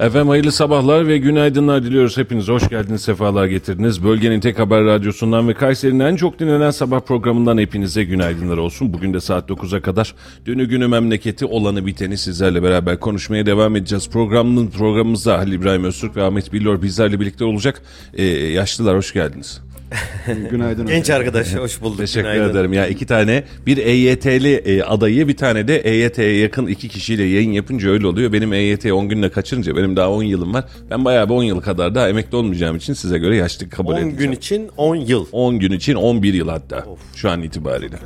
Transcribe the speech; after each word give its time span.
Efendim 0.00 0.28
hayırlı 0.28 0.52
sabahlar 0.52 1.08
ve 1.08 1.18
günaydınlar 1.18 1.82
diliyoruz. 1.82 2.16
Hepiniz 2.16 2.48
hoş 2.48 2.68
geldiniz, 2.68 3.02
sefalar 3.02 3.46
getirdiniz. 3.46 4.04
Bölgenin 4.04 4.40
tek 4.40 4.58
haber 4.58 4.84
radyosundan 4.84 5.48
ve 5.48 5.54
Kayseri'nin 5.54 6.00
en 6.00 6.16
çok 6.16 6.38
dinlenen 6.38 6.70
sabah 6.70 7.00
programından 7.00 7.58
hepinize 7.58 8.04
günaydınlar 8.04 8.56
olsun. 8.56 8.92
Bugün 8.92 9.14
de 9.14 9.20
saat 9.20 9.50
9'a 9.50 9.82
kadar 9.82 10.14
dünü 10.46 10.68
günü 10.68 10.86
memleketi 10.86 11.46
olanı 11.46 11.86
biteni 11.86 12.18
sizlerle 12.18 12.62
beraber 12.62 13.00
konuşmaya 13.00 13.46
devam 13.46 13.76
edeceğiz. 13.76 14.10
Programın 14.10 14.66
programımızda 14.66 15.38
Halil 15.38 15.52
İbrahim 15.52 15.84
Öztürk 15.84 16.16
ve 16.16 16.22
Ahmet 16.22 16.52
Billor 16.52 16.82
bizlerle 16.82 17.20
birlikte 17.20 17.44
olacak. 17.44 17.82
Ee, 18.14 18.24
yaşlılar 18.26 18.96
hoş 18.96 19.12
geldiniz. 19.12 19.67
Günaydın. 20.50 20.86
Genç 20.86 21.10
arkadaş 21.10 21.54
hoş 21.54 21.82
bulduk. 21.82 21.98
Teşekkür 21.98 22.28
Günaydın. 22.32 22.50
ederim. 22.50 22.72
Ya 22.72 22.86
iki 22.86 23.06
tane 23.06 23.44
bir 23.66 23.76
EYT'li 23.76 24.54
e, 24.54 24.82
adayı 24.82 25.28
bir 25.28 25.36
tane 25.36 25.68
de 25.68 25.78
EYT'ye 25.80 26.36
yakın 26.38 26.66
iki 26.66 26.88
kişiyle 26.88 27.22
yayın 27.24 27.52
yapınca 27.52 27.90
öyle 27.90 28.06
oluyor. 28.06 28.32
Benim 28.32 28.52
EYT'yi 28.52 28.92
10 28.92 29.08
günle 29.08 29.30
kaçırınca 29.30 29.76
benim 29.76 29.96
daha 29.96 30.10
10 30.10 30.22
yılım 30.22 30.54
var. 30.54 30.64
Ben 30.90 31.04
bayağı 31.04 31.28
bir 31.28 31.34
10 31.34 31.42
yıl 31.42 31.60
kadar 31.60 31.94
daha 31.94 32.08
emekli 32.08 32.36
olmayacağım 32.36 32.76
için 32.76 32.92
size 32.92 33.18
göre 33.18 33.36
yaşlı 33.36 33.70
kabul 33.70 33.92
10 33.92 33.96
edeceğim. 33.96 34.16
gün 34.18 34.32
için 34.32 34.68
10 34.76 34.96
yıl. 34.96 35.26
10 35.32 35.58
gün 35.58 35.72
için 35.72 35.94
11 35.94 36.34
yıl 36.34 36.48
hatta 36.48 36.86
şu 37.16 37.30
an 37.30 37.42
itibariyle. 37.42 37.96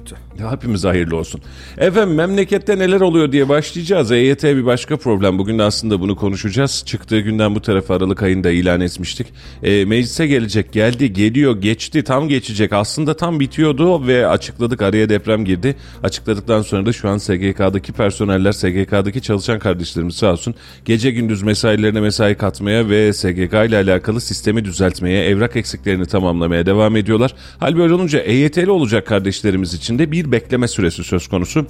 Ya 0.40 0.52
hepimize 0.52 0.88
hayırlı 0.88 1.16
olsun. 1.16 1.40
Efendim 1.78 2.14
memlekette 2.14 2.78
neler 2.78 3.00
oluyor 3.00 3.32
diye 3.32 3.48
başlayacağız. 3.48 4.12
EYT 4.12 4.44
bir 4.44 4.66
başka 4.66 4.96
problem. 4.96 5.38
Bugün 5.38 5.58
de 5.58 5.62
aslında 5.62 6.00
bunu 6.00 6.16
konuşacağız. 6.16 6.82
Çıktığı 6.86 7.20
günden 7.20 7.54
bu 7.54 7.62
tarafa 7.62 7.94
Aralık 7.96 8.22
ayında 8.22 8.50
ilan 8.50 8.80
etmiştik. 8.80 9.26
E, 9.62 9.84
meclise 9.84 10.26
gelecek, 10.26 10.72
geldi, 10.72 11.12
geliyor, 11.12 11.60
geçti, 11.72 12.04
tam 12.04 12.28
geçecek. 12.28 12.72
Aslında 12.72 13.16
tam 13.16 13.40
bitiyordu 13.40 14.06
ve 14.06 14.26
açıkladık 14.26 14.82
araya 14.82 15.08
deprem 15.08 15.44
girdi. 15.44 15.76
Açıkladıktan 16.02 16.62
sonra 16.62 16.86
da 16.86 16.92
şu 16.92 17.08
an 17.08 17.18
SGK'daki 17.18 17.92
personeller, 17.92 18.52
SGK'daki 18.52 19.22
çalışan 19.22 19.58
kardeşlerimiz 19.58 20.14
sağ 20.14 20.32
olsun 20.32 20.54
gece 20.84 21.10
gündüz 21.10 21.42
mesailerine 21.42 22.00
mesai 22.00 22.34
katmaya 22.34 22.88
ve 22.88 23.12
SGK 23.12 23.54
ile 23.68 23.76
alakalı 23.76 24.20
sistemi 24.20 24.64
düzeltmeye, 24.64 25.24
evrak 25.24 25.56
eksiklerini 25.56 26.06
tamamlamaya 26.06 26.66
devam 26.66 26.96
ediyorlar. 26.96 27.34
Hal 27.60 27.76
böyle 27.76 27.94
olunca 27.94 28.18
EYT'li 28.18 28.70
olacak 28.70 29.06
kardeşlerimiz 29.06 29.74
için 29.74 29.98
de 29.98 30.12
bir 30.12 30.32
bekleme 30.32 30.68
süresi 30.68 31.04
söz 31.04 31.28
konusu. 31.28 31.66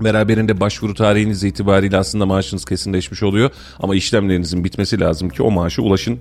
Beraberinde 0.00 0.60
başvuru 0.60 0.94
tarihiniz 0.94 1.44
itibariyle 1.44 1.96
aslında 1.96 2.26
maaşınız 2.26 2.64
kesinleşmiş 2.64 3.22
oluyor. 3.22 3.50
Ama 3.80 3.94
işlemlerinizin 3.94 4.64
bitmesi 4.64 5.00
lazım 5.00 5.28
ki 5.28 5.42
o 5.42 5.50
maaşa 5.50 5.82
ulaşın. 5.82 6.18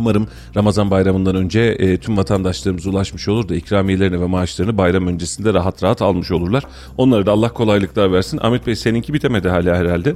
Umarım 0.00 0.28
Ramazan 0.56 0.90
bayramından 0.90 1.36
önce 1.36 1.60
e, 1.60 1.96
tüm 1.96 2.16
vatandaşlarımız 2.16 2.86
ulaşmış 2.86 3.28
olur 3.28 3.48
da 3.48 3.54
ikramiyelerini 3.54 4.20
ve 4.20 4.26
maaşlarını 4.26 4.78
bayram 4.78 5.06
öncesinde 5.06 5.54
rahat 5.54 5.82
rahat 5.82 6.02
almış 6.02 6.30
olurlar. 6.30 6.64
Onlara 6.96 7.26
da 7.26 7.32
Allah 7.32 7.52
kolaylıklar 7.52 8.12
versin. 8.12 8.38
Ahmet 8.42 8.66
Bey 8.66 8.76
seninki 8.76 9.14
bitemedi 9.14 9.48
hala 9.48 9.76
herhalde. 9.76 10.14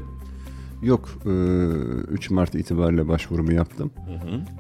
Yok, 0.83 1.09
e, 1.27 1.31
3 2.13 2.31
Mart 2.31 2.55
itibariyle 2.55 3.09
başvurumu 3.09 3.53
yaptım. 3.53 3.91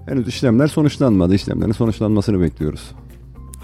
Henüz 0.06 0.28
işlemler 0.28 0.66
sonuçlanmadı. 0.66 1.34
İşlemlerin 1.34 1.72
sonuçlanmasını 1.72 2.40
bekliyoruz. 2.40 2.90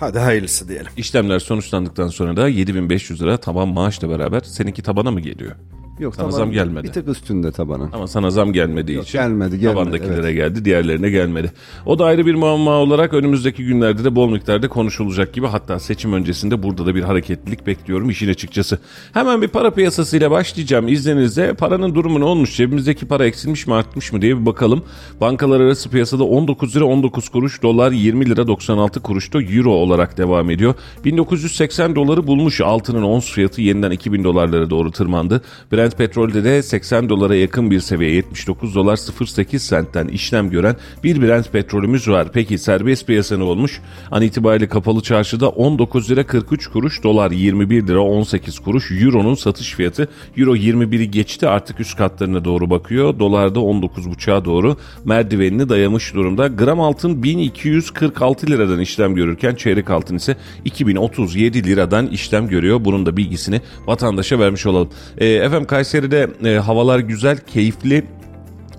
Hadi 0.01 0.19
hayırlısı 0.19 0.69
diyelim. 0.69 0.93
İşlemler 0.97 1.39
sonuçlandıktan 1.39 2.09
sonra 2.09 2.37
da 2.37 2.49
7500 2.49 3.23
lira 3.23 3.37
taban 3.37 3.69
maaşla 3.69 4.09
beraber 4.09 4.41
seninki 4.41 4.83
tabana 4.83 5.11
mı 5.11 5.21
geliyor? 5.21 5.53
Yok, 6.01 6.15
Sana 6.15 6.27
taban 6.27 6.39
zam 6.39 6.53
gelmedi. 6.53 6.87
Bir 6.87 6.93
tık 6.93 7.09
üstünde 7.09 7.53
tabanın. 7.53 7.93
Ama 7.93 8.07
sana 8.07 8.31
zam 8.31 8.53
gelmediği 8.53 8.97
Yok, 8.97 9.07
için 9.07 9.19
gelmedi, 9.19 9.59
gelmedi, 9.59 9.75
tabandakilere 9.75 10.21
evet. 10.21 10.35
geldi, 10.35 10.65
diğerlerine 10.65 11.11
gelmedi. 11.11 11.53
O 11.87 11.99
da 11.99 12.05
ayrı 12.05 12.27
bir 12.27 12.35
muamma 12.35 12.71
olarak 12.71 13.15
önümüzdeki 13.15 13.65
günlerde 13.65 14.05
de 14.05 14.15
bol 14.15 14.31
miktarda 14.31 14.69
konuşulacak 14.69 15.33
gibi 15.33 15.47
hatta 15.47 15.79
seçim 15.79 16.13
öncesinde 16.13 16.63
burada 16.63 16.87
da 16.87 16.95
bir 16.95 17.03
hareketlilik 17.03 17.67
bekliyorum 17.67 18.11
işin 18.11 18.29
açıkçası. 18.29 18.79
Hemen 19.13 19.43
bir 19.43 19.49
para 19.49 19.71
piyasasıyla 19.71 20.31
başlayacağım 20.31 20.89
izninizle. 20.89 21.55
Paranın 21.55 21.95
durumu 21.95 22.21
ne 22.21 22.25
olmuş? 22.25 22.57
Cebimizdeki 22.57 23.09
para 23.09 23.27
eksilmiş 23.27 23.67
mi 23.67 23.75
artmış 23.75 24.13
mı 24.13 24.23
diye 24.23 24.41
bir 24.41 24.47
bakalım. 24.47 24.85
Bankalar 25.21 25.61
arası 25.61 25.91
piyasada 25.91 26.25
19 26.25 26.77
lira 26.77 26.85
19 26.85 27.29
kuruş, 27.29 27.63
dolar 27.63 27.93
20 27.93 28.31
lira 28.31 28.47
96 28.47 29.01
kuruşta 29.01 29.43
euro 29.43 29.71
olarak 29.71 30.19
devam 30.19 30.51
ediyor. 30.51 30.75
1980 31.05 31.97
doları 31.97 32.27
bulmuş 32.27 32.61
altının 32.61 33.03
ons 33.03 33.33
fiyatı 33.33 33.63
yeniden 33.63 33.91
2000 33.91 34.25
dolarlara 34.25 34.71
doğru 34.71 34.91
tırmandı. 34.91 35.43
Brent 35.73 35.90
petrolde 35.97 36.45
de 36.45 36.63
80 36.63 37.09
dolara 37.09 37.35
yakın 37.35 37.71
bir 37.71 37.81
seviye 37.81 38.11
79 38.11 38.75
dolar 38.75 38.99
08 39.27 39.63
sentten 39.63 40.09
işlem 40.09 40.51
gören 40.51 40.77
bir 41.05 41.23
Brent 41.23 41.53
petrolümüz 41.53 42.09
var. 42.09 42.29
Peki 42.33 42.59
serbest 42.59 43.07
piyasa 43.07 43.37
ne 43.37 43.43
olmuş? 43.43 43.81
An 44.11 44.23
itibariyle 44.23 44.69
kapalı 44.69 45.03
çarşıda 45.03 45.49
19 45.49 46.11
lira 46.11 46.27
43 46.27 46.67
kuruş, 46.67 47.03
dolar 47.03 47.31
21 47.31 47.87
lira 47.87 48.01
18 48.01 48.59
kuruş, 48.59 48.91
euronun 48.91 49.35
satış 49.35 49.75
fiyatı 49.75 50.09
euro 50.37 50.57
21'i 50.57 51.11
geçti 51.11 51.49
artık 51.49 51.81
üst 51.81 51.97
katlarına 51.97 52.45
doğru 52.45 52.71
bakıyor. 52.71 53.19
Dolarda 53.19 53.59
19.5'a 53.59 54.45
doğru 54.45 54.77
merdivenini 55.05 55.69
dayamış 55.69 56.15
durumda. 56.15 56.47
Gram 56.47 56.81
altın 56.81 57.23
1246 57.23 58.47
liradan 58.47 58.81
işlem 58.81 59.15
görürken 59.15 59.55
çeyrek 59.55 59.91
altın 59.91 60.17
ise 60.17 60.37
2037 60.65 61.65
liradan 61.65 62.07
işlem 62.07 62.49
görüyor. 62.49 62.85
Bunun 62.85 63.07
da 63.07 63.17
bilgisini 63.17 63.61
vatandaşa 63.87 64.39
vermiş 64.39 64.67
olalım. 64.67 64.91
Ee, 65.19 65.27
efendim 65.27 65.67
Kayseri'de 65.85 66.31
e, 66.45 66.59
havalar 66.59 66.99
güzel, 66.99 67.39
keyifli. 67.39 68.05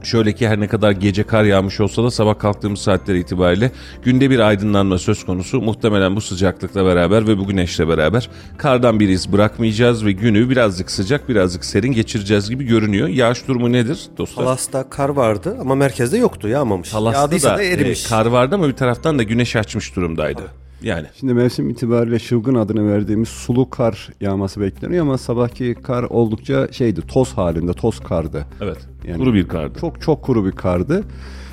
Şöyle 0.03 0.34
ki 0.34 0.47
her 0.47 0.59
ne 0.59 0.67
kadar 0.67 0.91
gece 0.91 1.23
kar 1.23 1.44
yağmış 1.44 1.79
olsa 1.79 2.03
da 2.03 2.12
sabah 2.12 2.39
kalktığımız 2.39 2.79
saatler 2.79 3.16
itibariyle 3.16 3.72
günde 4.03 4.29
bir 4.29 4.39
aydınlanma 4.39 4.97
söz 4.97 5.25
konusu. 5.25 5.61
Muhtemelen 5.61 6.16
bu 6.16 6.22
sıcaklıkla 6.22 6.85
beraber 6.85 7.28
ve 7.28 7.38
bu 7.38 7.47
güneşle 7.47 7.88
beraber 7.88 8.29
kardan 8.57 9.00
bir 9.00 9.09
iz 9.09 9.31
bırakmayacağız 9.34 10.06
ve 10.06 10.11
günü 10.11 10.50
birazcık 10.50 10.91
sıcak 10.91 11.29
birazcık 11.29 11.66
serin 11.66 11.91
geçireceğiz 11.91 12.50
gibi 12.50 12.63
görünüyor. 12.63 13.07
Yağış 13.07 13.47
durumu 13.47 13.72
nedir 13.72 14.00
dostlar? 14.17 14.45
Palas'ta 14.45 14.90
kar 14.90 15.09
vardı 15.09 15.57
ama 15.61 15.75
merkezde 15.75 16.17
yoktu 16.17 16.47
yağmamış. 16.47 16.90
Talas'ta 16.90 17.22
Yağdıysa 17.22 17.53
da, 17.53 17.57
da 17.57 17.63
erimiş. 17.63 18.06
e, 18.06 18.09
kar 18.09 18.25
vardı 18.25 18.56
ama 18.56 18.67
bir 18.67 18.73
taraftan 18.73 19.19
da 19.19 19.23
güneş 19.23 19.56
açmış 19.56 19.95
durumdaydı. 19.95 20.41
Yani 20.83 21.07
Şimdi 21.19 21.33
mevsim 21.33 21.69
itibariyle 21.69 22.19
çılgın 22.19 22.55
adını 22.55 22.93
verdiğimiz 22.93 23.29
sulu 23.29 23.69
kar 23.69 24.09
yağması 24.21 24.61
bekleniyor 24.61 25.01
ama 25.05 25.17
sabahki 25.17 25.75
kar 25.83 26.03
oldukça 26.03 26.67
şeydi, 26.71 27.01
toz 27.01 27.33
halinde, 27.33 27.73
toz 27.73 27.99
kardı. 27.99 28.45
evet 28.61 28.77
Yani- 29.07 29.17
kuru 29.17 29.33
bir 29.33 29.47
kardı. 29.47 29.79
Çok 29.79 30.01
çok 30.01 30.21
kuru 30.23 30.45
bir 30.45 30.51
kardı. 30.51 31.03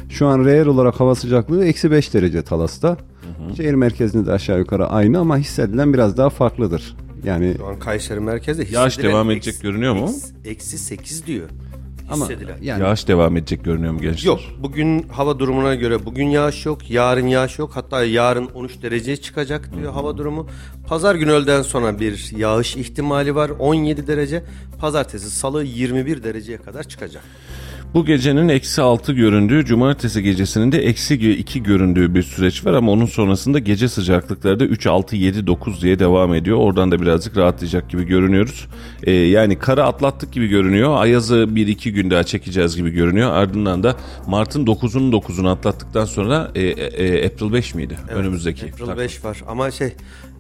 Şu 0.09 0.27
an 0.27 0.45
reel 0.45 0.67
olarak 0.67 1.01
hava 1.01 1.15
sıcaklığı 1.15 1.65
eksi 1.65 1.91
5 1.91 2.15
derece 2.15 2.43
Talas'ta. 2.43 2.97
Şehir 3.57 3.75
merkezinde 3.75 4.27
de 4.27 4.33
aşağı 4.33 4.59
yukarı 4.59 4.87
aynı 4.87 5.19
ama 5.19 5.39
hissedilen 5.39 5.93
biraz 5.95 6.17
daha 6.17 6.31
farklıdır. 6.31 6.97
Yani 7.25 7.55
Şu 7.59 7.67
an 7.67 7.79
Kayseri 7.79 8.21
merkezde 8.21 8.67
Yağış 8.71 8.93
hissedilen 8.93 9.13
devam 9.13 9.31
eksi- 9.31 9.49
edecek 9.51 9.63
görünüyor 9.63 9.95
mu? 9.95 10.05
eksi- 10.09 10.49
Eksi 10.51 10.79
8 10.79 11.27
diyor. 11.27 11.49
Ama 12.11 12.25
Hissedilen. 12.25 12.57
yani 12.63 12.83
Yağış 12.83 13.09
devam 13.09 13.37
edecek 13.37 13.65
görünüyor 13.65 13.93
mu 13.93 14.01
gençler? 14.01 14.27
Yok 14.27 14.41
bugün 14.59 15.03
hava 15.09 15.39
durumuna 15.39 15.75
göre 15.75 16.05
bugün 16.07 16.27
yağış 16.27 16.67
yok 16.67 16.91
yarın 16.91 17.27
yağış 17.27 17.59
yok 17.59 17.71
hatta 17.75 18.05
yarın 18.05 18.47
13 18.55 18.83
dereceye 18.83 19.17
çıkacak 19.17 19.71
diyor 19.77 19.93
hava 19.93 20.17
durumu. 20.17 20.47
Pazar 20.87 21.15
günü 21.15 21.31
öğleden 21.31 21.63
sonra 21.63 22.01
bir 22.01 22.33
yağış 22.37 22.77
ihtimali 22.77 23.35
var 23.35 23.51
17 23.59 24.07
derece 24.07 24.45
pazartesi 24.81 25.31
salı 25.31 25.65
21 25.65 26.23
dereceye 26.23 26.59
kadar 26.59 26.85
çıkacak. 26.85 27.23
Bu 27.95 28.05
gecenin 28.05 28.49
eksi 28.49 28.83
6 28.83 29.13
göründüğü, 29.13 29.65
cumartesi 29.65 30.23
gecesinin 30.23 30.73
de 30.73 30.79
eksi 30.79 31.15
2 31.33 31.63
göründüğü 31.63 32.15
bir 32.15 32.23
süreç 32.23 32.65
var 32.67 32.73
ama 32.73 32.93
onun 32.93 33.07
sonrasında 33.07 33.59
gece 33.59 33.89
sıcaklıkları 33.89 34.61
da 34.61 34.65
3, 34.65 34.87
6, 34.87 35.17
7, 35.17 35.47
9 35.47 35.83
diye 35.83 35.99
devam 35.99 36.35
ediyor. 36.35 36.57
Oradan 36.59 36.91
da 36.91 37.01
birazcık 37.03 37.37
rahatlayacak 37.37 37.91
gibi 37.91 38.05
görünüyoruz. 38.05 38.67
Ee, 39.03 39.13
yani 39.13 39.59
karı 39.59 39.85
atlattık 39.85 40.33
gibi 40.33 40.47
görünüyor. 40.49 40.97
Ayaz'ı 40.97 41.35
1-2 41.35 41.91
gün 41.91 42.11
daha 42.11 42.25
çekeceğiz 42.25 42.77
gibi 42.77 42.91
görünüyor. 42.91 43.33
Ardından 43.33 43.83
da 43.83 43.97
Mart'ın 44.27 44.67
9'unu 44.67 45.11
9'unu 45.21 45.49
atlattıktan 45.49 46.05
sonra 46.05 46.51
e, 46.55 46.63
e, 46.63 47.07
e, 47.07 47.27
April 47.27 47.53
5 47.53 47.75
miydi? 47.75 47.99
Önümüzdeki. 48.09 48.67
April 48.67 48.87
Tak- 48.87 48.99
5 48.99 49.25
var 49.25 49.43
ama 49.49 49.71
şey 49.71 49.93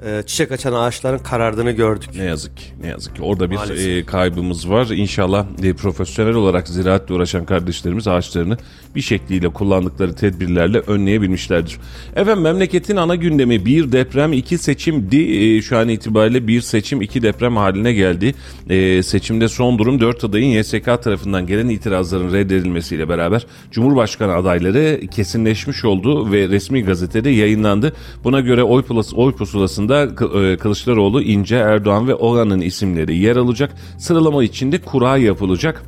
e, 0.06 0.23
çiçek 0.27 0.53
açan 0.53 0.73
ağaçların 0.73 1.19
karardığını 1.19 1.71
gördük. 1.71 2.11
Ne 2.17 2.25
yazık 2.25 2.56
ki, 2.56 2.65
ne 2.83 2.87
yazık 2.89 3.17
ki. 3.17 3.23
Orada 3.23 3.50
bir 3.50 3.56
Maalesef. 3.56 3.89
e, 3.89 4.06
kaybımız 4.06 4.71
var. 4.71 4.87
İnşallah 4.87 5.47
e, 5.62 5.73
profesyonel 5.73 6.35
olarak 6.35 6.69
ziraatle 6.69 7.15
uğraşan 7.15 7.45
kardeşlerimiz 7.45 8.09
ağaçlarını 8.09 8.56
bir 8.95 9.00
şekliyle 9.00 9.49
kullandıkları 9.49 10.15
tedbirlerle 10.15 10.79
önleyebilmişlerdir. 10.79 11.79
Efendim 12.17 12.43
memleketin 12.43 12.97
ana 12.97 13.15
gündemi 13.15 13.65
bir 13.65 13.93
deprem, 13.93 14.33
iki 14.33 14.59
seçimdi. 14.59 15.17
E, 15.17 15.62
şu 15.62 15.79
an 15.79 15.89
itibariyle 15.89 16.47
bir 16.47 16.61
seçim, 16.61 17.03
iki 17.03 17.23
deprem 17.23 17.56
haline 17.56 17.93
geldi. 17.93 18.35
E, 18.71 19.03
seçimde 19.03 19.49
son 19.49 19.79
durum 19.79 20.01
dört 20.01 20.25
adayın 20.25 20.59
YSK 20.59 20.85
tarafından 20.85 21.47
gelen 21.47 21.69
itirazların 21.69 22.33
reddedilmesiyle 22.33 23.09
beraber 23.09 23.47
Cumhurbaşkanı 23.71 24.35
adayları 24.35 25.01
kesinleşmiş 25.11 25.85
oldu 25.85 26.33
ve 26.33 26.49
resmi 26.49 26.83
gazetede 26.83 27.31
yayınlandı. 27.31 27.93
Buna 28.25 28.41
göre 28.41 28.62
oy, 28.62 28.83
pulas, 28.83 29.15
oy 29.15 29.33
pusulasında 29.33 29.88
Kı- 29.94 30.52
e, 30.52 30.56
Kılıçdaroğlu, 30.56 31.23
İnce, 31.23 31.56
Erdoğan 31.56 32.08
ve 32.08 32.14
Oğan'ın 32.14 32.61
isimleri 32.61 33.19
yer 33.19 33.37
alacak. 33.37 33.75
Sıralama 33.99 34.44
içinde 34.44 34.81
kura 34.81 35.17
yapılacak. 35.17 35.82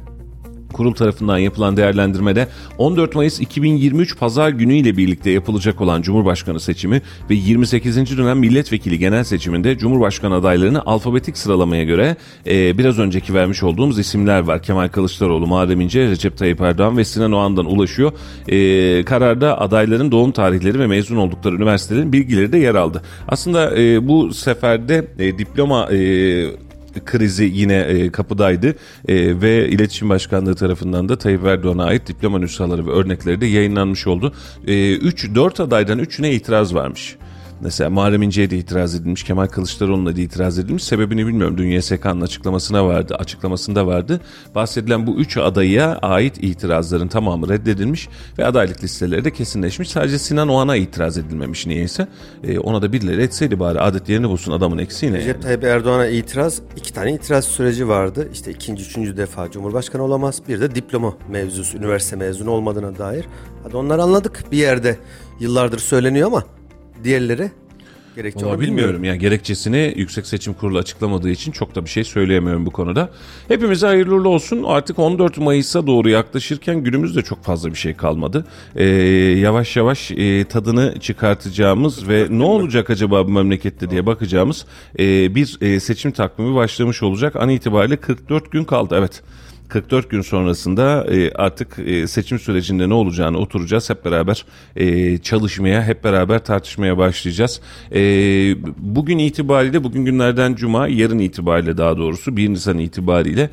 Kurul 0.72 0.94
tarafından 0.94 1.38
yapılan 1.38 1.76
değerlendirmede 1.76 2.48
14 2.78 3.14
Mayıs 3.14 3.40
2023 3.40 4.18
Pazar 4.18 4.50
günü 4.50 4.74
ile 4.74 4.96
birlikte 4.96 5.30
yapılacak 5.30 5.80
olan 5.80 6.02
Cumhurbaşkanı 6.02 6.60
seçimi 6.60 7.02
ve 7.30 7.34
28. 7.34 8.18
dönem 8.18 8.38
milletvekili 8.38 8.98
genel 8.98 9.24
seçiminde 9.24 9.78
Cumhurbaşkanı 9.78 10.34
adaylarını 10.34 10.82
alfabetik 10.86 11.38
sıralamaya 11.38 11.84
göre 11.84 12.16
e, 12.46 12.78
biraz 12.78 12.98
önceki 12.98 13.34
vermiş 13.34 13.62
olduğumuz 13.62 13.98
isimler 13.98 14.40
var. 14.40 14.62
Kemal 14.62 14.88
Kılıçdaroğlu, 14.88 15.46
Muharrem 15.46 15.80
İnce, 15.80 16.08
Recep 16.08 16.36
Tayyip 16.38 16.60
Erdoğan 16.60 16.96
ve 16.96 17.04
Sinan 17.04 17.32
Oğan'dan 17.32 17.66
ulaşıyor. 17.66 18.12
E, 18.48 19.04
kararda 19.04 19.60
adayların 19.60 20.12
doğum 20.12 20.32
tarihleri 20.32 20.78
ve 20.78 20.86
mezun 20.86 21.16
oldukları 21.16 21.56
üniversitelerin 21.56 22.12
bilgileri 22.12 22.52
de 22.52 22.58
yer 22.58 22.74
aldı. 22.74 23.02
Aslında 23.28 23.78
e, 23.78 24.08
bu 24.08 24.34
seferde 24.34 25.06
e, 25.18 25.38
diploma 25.38 25.92
e, 25.92 26.69
krizi 27.04 27.44
yine 27.54 27.76
e, 27.76 28.10
kapıdaydı 28.10 28.74
E, 29.08 29.40
ve 29.40 29.68
İletişim 29.68 30.08
Başkanlığı 30.08 30.54
tarafından 30.54 31.08
da 31.08 31.18
Tayyip 31.18 31.44
Erdoğan'a 31.44 31.84
ait 31.84 32.06
diploma 32.06 32.38
nüshaları 32.38 32.86
ve 32.86 32.90
örnekleri 32.90 33.40
de 33.40 33.46
yayınlanmış 33.46 34.06
oldu. 34.06 34.32
3-4 34.66 35.62
adaydan 35.62 35.98
3'üne 35.98 36.30
itiraz 36.30 36.74
varmış. 36.74 37.16
Mesela 37.62 37.90
Muharrem 37.90 38.22
İnce'ye 38.22 38.50
de 38.50 38.58
itiraz 38.58 38.94
edilmiş, 38.94 39.24
Kemal 39.24 39.46
Kılıçdaroğlu'na 39.46 40.16
da 40.16 40.20
itiraz 40.20 40.58
edilmiş. 40.58 40.84
Sebebini 40.84 41.26
bilmiyorum. 41.26 41.58
Dün 41.58 41.68
YSK'nın 41.68 42.20
açıklamasına 42.20 42.86
vardı, 42.86 43.16
açıklamasında 43.18 43.86
vardı. 43.86 44.20
Bahsedilen 44.54 45.06
bu 45.06 45.16
üç 45.16 45.36
adaya 45.36 45.98
ait 46.02 46.44
itirazların 46.44 47.08
tamamı 47.08 47.48
reddedilmiş 47.48 48.08
ve 48.38 48.46
adaylık 48.46 48.84
listeleri 48.84 49.24
de 49.24 49.32
kesinleşmiş. 49.32 49.90
Sadece 49.90 50.18
Sinan 50.18 50.48
Oğan'a 50.48 50.76
itiraz 50.76 51.18
edilmemiş 51.18 51.66
niyeyse. 51.66 52.08
E, 52.44 52.58
ona 52.58 52.82
da 52.82 52.92
birileri 52.92 53.22
etseydi 53.22 53.60
bari 53.60 53.80
adet 53.80 54.08
yerini 54.08 54.28
bulsun 54.28 54.52
adamın 54.52 54.78
eksiği 54.78 55.12
ne? 55.12 55.16
yani? 55.16 55.28
Recep 55.28 55.42
Tayyip 55.42 55.64
Erdoğan'a 55.64 56.06
itiraz, 56.06 56.62
iki 56.76 56.92
tane 56.92 57.12
itiraz 57.12 57.44
süreci 57.44 57.88
vardı. 57.88 58.28
İşte 58.32 58.50
ikinci, 58.50 58.84
üçüncü 58.84 59.16
defa 59.16 59.50
Cumhurbaşkanı 59.50 60.02
olamaz. 60.02 60.42
Bir 60.48 60.60
de 60.60 60.74
diploma 60.74 61.14
mevzusu, 61.28 61.78
üniversite 61.78 62.16
mezunu 62.16 62.50
olmadığına 62.50 62.98
dair. 62.98 63.24
Hadi 63.62 63.76
onları 63.76 64.02
anladık. 64.02 64.44
Bir 64.52 64.58
yerde 64.58 64.96
yıllardır 65.40 65.78
söyleniyor 65.78 66.26
ama 66.26 66.44
diğerleri 67.04 67.50
gerekçe 68.16 68.46
Valla 68.46 68.54
onu 68.54 68.60
bilmiyorum 68.60 69.04
yani 69.04 69.18
gerekçesini 69.18 69.94
Yüksek 69.96 70.26
Seçim 70.26 70.54
Kurulu 70.54 70.78
açıklamadığı 70.78 71.30
için 71.30 71.52
çok 71.52 71.74
da 71.74 71.84
bir 71.84 71.90
şey 71.90 72.04
söyleyemiyorum 72.04 72.66
bu 72.66 72.70
konuda. 72.70 73.10
Hepimize 73.48 73.86
hayırlı 73.86 74.14
uğurlu 74.14 74.28
olsun. 74.28 74.62
Artık 74.66 74.98
14 74.98 75.38
Mayıs'a 75.38 75.86
doğru 75.86 76.08
yaklaşırken 76.08 76.84
günümüzde 76.84 77.22
çok 77.22 77.44
fazla 77.44 77.70
bir 77.70 77.78
şey 77.78 77.94
kalmadı. 77.94 78.46
Ee, 78.76 78.84
yavaş 79.38 79.76
yavaş 79.76 80.10
e, 80.10 80.44
tadını 80.44 80.94
çıkartacağımız 81.00 82.08
ve 82.08 82.26
ne 82.30 82.42
olacak 82.42 82.90
acaba 82.90 83.26
bu 83.26 83.30
memlekette 83.30 83.90
diye 83.90 84.06
bakacağımız 84.06 84.66
e, 84.98 85.34
bir 85.34 85.58
e, 85.60 85.80
seçim 85.80 86.12
takvimi 86.12 86.54
başlamış 86.54 87.02
olacak. 87.02 87.36
An 87.36 87.48
itibariyle 87.48 87.96
44 87.96 88.52
gün 88.52 88.64
kaldı 88.64 88.94
evet. 88.98 89.22
44 89.70 90.10
gün 90.10 90.20
sonrasında 90.20 91.06
e, 91.14 91.32
artık 91.32 91.78
e, 91.78 92.06
seçim 92.06 92.38
sürecinde 92.38 92.88
ne 92.88 92.94
olacağını 92.94 93.38
oturacağız 93.38 93.90
hep 93.90 94.04
beraber 94.04 94.44
e, 94.76 95.18
çalışmaya, 95.18 95.82
hep 95.82 96.04
beraber 96.04 96.44
tartışmaya 96.44 96.98
başlayacağız. 96.98 97.60
Bugün 98.78 99.18
itibariyle, 99.18 99.84
bugün 99.84 100.04
günlerden 100.04 100.54
cuma, 100.54 100.88
yarın 100.88 101.18
itibariyle 101.18 101.78
daha 101.78 101.96
doğrusu 101.96 102.36
1 102.36 102.48
Nisan 102.48 102.78
itibariyle 102.78 103.50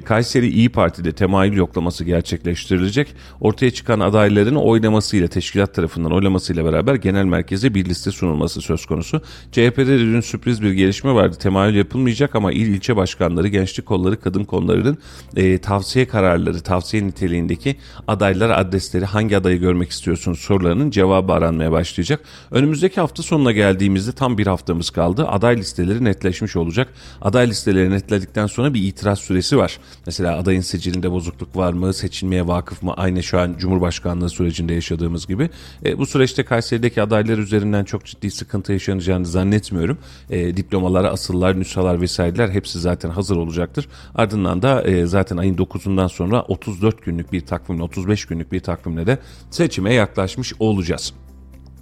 Kayseri 0.00 0.48
İyi 0.48 0.68
Parti'de 0.68 1.12
temayül 1.12 1.56
yoklaması 1.56 2.04
gerçekleştirilecek. 2.04 3.14
Ortaya 3.40 3.70
çıkan 3.70 4.00
adayların 4.00 4.54
oylamasıyla, 4.54 5.28
teşkilat 5.28 5.74
tarafından 5.74 6.12
oylamasıyla 6.12 6.64
beraber 6.64 6.94
genel 6.94 7.24
merkeze 7.24 7.74
bir 7.74 7.84
liste 7.84 8.10
sunulması 8.10 8.60
söz 8.60 8.86
konusu. 8.86 9.22
CHP'de 9.52 9.86
de 9.86 9.98
dün 9.98 10.20
sürpriz 10.20 10.62
bir 10.62 10.72
gelişme 10.72 11.14
vardı. 11.14 11.36
Temayül 11.40 11.76
yapılmayacak 11.76 12.34
ama 12.34 12.52
il 12.52 12.66
ilçe 12.66 12.96
başkanları, 12.96 13.48
gençlik 13.48 13.86
kolları, 13.86 14.20
kadın 14.20 14.44
kollarının 14.44 14.98
e, 15.36 15.58
tavsiye 15.58 16.08
kararları, 16.08 16.60
tavsiye 16.60 17.06
niteliğindeki 17.06 17.76
adaylar 18.08 18.50
adresleri 18.50 19.04
hangi 19.04 19.36
adayı 19.36 19.58
görmek 19.58 19.90
istiyorsunuz 19.90 20.38
sorularının 20.38 20.90
cevabı 20.90 21.32
aranmaya 21.32 21.72
başlayacak. 21.72 22.20
Önümüzdeki 22.50 23.00
hafta 23.00 23.22
sonuna 23.22 23.52
geldiğimizde 23.52 24.12
tam 24.12 24.38
bir 24.38 24.46
haftamız 24.46 24.90
kaldı. 24.90 25.28
Aday 25.28 25.56
listeleri 25.56 26.04
netleşmiş 26.04 26.56
olacak. 26.56 26.88
Aday 27.22 27.48
listeleri 27.48 27.90
netledikten 27.90 28.46
sonra 28.46 28.74
bir 28.74 28.82
itiraz 28.82 29.18
süresi 29.18 29.56
var. 29.56 29.78
Mesela 30.06 30.38
adayın 30.38 30.60
sicilinde 30.60 31.10
bozukluk 31.10 31.56
var 31.56 31.72
mı, 31.72 31.94
seçilmeye 31.94 32.46
vakıf 32.46 32.82
mı? 32.82 32.94
Aynı 32.96 33.22
şu 33.22 33.40
an 33.40 33.54
Cumhurbaşkanlığı 33.58 34.30
sürecinde 34.30 34.74
yaşadığımız 34.74 35.26
gibi. 35.26 35.50
E, 35.84 35.98
bu 35.98 36.06
süreçte 36.06 36.44
Kayseri'deki 36.44 37.02
adaylar 37.02 37.38
üzerinden 37.38 37.84
çok 37.84 38.04
ciddi 38.04 38.30
sıkıntı 38.30 38.72
yaşanacağını 38.72 39.26
zannetmiyorum. 39.26 39.98
E, 40.30 40.56
diplomalar, 40.56 41.04
asıllar, 41.04 41.60
nüshalar 41.60 42.00
vesaireler 42.00 42.48
hepsi 42.48 42.78
zaten 42.78 43.10
hazır 43.10 43.36
olacaktır. 43.36 43.88
Ardından 44.14 44.62
da 44.62 44.82
e, 44.82 45.06
zaten 45.06 45.25
ayın 45.36 45.56
9'undan 45.56 46.08
sonra 46.08 46.42
34 46.42 47.04
günlük 47.04 47.32
bir 47.32 47.40
takvimle, 47.40 47.82
35 47.82 48.24
günlük 48.24 48.52
bir 48.52 48.60
takvimle 48.60 49.06
de 49.06 49.18
seçime 49.50 49.94
yaklaşmış 49.94 50.54
olacağız. 50.58 51.14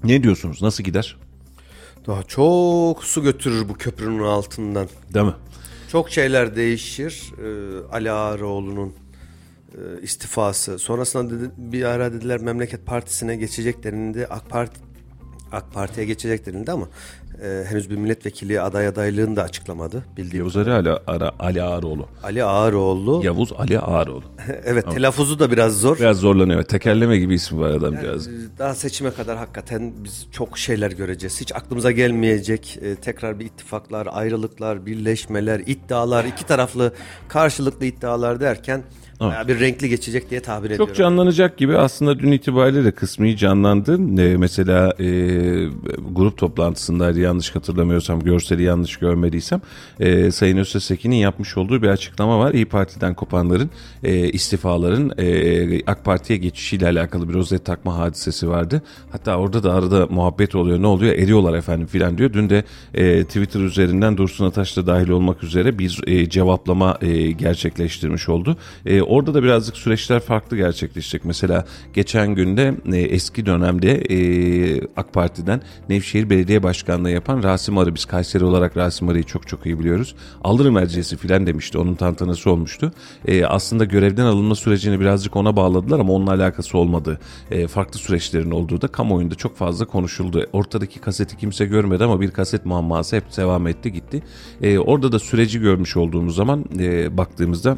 Ne 0.04 0.22
diyorsunuz? 0.22 0.62
Nasıl 0.62 0.84
gider? 0.84 1.16
Daha 2.06 2.22
çok 2.22 3.04
su 3.04 3.22
götürür 3.22 3.68
bu 3.68 3.74
köprünün 3.74 4.22
altından. 4.22 4.88
Değil 5.14 5.26
mi? 5.26 5.34
Çok 5.92 6.10
şeyler 6.10 6.56
değişir. 6.56 7.32
Ee, 7.38 7.86
Ali 7.92 8.10
Ağaoğlu'nun 8.10 8.92
e, 9.74 10.02
istifası. 10.02 10.78
Sonrasında 10.78 11.30
dedi, 11.30 11.50
bir 11.56 11.84
ara 11.84 12.12
dediler 12.12 12.40
Memleket 12.40 12.86
Partisi'ne 12.86 13.36
geçecek 13.36 13.84
denildi. 13.84 14.26
AK 14.30 14.50
Parti 14.50 14.80
AK 15.54 15.72
Parti'ye 15.72 16.06
geçecek 16.06 16.46
denildi 16.46 16.72
ama 16.72 16.88
e, 17.42 17.64
henüz 17.68 17.90
bir 17.90 17.96
milletvekili 17.96 18.60
aday 18.60 18.86
adaylığını 18.86 19.36
da 19.36 19.42
açıklamadı 19.42 20.04
bildiğim. 20.16 20.44
Yavuz 20.44 20.56
Ali, 20.56 20.72
Ali, 20.72 20.90
Ara- 21.06 21.32
Ali 21.38 21.62
Ağaroğlu. 21.62 22.08
Ali 22.22 22.44
Ağaroğlu. 22.44 23.20
Yavuz 23.24 23.52
Ali 23.52 23.80
Ağaroğlu. 23.80 24.24
evet 24.64 24.90
telaffuzu 24.90 25.38
da 25.38 25.50
biraz 25.50 25.80
zor. 25.80 25.98
Biraz 25.98 26.16
zorlanıyor. 26.16 26.62
Tekerleme 26.62 27.18
gibi 27.18 27.34
ismi 27.34 27.60
var 27.60 27.70
adamcağız. 27.70 28.28
Daha 28.58 28.74
seçime 28.74 29.10
kadar 29.10 29.36
hakikaten 29.36 29.92
biz 30.04 30.26
çok 30.32 30.58
şeyler 30.58 30.90
göreceğiz. 30.90 31.40
Hiç 31.40 31.52
aklımıza 31.54 31.90
gelmeyecek 31.90 32.78
e, 32.82 32.94
tekrar 32.94 33.38
bir 33.40 33.44
ittifaklar, 33.44 34.08
ayrılıklar, 34.10 34.86
birleşmeler, 34.86 35.62
iddialar, 35.66 36.24
iki 36.24 36.46
taraflı 36.46 36.92
karşılıklı 37.28 37.86
iddialar 37.86 38.40
derken 38.40 38.82
bayağı 39.20 39.48
bir 39.48 39.60
renkli 39.60 39.88
geçecek 39.88 40.30
diye 40.30 40.40
tahmin 40.40 40.66
ediyorum. 40.66 40.86
Çok 40.86 40.96
canlanacak 40.96 41.58
gibi 41.58 41.78
aslında 41.78 42.18
dün 42.18 42.32
itibariyle 42.32 42.84
de 42.84 42.90
kısmi 42.90 43.36
canlandı. 43.36 43.94
Ee, 44.22 44.36
mesela 44.36 44.94
e, 45.00 45.06
grup 46.10 46.38
toplantısındaydı 46.38 47.20
yanlış 47.20 47.54
hatırlamıyorsam, 47.54 48.20
görseli 48.20 48.62
yanlış 48.62 48.96
görmediysem. 48.96 49.60
E, 50.00 50.30
Sayın 50.30 50.56
Öztesekin'in 50.56 51.16
yapmış 51.16 51.56
olduğu 51.56 51.82
bir 51.82 51.88
açıklama 51.88 52.38
var. 52.38 52.54
İyi 52.54 52.66
Parti'den 52.66 53.14
kopanların 53.14 53.70
e, 54.02 54.28
istifaların 54.28 55.12
e, 55.18 55.80
AK 55.86 56.04
Parti'ye 56.04 56.38
geçişiyle 56.38 56.86
alakalı 56.86 57.28
bir 57.28 57.34
rozet 57.34 57.64
takma 57.64 57.98
hadisesi 57.98 58.48
vardı. 58.48 58.82
Hatta 59.10 59.36
orada 59.36 59.62
da 59.62 59.74
arada 59.74 60.06
muhabbet 60.06 60.54
oluyor. 60.54 60.82
Ne 60.82 60.86
oluyor? 60.86 61.14
Eriyorlar 61.14 61.54
efendim 61.54 61.86
filan 61.86 62.18
diyor. 62.18 62.32
Dün 62.32 62.50
de 62.50 62.64
e, 62.94 63.24
Twitter 63.24 63.60
üzerinden 63.60 64.16
Dursun 64.16 64.46
Ataş 64.46 64.76
da 64.76 64.86
dahil 64.86 65.08
olmak 65.08 65.42
üzere 65.42 65.78
bir 65.78 66.00
e, 66.06 66.28
cevaplama 66.28 66.98
e, 67.02 67.30
gerçekleştirmiş 67.30 68.28
oldu. 68.28 68.56
E, 68.86 69.02
orada 69.04 69.34
da 69.34 69.42
birazcık 69.42 69.76
süreçler 69.76 70.20
farklı 70.20 70.56
gerçekleşecek. 70.56 71.24
Mesela 71.24 71.64
geçen 71.94 72.34
günde 72.34 72.74
e, 72.92 72.96
eski 72.96 73.46
dönemde 73.46 73.92
e, 73.92 74.16
AK 74.96 75.12
Parti'den 75.12 75.62
Nevşehir 75.88 76.30
Belediye 76.30 76.62
Başkanlığı 76.62 77.10
yapan 77.10 77.42
Rasim 77.42 77.78
Arı 77.78 77.94
biz 77.94 78.04
Kayseri 78.04 78.44
olarak 78.44 78.76
Rasim 78.76 79.08
Arı'yı 79.08 79.24
çok 79.24 79.48
çok 79.48 79.66
iyi 79.66 79.78
biliyoruz. 79.78 80.14
Aldırım 80.44 80.76
erciyesi 80.76 81.16
filan 81.16 81.46
demişti. 81.46 81.78
Onun 81.78 81.94
tantanası 81.94 82.50
olmuştu. 82.50 82.92
E, 83.26 83.46
aslında 83.46 83.84
görevden 83.84 84.24
alınma 84.24 84.54
sürecini 84.54 85.00
birazcık 85.00 85.36
ona 85.36 85.56
bağladılar 85.56 86.00
ama 86.00 86.12
onunla 86.12 86.30
alakası 86.30 86.78
olmadı. 86.78 87.18
E, 87.50 87.66
farklı 87.66 87.98
süreçlerin 87.98 88.50
olduğu 88.50 88.80
da 88.80 88.88
kamuoyunda 88.88 89.34
çok 89.34 89.56
fazla 89.56 89.84
konuşuldu. 89.84 90.46
Ortadaki 90.52 91.00
kaseti 91.00 91.36
kimse 91.36 91.66
görmedi 91.66 92.04
ama 92.04 92.20
bir 92.20 92.30
kaset 92.30 92.66
muamması 92.66 93.16
hep 93.16 93.36
devam 93.36 93.66
etti 93.66 93.92
gitti. 93.92 94.22
E, 94.62 94.78
orada 94.78 95.12
da 95.12 95.18
süreci 95.18 95.60
görmüş 95.60 95.96
olduğumuz 95.96 96.36
zaman 96.36 96.64
e, 96.78 97.16
baktığımızda 97.16 97.76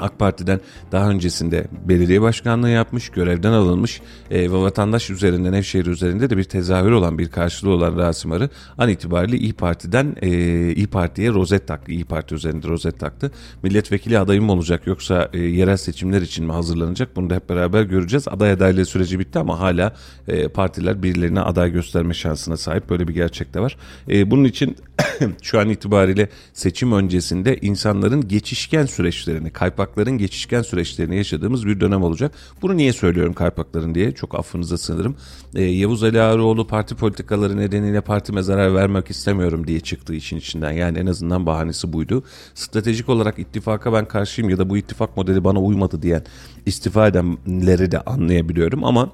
AK 0.00 0.18
Parti'den 0.18 0.60
daha 0.92 1.10
öncesinde 1.10 1.66
belediye 1.88 2.22
başkanlığı 2.22 2.70
yapmış, 2.70 3.08
görevden 3.08 3.52
alınmış 3.52 4.00
e, 4.30 4.40
ve 4.40 4.58
vatandaş 4.58 5.10
üzerinde, 5.10 5.52
Nevşehir 5.52 5.86
üzerinde 5.86 6.30
de 6.30 6.36
bir 6.36 6.44
tezahür 6.44 6.90
olan, 6.90 7.18
bir 7.18 7.28
karşılığı 7.28 7.70
olan 7.70 7.96
Rasim 7.96 8.32
Arı 8.32 8.50
an 8.78 8.88
itibariyle 8.88 9.36
İyi 9.36 9.52
Parti'den 9.52 10.16
e, 10.22 10.28
İyi 10.72 10.86
Parti'ye 10.86 11.30
rozet 11.30 11.66
taktı. 11.66 11.92
İyi 11.92 12.04
Parti 12.04 12.34
üzerinde 12.34 12.68
rozet 12.68 13.00
taktı. 13.00 13.32
Milletvekili 13.62 14.18
adayı 14.18 14.42
mı 14.42 14.52
olacak 14.52 14.86
yoksa 14.86 15.28
e, 15.32 15.38
yerel 15.38 15.76
seçimler 15.76 16.22
için 16.22 16.46
mi 16.46 16.52
hazırlanacak? 16.52 17.16
Bunu 17.16 17.30
da 17.30 17.34
hep 17.34 17.48
beraber 17.48 17.82
göreceğiz. 17.82 18.28
Aday 18.28 18.52
adaylığı 18.52 18.86
süreci 18.86 19.18
bitti 19.18 19.38
ama 19.38 19.60
hala 19.60 19.94
e, 20.28 20.48
partiler 20.48 21.02
birilerine 21.02 21.40
aday 21.40 21.72
gösterme 21.72 22.14
şansına 22.14 22.56
sahip. 22.56 22.90
Böyle 22.90 23.08
bir 23.08 23.14
gerçek 23.14 23.54
de 23.54 23.60
var. 23.60 23.76
E, 24.08 24.30
bunun 24.30 24.44
için 24.44 24.76
şu 25.42 25.60
an 25.60 25.68
itibariyle 25.68 26.28
seçim 26.52 26.92
öncesinde 26.92 27.56
insanların 27.56 28.28
geçişken 28.28 28.86
süreçlerini, 28.86 29.50
kaypakların 29.88 30.18
geçişken 30.18 30.62
süreçlerini 30.62 31.16
yaşadığımız 31.16 31.66
bir 31.66 31.80
dönem 31.80 32.02
olacak. 32.02 32.32
Bunu 32.62 32.76
niye 32.76 32.92
söylüyorum 32.92 33.32
kaypakların 33.32 33.94
diye 33.94 34.12
çok 34.12 34.34
affınıza 34.34 34.78
sığınırım. 34.78 35.16
Ee, 35.54 35.62
Yavuz 35.62 36.02
Ali 36.02 36.20
Ağaoğlu 36.20 36.66
parti 36.66 36.94
politikaları 36.94 37.56
nedeniyle 37.56 38.00
partime 38.00 38.42
zarar 38.42 38.74
vermek 38.74 39.10
istemiyorum 39.10 39.66
diye 39.66 39.80
çıktığı 39.80 40.14
işin 40.14 40.36
içinden. 40.36 40.72
Yani 40.72 40.98
en 40.98 41.06
azından 41.06 41.46
bahanesi 41.46 41.92
buydu. 41.92 42.22
Stratejik 42.54 43.08
olarak 43.08 43.38
ittifaka 43.38 43.92
ben 43.92 44.04
karşıyım 44.04 44.50
ya 44.50 44.58
da 44.58 44.70
bu 44.70 44.76
ittifak 44.76 45.16
modeli 45.16 45.44
bana 45.44 45.60
uymadı 45.60 46.02
diyen 46.02 46.24
istifa 46.66 47.06
edenleri 47.06 47.90
de 47.90 48.00
anlayabiliyorum 48.00 48.84
ama 48.84 49.10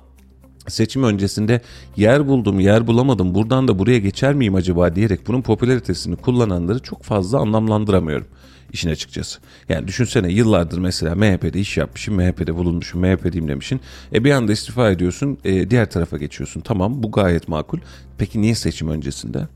seçim 0.68 1.02
öncesinde 1.02 1.60
yer 1.96 2.26
buldum 2.28 2.60
yer 2.60 2.86
bulamadım 2.86 3.34
buradan 3.34 3.68
da 3.68 3.78
buraya 3.78 3.98
geçer 3.98 4.34
miyim 4.34 4.54
acaba 4.54 4.94
diyerek 4.94 5.28
bunun 5.28 5.42
popülaritesini 5.42 6.16
kullananları 6.16 6.78
çok 6.78 7.02
fazla 7.02 7.38
anlamlandıramıyorum 7.38 8.26
işin 8.74 8.90
açıkçası. 8.90 9.38
Yani 9.68 9.88
düşünsene 9.88 10.32
yıllardır 10.32 10.78
mesela 10.78 11.14
MHP'de 11.14 11.60
iş 11.60 11.76
yapmışım, 11.76 12.14
MHP'de 12.14 12.54
bulunmuşum, 12.54 13.00
MHP'deyim 13.00 13.48
demişsin. 13.48 13.80
E 14.12 14.24
bir 14.24 14.30
anda 14.30 14.52
istifa 14.52 14.90
ediyorsun, 14.90 15.38
e, 15.44 15.70
diğer 15.70 15.90
tarafa 15.90 16.18
geçiyorsun. 16.18 16.60
Tamam 16.60 17.02
bu 17.02 17.12
gayet 17.12 17.48
makul. 17.48 17.78
Peki 18.18 18.40
niye 18.40 18.54
seçim 18.54 18.88
öncesinde? 18.88 19.48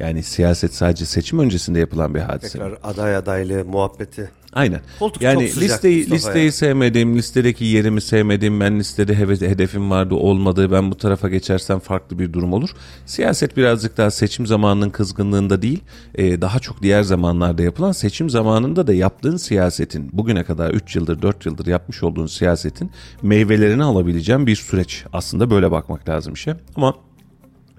Yani 0.00 0.22
siyaset 0.22 0.74
sadece 0.74 1.06
seçim 1.06 1.38
öncesinde 1.38 1.78
yapılan 1.78 2.14
bir 2.14 2.20
hadise. 2.20 2.52
Tekrar 2.58 2.78
aday 2.82 3.16
adaylığı 3.16 3.64
muhabbeti. 3.64 4.30
Aynen. 4.52 4.80
Koltuk 4.98 5.22
yani 5.22 5.50
çok 5.50 5.62
listeyi 5.62 5.98
Mustafa 5.98 6.14
listeyi 6.16 6.44
ya. 6.46 6.52
sevmedim, 6.52 7.16
listedeki 7.16 7.64
yerimi 7.64 8.00
sevmedim. 8.00 8.60
Ben 8.60 8.78
listede 8.78 9.14
heve- 9.14 9.48
hedefim 9.48 9.90
vardı, 9.90 10.14
olmadı. 10.14 10.72
Ben 10.72 10.90
bu 10.90 10.94
tarafa 10.96 11.28
geçersem 11.28 11.78
farklı 11.78 12.18
bir 12.18 12.32
durum 12.32 12.52
olur. 12.52 12.70
Siyaset 13.06 13.56
birazcık 13.56 13.96
daha 13.96 14.10
seçim 14.10 14.46
zamanının 14.46 14.90
kızgınlığında 14.90 15.62
değil, 15.62 15.80
e, 16.14 16.40
daha 16.40 16.58
çok 16.58 16.82
diğer 16.82 17.02
zamanlarda 17.02 17.62
yapılan 17.62 17.92
seçim 17.92 18.30
zamanında 18.30 18.86
da 18.86 18.94
yaptığın 18.94 19.36
siyasetin, 19.36 20.10
bugüne 20.12 20.44
kadar 20.44 20.70
3 20.70 20.96
yıldır, 20.96 21.22
4 21.22 21.46
yıldır 21.46 21.66
yapmış 21.66 22.02
olduğun 22.02 22.26
siyasetin 22.26 22.90
meyvelerini 23.22 23.84
alabileceğin 23.84 24.46
bir 24.46 24.56
süreç. 24.56 25.04
Aslında 25.12 25.50
böyle 25.50 25.70
bakmak 25.70 26.08
lazım 26.08 26.34
işe. 26.34 26.56
Ama 26.76 26.94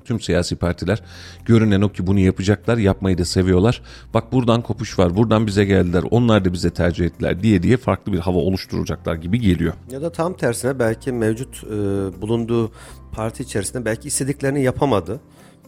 Tüm 0.06 0.22
siyasi 0.22 0.56
partiler 0.56 1.02
görünen 1.46 1.82
o 1.82 1.90
ki 1.90 2.08
bunu 2.08 2.20
yapacaklar, 2.20 2.78
yapmayı 2.78 3.18
da 3.18 3.26
seviyorlar. 3.26 3.82
Bak 4.14 4.32
buradan 4.32 4.62
kopuş 4.62 5.00
var, 5.00 5.16
buradan 5.16 5.48
bize 5.48 5.66
geldiler, 5.66 6.04
onlar 6.12 6.46
da 6.46 6.54
bize 6.54 6.70
tercih 6.70 7.06
ettiler 7.06 7.44
diye 7.44 7.64
diye 7.64 7.78
farklı 7.78 8.14
bir 8.14 8.20
hava 8.20 8.38
oluşturacaklar 8.38 9.16
gibi 9.16 9.40
geliyor. 9.40 9.74
Ya 9.92 10.02
da 10.02 10.12
tam 10.12 10.34
tersine 10.34 10.80
belki 10.80 11.12
mevcut 11.12 11.64
e, 11.64 11.72
bulunduğu 12.22 12.72
parti 13.12 13.44
içerisinde 13.44 13.86
belki 13.86 14.08
istediklerini 14.08 14.64
yapamadı. 14.64 15.20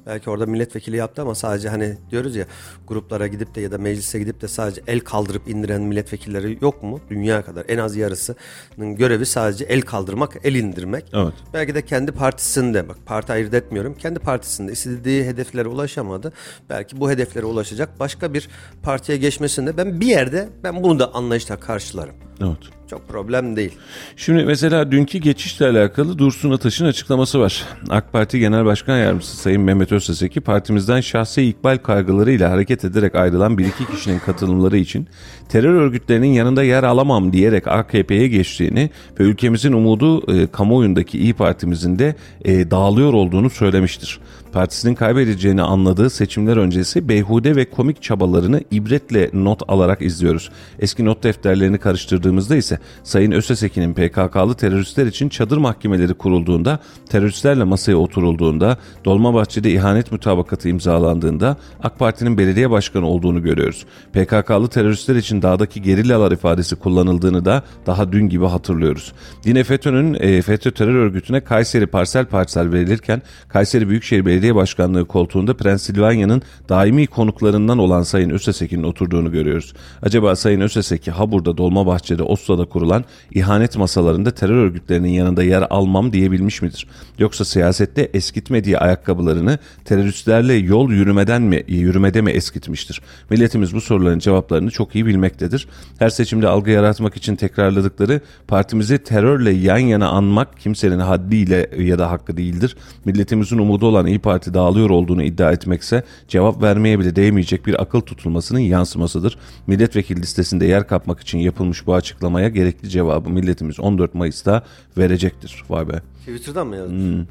Belki 0.08 0.30
orada 0.30 0.46
milletvekili 0.46 0.98
yaptı 0.98 1.22
ama 1.22 1.36
sadece 1.36 1.70
hani 1.70 1.98
diyoruz 2.12 2.36
ya 2.36 2.46
gruplara 2.88 3.28
gidip 3.28 3.56
de 3.56 3.62
ya 3.62 3.72
da 3.72 3.78
meclise 3.78 4.20
gidip 4.20 4.42
de 4.42 4.48
sadece 4.48 4.82
el 4.88 5.00
kaldırıp 5.00 5.48
indiren 5.48 5.82
milletvekilleri 5.82 6.58
yok 6.62 6.84
mu? 6.84 7.00
Dünya 7.10 7.42
kadar 7.42 7.66
en 7.68 7.78
az 7.78 7.96
yarısının 7.96 8.96
görevi 8.96 9.26
sadece 9.26 9.66
el 9.66 9.82
kaldırmak, 9.82 10.38
el 10.44 10.56
indirmek. 10.56 11.06
Evet. 11.14 11.34
Belki 11.54 11.76
de 11.76 11.86
kendi 11.86 12.12
partisinde 12.12 12.90
bak 12.90 12.98
parti 13.06 13.32
ayırt 13.32 13.54
etmiyorum. 13.54 13.96
Kendi 13.96 14.20
partisinde 14.20 14.72
istediği 14.72 15.24
hedeflere 15.24 15.68
ulaşamadı. 15.68 16.34
Belki 16.70 17.00
bu 17.00 17.12
hedeflere 17.12 17.46
ulaşacak 17.46 18.00
başka 18.00 18.34
bir 18.34 18.50
partiye 18.84 19.18
geçmesinde 19.18 19.78
ben 19.78 20.02
bir 20.02 20.08
yerde 20.08 20.50
ben 20.64 20.84
bunu 20.84 21.00
da 21.00 21.14
anlayışla 21.14 21.60
karşılarım. 21.60 22.16
Evet. 22.42 22.77
Çok 22.90 23.08
problem 23.08 23.56
değil. 23.56 23.72
Şimdi 24.16 24.44
mesela 24.44 24.92
dünkü 24.92 25.18
geçişle 25.18 25.68
alakalı 25.68 26.18
Dursun 26.18 26.52
Ataş'ın 26.52 26.86
açıklaması 26.86 27.40
var. 27.40 27.66
AK 27.90 28.14
Parti 28.14 28.40
Genel 28.40 28.66
Başkan 28.66 28.98
Yardımcısı 28.98 29.38
Sayın 29.38 29.62
Mehmet 29.62 29.92
Özseseki 29.92 30.42
partimizden 30.42 31.02
şahsi 31.02 31.42
ikbal 31.42 31.78
kaygılarıyla 31.78 32.52
hareket 32.52 32.86
ederek 32.86 33.16
ayrılan 33.16 33.58
bir 33.58 33.66
iki 33.66 33.86
kişinin 33.86 34.20
katılımları 34.20 34.78
için 34.78 35.08
terör 35.50 35.74
örgütlerinin 35.74 36.28
yanında 36.28 36.64
yer 36.64 36.84
alamam 36.84 37.34
diyerek 37.34 37.68
AKP'ye 37.68 38.28
geçtiğini 38.28 38.90
ve 39.20 39.24
ülkemizin 39.24 39.74
umudu 39.74 40.34
e, 40.34 40.48
kamuoyundaki 40.48 41.20
İyi 41.20 41.34
Partimizin 41.34 42.00
de 42.00 42.16
e, 42.46 42.72
dağılıyor 42.72 43.14
olduğunu 43.14 43.50
söylemiştir. 43.50 44.20
Partisinin 44.52 44.96
kaybedeceğini 44.96 45.62
anladığı 45.62 46.10
seçimler 46.10 46.58
öncesi 46.58 47.10
beyhude 47.10 47.56
ve 47.56 47.70
komik 47.70 48.02
çabalarını 48.02 48.62
ibretle 48.72 49.30
not 49.34 49.62
alarak 49.68 50.02
izliyoruz. 50.02 50.50
Eski 50.80 51.06
not 51.06 51.24
defterlerini 51.24 51.78
karıştırdığımızda 51.78 52.56
ise 52.56 52.80
Sayın 53.04 53.32
Ösesekin'in 53.32 53.94
PKK'lı 53.94 54.54
teröristler 54.54 55.06
için 55.06 55.30
çadır 55.30 55.58
mahkemeleri 55.58 56.14
kurulduğunda, 56.14 56.80
teröristlerle 57.10 57.64
masaya 57.64 57.96
oturulduğunda, 57.96 58.78
Dolmabahçe'de 59.06 59.72
ihanet 59.72 60.12
mutabakatı 60.12 60.70
imzalandığında 60.70 61.58
AK 61.84 62.00
Parti'nin 62.00 62.38
belediye 62.38 62.70
başkanı 62.70 63.08
olduğunu 63.08 63.44
görüyoruz. 63.44 63.86
PKK'lı 64.14 64.68
teröristler 64.68 65.16
için 65.16 65.42
dağdaki 65.42 65.82
gerillalar 65.82 66.32
ifadesi 66.32 66.76
kullanıldığını 66.76 67.46
da 67.46 67.64
daha 67.86 68.12
dün 68.12 68.30
gibi 68.30 68.46
hatırlıyoruz. 68.46 69.14
Yine 69.46 69.64
FETÖ'nün 69.64 70.14
e, 70.14 70.42
FETÖ 70.42 70.72
terör 70.72 70.96
örgütüne 70.96 71.42
Kayseri 71.42 71.88
parsel 71.88 72.26
parsel 72.26 72.72
verilirken 72.72 73.22
Kayseri 73.50 73.90
Büyükşehir 73.90 74.26
Belediye 74.38 74.56
Başkanlığı 74.56 75.06
koltuğunda 75.06 75.58
Pensilvanya'nın 75.58 76.42
daimi 76.70 77.08
konuklarından 77.08 77.78
olan 77.78 78.04
Sayın 78.04 78.30
Ösesekin'in 78.30 78.84
oturduğunu 78.84 79.32
görüyoruz. 79.32 79.74
Acaba 80.02 80.36
Sayın 80.36 80.62
Öseseki 80.62 81.12
ha 81.12 81.32
burada 81.32 81.58
Dolmabahçe'de 81.58 82.24
Oslo'da 82.24 82.66
kurulan 82.66 83.06
ihanet 83.32 83.78
masalarında 83.78 84.32
terör 84.32 84.56
örgütlerinin 84.56 85.10
yanında 85.10 85.44
yer 85.44 85.68
almam 85.70 86.14
diyebilmiş 86.14 86.62
midir? 86.62 86.88
Yoksa 87.20 87.46
siyasette 87.46 88.10
eskitmediği 88.14 88.78
ayakkabılarını 88.78 89.58
teröristlerle 89.86 90.54
yol 90.54 90.92
yürümeden 90.92 91.42
mi 91.42 91.64
yürümede 91.68 92.22
mi 92.22 92.32
eskitmiştir? 92.32 93.02
Milletimiz 93.30 93.74
bu 93.74 93.82
soruların 93.82 94.20
cevaplarını 94.20 94.72
çok 94.72 94.96
iyi 94.96 95.06
bilmektedir. 95.06 95.68
Her 96.00 96.10
seçimde 96.10 96.48
algı 96.48 96.72
yaratmak 96.72 97.18
için 97.18 97.36
tekrarladıkları 97.36 98.22
partimizi 98.48 98.98
terörle 98.98 99.52
yan 99.52 99.78
yana 99.78 100.08
anmak 100.08 100.60
kimsenin 100.60 101.00
haddiyle 101.00 101.70
ya 101.78 102.00
da 102.00 102.12
hakkı 102.12 102.38
değildir. 102.38 102.78
Milletimizin 103.06 103.58
umudu 103.58 103.86
olan 103.86 104.08
İyi 104.08 104.20
Parti 104.28 104.54
dağılıyor 104.54 104.90
olduğunu 104.90 105.24
iddia 105.24 105.52
etmekse 105.52 106.04
cevap 106.28 106.62
vermeye 106.64 107.00
bile 107.00 107.16
değmeyecek 107.16 107.66
bir 107.66 107.82
akıl 107.82 108.02
tutulmasının 108.02 108.60
yansımasıdır. 108.60 109.38
Milletvekili 109.68 110.22
listesinde 110.22 110.66
yer 110.66 110.88
kapmak 110.88 111.20
için 111.20 111.38
yapılmış 111.38 111.88
bu 111.88 111.94
açıklamaya 111.96 112.50
gerekli 112.50 112.90
cevabı 112.90 113.30
milletimiz 113.30 113.80
14 113.80 114.14
Mayıs'ta 114.16 114.64
verecektir. 114.98 115.64
Vay 115.70 115.88
be. 115.90 116.02
Twitter'dan 116.20 116.68
mı 116.68 116.76
yazmış? 116.76 117.28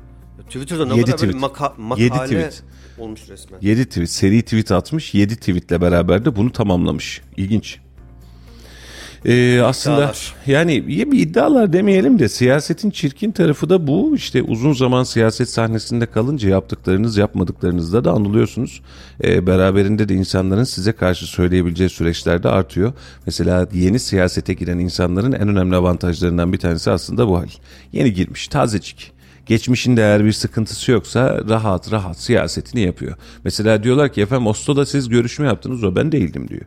Twitter'da 0.46 0.86
ne 0.86 0.92
Yedi 0.96 1.04
kadar 1.04 1.16
tweet. 1.18 1.34
maka- 1.34 1.72
makale 1.78 2.08
tweet. 2.24 2.62
olmuş 2.98 3.28
resmen. 3.28 3.58
7 3.62 3.84
tweet, 3.88 4.10
seri 4.10 4.42
tweet 4.42 4.72
atmış. 4.72 5.14
7 5.14 5.36
tweetle 5.36 5.80
beraber 5.80 6.24
de 6.24 6.36
bunu 6.36 6.52
tamamlamış. 6.52 7.22
İlginç. 7.36 7.78
Ee, 9.26 9.60
aslında 9.60 9.96
İddialar. 9.96 10.34
yani 10.46 10.84
ya 10.88 11.12
bir 11.12 11.18
iddialar 11.18 11.72
demeyelim 11.72 12.18
de 12.18 12.28
siyasetin 12.28 12.90
çirkin 12.90 13.32
tarafı 13.32 13.70
da 13.70 13.86
bu. 13.86 14.16
İşte 14.16 14.42
uzun 14.42 14.72
zaman 14.72 15.04
siyaset 15.04 15.50
sahnesinde 15.50 16.06
kalınca 16.06 16.48
yaptıklarınız 16.48 17.16
yapmadıklarınızda 17.16 18.04
da 18.04 18.12
anlıyorsunuz. 18.12 18.82
Ee, 19.24 19.46
beraberinde 19.46 20.08
de 20.08 20.14
insanların 20.14 20.64
size 20.64 20.92
karşı 20.92 21.26
söyleyebileceği 21.26 21.90
süreçler 21.90 22.42
de 22.42 22.48
artıyor. 22.48 22.92
Mesela 23.26 23.68
yeni 23.72 23.98
siyasete 23.98 24.54
giren 24.54 24.78
insanların 24.78 25.32
en 25.32 25.48
önemli 25.48 25.76
avantajlarından 25.76 26.52
bir 26.52 26.58
tanesi 26.58 26.90
aslında 26.90 27.28
bu 27.28 27.38
hal. 27.38 27.48
Yeni 27.92 28.12
girmiş, 28.12 28.48
tazecik. 28.48 29.12
Geçmişinde 29.46 30.00
eğer 30.00 30.24
bir 30.24 30.32
sıkıntısı 30.32 30.92
yoksa 30.92 31.40
rahat 31.48 31.92
rahat 31.92 32.20
siyasetini 32.20 32.80
yapıyor. 32.80 33.16
Mesela 33.44 33.82
diyorlar 33.82 34.12
ki 34.12 34.20
efendim 34.20 34.46
Oslo'da 34.46 34.86
siz 34.86 35.08
görüşme 35.08 35.46
yaptınız 35.46 35.84
o 35.84 35.96
ben 35.96 36.12
değildim 36.12 36.48
diyor. 36.48 36.62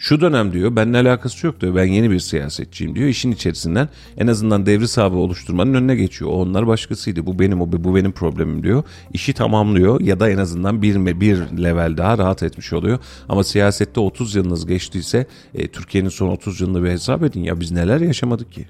Şu 0.00 0.20
dönem 0.20 0.52
diyor 0.52 0.76
benimle 0.76 0.98
alakası 0.98 1.46
yok 1.46 1.60
diyor 1.60 1.74
ben 1.74 1.84
yeni 1.84 2.10
bir 2.10 2.18
siyasetçiyim 2.18 2.94
diyor. 2.94 3.08
İşin 3.08 3.32
içerisinden 3.32 3.88
en 4.16 4.26
azından 4.26 4.66
devri 4.66 4.88
sahibi 4.88 5.16
oluşturmanın 5.16 5.74
önüne 5.74 5.96
geçiyor. 5.96 6.30
O 6.30 6.34
onlar 6.34 6.66
başkasıydı 6.66 7.26
bu 7.26 7.38
benim 7.38 7.60
o 7.60 7.72
bu 7.72 7.96
benim 7.96 8.12
problemim 8.12 8.62
diyor. 8.62 8.82
İşi 9.12 9.32
tamamlıyor 9.32 10.00
ya 10.00 10.20
da 10.20 10.30
en 10.30 10.38
azından 10.38 10.82
bir, 10.82 11.20
bir 11.20 11.36
level 11.36 11.96
daha 11.96 12.18
rahat 12.18 12.42
etmiş 12.42 12.72
oluyor. 12.72 12.98
Ama 13.28 13.44
siyasette 13.44 14.00
30 14.00 14.34
yılınız 14.34 14.66
geçtiyse 14.66 15.26
e, 15.54 15.68
Türkiye'nin 15.68 16.08
son 16.08 16.28
30 16.28 16.60
yılını 16.60 16.84
bir 16.84 16.90
hesap 16.90 17.22
edin 17.22 17.42
ya 17.42 17.60
biz 17.60 17.70
neler 17.70 18.00
yaşamadık 18.00 18.52
ki. 18.52 18.66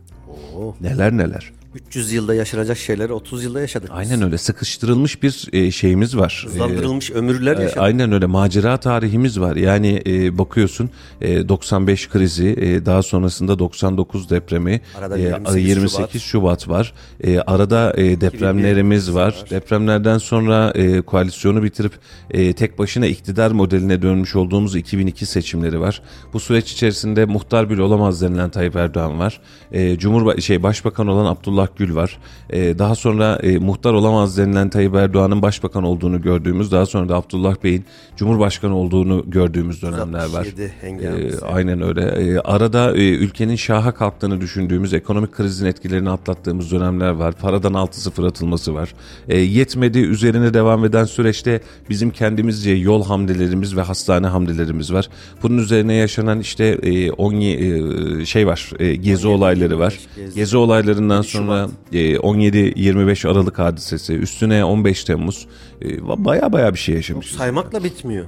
Neler 0.80 1.16
neler. 1.16 1.52
300 1.75 2.12
yılda 2.12 2.35
yaşanacak 2.35 2.79
şeyleri 2.79 3.12
30 3.12 3.45
yılda 3.45 3.61
yaşadık. 3.61 3.91
biz. 3.91 3.99
Aynen 3.99 4.23
öyle 4.23 4.39
sıkıştırılmış 4.39 5.23
bir 5.23 5.49
e, 5.53 5.71
şeyimiz 5.71 6.17
var. 6.17 6.45
Hızlandırılmış 6.47 7.11
ömürler 7.11 7.59
E, 7.59 7.62
yaşadık. 7.62 7.83
Aynen 7.83 8.12
öyle 8.12 8.27
macera 8.27 8.77
tarihimiz 8.77 9.41
var. 9.41 9.57
Yani 9.57 10.03
e, 10.07 10.39
bakıyorsun 10.39 10.91
e, 11.21 11.49
95 11.49 12.09
krizi, 12.09 12.47
e, 12.49 12.87
daha 12.87 13.03
sonrasında 13.03 13.59
99 13.59 14.31
depremi, 14.31 14.81
Arada 14.99 15.19
e, 15.19 15.23
28 15.23 15.67
28 15.69 16.23
Şubat 16.23 16.69
var. 16.69 16.93
E, 17.25 17.39
arada 17.41 17.95
e, 17.97 18.21
depremlerimiz 18.21 19.15
var. 19.15 19.21
var. 19.27 19.50
Depremlerden 19.50 20.19
sonra 20.19 20.71
e, 20.75 21.00
koalisyonu 21.00 21.62
bitirip 21.62 21.93
e, 22.31 22.53
tek 22.53 22.79
başına 22.79 23.07
iktidar 23.07 23.50
modeline 23.50 24.03
dönmüş 24.03 24.37
olduğumuz 24.37 24.77
2002 24.77 25.27
seçimleri 25.27 25.81
var. 25.81 26.03
Bu 26.33 26.41
süreç 26.41 26.73
içerisinde 26.73 27.25
muhtar 27.25 27.71
bile 27.71 27.83
olamaz 27.83 28.23
denilen 28.23 28.50
Tayyip 28.50 28.77
Erdoğan 28.77 29.19
var. 29.19 29.41
E, 29.73 29.99
Cumhurba 29.99 30.37
şey 30.41 30.62
Başbakan 30.62 31.07
olan 31.07 31.27
Abdullah 31.27 31.60
Gül 31.76 31.95
var. 31.95 32.19
E, 32.50 32.79
daha 32.79 32.95
sonra 32.95 33.37
e, 33.43 33.59
muhtar 33.59 33.93
olamaz 33.93 34.38
denilen 34.38 34.71
Tayyip 34.71 34.95
Erdoğan'ın 34.95 35.43
başbakan 35.43 35.85
olduğunu 35.85 36.23
gördüğümüz, 36.23 36.73
daha 36.73 36.87
sonra 36.87 37.09
da 37.09 37.17
Abdullah 37.17 37.55
Bey'in 37.64 37.85
Cumhurbaşkanı 38.17 38.76
olduğunu 38.76 39.25
gördüğümüz 39.26 39.83
dönemler 39.83 40.19
var. 40.19 40.38
67 40.38 40.73
E, 41.07 41.40
aynen 41.40 41.83
öyle. 41.83 42.02
E, 42.02 42.38
arada 42.38 42.97
e, 42.97 43.00
ülkenin 43.00 43.57
şaha 43.57 43.95
kalktığını 43.95 44.40
düşündüğümüz, 44.40 44.95
ekonomik 44.95 45.33
krizin 45.33 45.67
etkilerini 45.67 46.11
atlattığımız 46.11 46.73
dönemler 46.73 47.11
var. 47.11 47.33
Paradan 47.33 47.73
6-0 47.73 48.29
atılması 48.29 48.75
var. 48.75 48.95
E, 49.29 49.38
yetmedi, 49.38 49.99
üzerine 49.99 50.55
devam 50.55 50.85
eden 50.85 51.05
süreçte 51.05 51.61
bizim 51.90 52.11
kendimizce 52.11 52.71
yol 52.71 53.05
hamlelerimiz 53.05 53.76
ve 53.76 53.81
hastane 53.81 54.26
hamlelerimiz 54.26 54.93
var. 54.93 55.09
Bunun 55.43 55.59
üzerine 55.59 55.95
yaşanan 55.95 56.40
işte 56.40 56.64
e, 56.83 57.11
10 57.11 57.35
e, 57.35 58.26
şey 58.26 58.47
var, 58.47 58.71
e, 58.79 58.95
gezi 58.95 59.29
olayları 59.29 59.79
var. 59.79 59.99
gezi. 60.17 60.35
Gezi 60.35 60.57
olaylarından 60.57 61.23
sonra 61.23 61.50
e, 61.92 62.14
17-25 62.16 63.28
Aralık 63.28 63.59
hadisesi, 63.59 64.14
üstüne 64.14 64.64
15 64.64 65.04
Temmuz 65.04 65.47
e, 65.83 66.09
baya 66.25 66.52
baya 66.52 66.75
bir 66.75 66.78
şey 66.78 66.95
yaşamışız. 66.95 67.38
Saymakla 67.38 67.85
bitmiyor. 67.85 68.26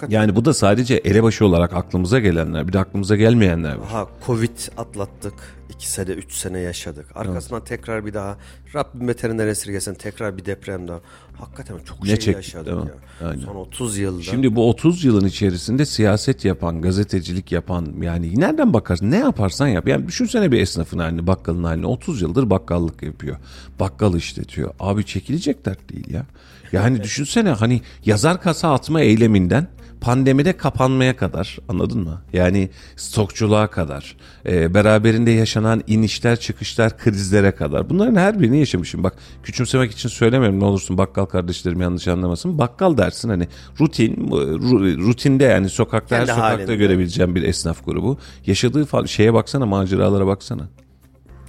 Hakikaten. 0.00 0.20
Yani 0.20 0.36
bu 0.36 0.44
da 0.44 0.54
sadece 0.54 0.94
elebaşı 0.94 1.46
olarak 1.46 1.72
aklımıza 1.72 2.18
gelenler, 2.18 2.68
bir 2.68 2.72
de 2.72 2.78
aklımıza 2.78 3.16
gelmeyenler 3.16 3.74
var. 3.74 3.86
Aha 3.86 4.08
Covid 4.26 4.58
atlattık. 4.76 5.34
2 5.70 5.90
sene 5.90 6.10
3 6.10 6.32
sene 6.32 6.58
yaşadık. 6.58 7.06
Arkasından 7.14 7.64
tekrar 7.64 8.06
bir 8.06 8.14
daha 8.14 8.36
Rabbim 8.74 9.08
beterinden 9.08 9.46
esirgesin 9.46 9.94
tekrar 9.94 10.36
bir 10.36 10.44
deprem 10.44 10.88
daha. 10.88 11.00
Hakikaten 11.38 11.78
çok 11.84 12.02
Ne 12.02 12.06
şey 12.06 12.16
çektik, 12.16 12.54
yaşadık 12.54 12.72
ya. 12.72 13.28
Aynen. 13.28 13.44
Son 13.44 13.56
30 13.56 13.98
yılda. 13.98 14.22
Şimdi 14.22 14.56
bu 14.56 14.68
30 14.68 15.04
yılın 15.04 15.26
içerisinde 15.26 15.86
siyaset 15.86 16.44
yapan, 16.44 16.82
gazetecilik 16.82 17.52
yapan 17.52 17.94
yani 18.02 18.40
nereden 18.40 18.72
bakarsın 18.72 19.10
ne 19.10 19.18
yaparsan 19.18 19.68
yap. 19.68 19.88
Yani 19.88 20.06
düşünsene 20.06 20.52
bir 20.52 20.60
esnafın 20.60 20.98
halini, 20.98 21.26
bakkalın 21.26 21.64
halini. 21.64 21.86
30 21.86 22.22
yıldır 22.22 22.50
bakkallık 22.50 23.02
yapıyor. 23.02 23.36
Bakkal 23.80 24.14
işletiyor. 24.14 24.74
Abi 24.80 25.06
çekilecek 25.06 25.66
dert 25.66 25.92
değil 25.92 26.10
ya. 26.10 26.26
Yani 26.72 27.02
düşünsene 27.02 27.50
hani 27.50 27.80
yazar 28.04 28.42
kasa 28.42 28.72
atma 28.72 29.00
eyleminden 29.00 29.66
pandemide 30.00 30.56
kapanmaya 30.56 31.16
kadar 31.16 31.58
anladın 31.68 32.00
mı? 32.02 32.22
Yani 32.32 32.70
stokçuluğa 32.96 33.66
kadar, 33.66 34.16
e, 34.46 34.74
beraberinde 34.74 35.30
yaşanan 35.30 35.82
inişler 35.86 36.40
çıkışlar 36.40 36.98
krizlere 36.98 37.50
kadar. 37.54 37.90
Bunların 37.90 38.14
her 38.16 38.40
birini 38.40 38.58
yaşamışım. 38.58 39.04
Bak 39.04 39.14
küçümsemek 39.42 39.92
için 39.92 40.08
söylemiyorum 40.08 40.60
ne 40.60 40.64
olursun 40.64 40.98
bakkal 40.98 41.24
kardeşlerim 41.24 41.80
yanlış 41.80 42.08
anlamasın. 42.08 42.58
Bakkal 42.58 42.96
dersin 42.98 43.28
hani 43.28 43.48
rutin, 43.80 44.14
ru- 44.30 44.98
rutinde 44.98 45.44
yani 45.44 45.68
sokakta 45.68 46.16
her 46.16 46.26
sokakta 46.26 46.42
halinde. 46.44 46.76
görebileceğim 46.76 47.34
bir 47.34 47.42
esnaf 47.42 47.84
grubu. 47.84 48.18
Yaşadığı 48.46 49.08
şeye 49.08 49.34
baksana 49.34 49.66
maceralara 49.66 50.26
baksana. 50.26 50.68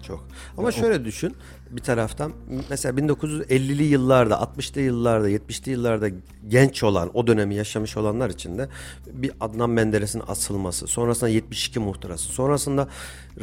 Çok. 0.07 0.27
Ama 0.57 0.71
şöyle 0.71 1.05
düşün 1.05 1.35
bir 1.71 1.81
taraftan. 1.81 2.33
Mesela 2.69 2.99
1950'li 2.99 3.83
yıllarda, 3.83 4.33
60'lı 4.33 4.81
yıllarda, 4.81 5.29
70'li 5.29 5.71
yıllarda 5.71 6.09
genç 6.47 6.83
olan, 6.83 7.11
o 7.13 7.27
dönemi 7.27 7.55
yaşamış 7.55 7.97
olanlar 7.97 8.29
için 8.29 8.57
de 8.57 8.69
bir 9.13 9.31
Adnan 9.39 9.69
Menderes'in 9.69 10.23
asılması, 10.27 10.87
sonrasında 10.87 11.29
72 11.29 11.79
muhtırası, 11.79 12.29
sonrasında 12.29 12.87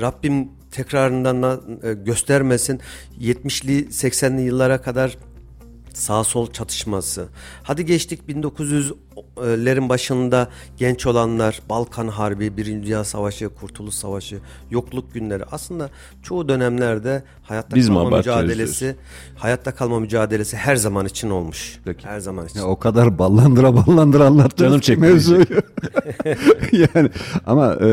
Rabbim 0.01 0.49
tekrarından 0.71 1.43
da, 1.43 1.61
e, 1.83 1.93
göstermesin 1.93 2.81
70'li 3.21 3.87
80'li 3.91 4.43
yıllara 4.43 4.83
kadar 4.83 5.19
sağ 5.99 6.25
sol 6.25 6.47
çatışması. 6.47 7.29
Hadi 7.63 7.87
geçtik 7.87 8.21
1900'lerin 8.29 9.89
başında 9.89 10.49
genç 10.77 11.07
olanlar 11.07 11.61
Balkan 11.69 12.09
Harbi, 12.09 12.57
Birinci 12.57 12.87
Dünya 12.87 13.05
Savaşı, 13.05 13.49
Kurtuluş 13.49 13.95
Savaşı, 13.95 14.39
yokluk 14.71 15.15
günleri. 15.15 15.45
Aslında 15.45 15.91
çoğu 16.23 16.49
dönemlerde 16.49 17.23
hayatta 17.43 17.77
Biz 17.77 17.89
kalma 17.89 18.17
mücadelesi, 18.17 18.97
hayatta 19.37 19.75
kalma 19.75 20.01
mücadelesi 20.01 20.57
her 20.57 20.77
zaman 20.77 21.07
için 21.07 21.31
olmuş. 21.31 21.81
Peki. 21.85 22.07
Her 22.07 22.21
zaman 22.21 22.47
için. 22.47 22.59
Ya 22.61 22.67
o 22.67 22.79
kadar 22.79 23.19
ballandıra 23.19 23.77
ballandıra 23.77 24.27
anlattınız 24.27 24.69
Canım 24.69 24.81
çekti 24.81 25.01
mevzuyu. 25.01 25.45
yani 26.73 27.11
ama 27.47 27.75
e, 27.75 27.87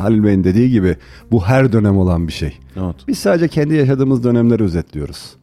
Halil 0.00 0.24
Bey'in 0.24 0.44
dediği 0.44 0.70
gibi 0.70 0.96
bu 1.30 1.44
her 1.44 1.72
dönem 1.72 1.98
olan 1.98 2.28
bir 2.28 2.32
şey. 2.32 2.58
Evet. 2.76 2.96
Biz 3.08 3.18
sadece 3.18 3.48
kendi 3.48 3.74
yaşadığımız 3.74 4.24
dönemleri 4.24 4.62
özetliyoruz. 4.62 5.37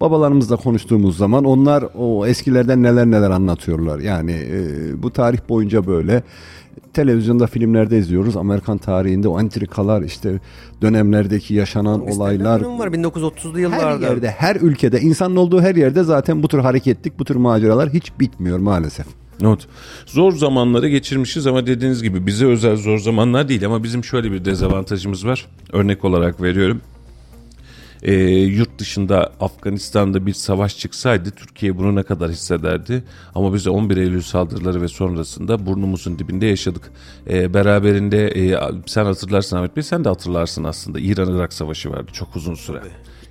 Babalarımızla 0.00 0.56
konuştuğumuz 0.56 1.16
zaman 1.16 1.44
onlar 1.44 1.84
o 1.98 2.26
eskilerden 2.26 2.82
neler 2.82 3.06
neler 3.06 3.30
anlatıyorlar. 3.30 3.98
Yani 3.98 4.32
e, 4.32 5.02
bu 5.02 5.10
tarih 5.12 5.38
boyunca 5.48 5.86
böyle 5.86 6.22
televizyonda 6.92 7.46
filmlerde 7.46 7.98
izliyoruz. 7.98 8.36
Amerikan 8.36 8.78
tarihinde 8.78 9.28
o 9.28 9.40
entrikalar 9.40 10.02
işte 10.02 10.40
dönemlerdeki 10.82 11.54
yaşanan 11.54 12.08
olaylar. 12.08 12.60
Durum 12.60 12.78
var 12.78 12.88
1930'lu 12.88 13.54
Her 13.54 13.60
yıllarda. 13.60 14.06
yerde, 14.06 14.30
her 14.30 14.56
ülkede, 14.56 15.00
insanın 15.00 15.36
olduğu 15.36 15.60
her 15.60 15.74
yerde 15.74 16.02
zaten 16.04 16.42
bu 16.42 16.48
tür 16.48 16.58
hareketlik, 16.58 17.18
bu 17.18 17.24
tür 17.24 17.36
maceralar 17.36 17.90
hiç 17.90 18.12
bitmiyor 18.20 18.58
maalesef. 18.58 19.06
Evet. 19.42 19.66
Zor 20.06 20.32
zamanları 20.32 20.88
geçirmişiz 20.88 21.46
ama 21.46 21.66
dediğiniz 21.66 22.02
gibi 22.02 22.26
bize 22.26 22.46
özel 22.46 22.76
zor 22.76 22.98
zamanlar 22.98 23.48
değil 23.48 23.66
ama 23.66 23.82
bizim 23.82 24.04
şöyle 24.04 24.32
bir 24.32 24.44
dezavantajımız 24.44 25.26
var. 25.26 25.46
Örnek 25.72 26.04
olarak 26.04 26.42
veriyorum. 26.42 26.80
Ee, 28.02 28.14
yurt 28.30 28.78
dışında 28.78 29.32
Afganistan'da 29.40 30.26
bir 30.26 30.32
savaş 30.32 30.78
çıksaydı 30.78 31.30
Türkiye 31.30 31.78
bunu 31.78 31.94
ne 31.94 32.02
kadar 32.02 32.30
hissederdi? 32.30 33.04
Ama 33.34 33.54
biz 33.54 33.66
11 33.66 33.96
Eylül 33.96 34.22
saldırıları 34.22 34.82
ve 34.82 34.88
sonrasında 34.88 35.66
burnumuzun 35.66 36.18
dibinde 36.18 36.46
yaşadık. 36.46 36.90
Ee, 37.30 37.54
beraberinde 37.54 38.28
e, 38.28 38.58
sen 38.86 39.04
hatırlarsın 39.04 39.56
Ahmet 39.56 39.76
Bey 39.76 39.82
sen 39.82 40.04
de 40.04 40.08
hatırlarsın 40.08 40.64
aslında 40.64 41.00
İran-Irak 41.00 41.52
savaşı 41.52 41.90
vardı 41.90 42.10
çok 42.12 42.36
uzun 42.36 42.54
süre. 42.54 42.82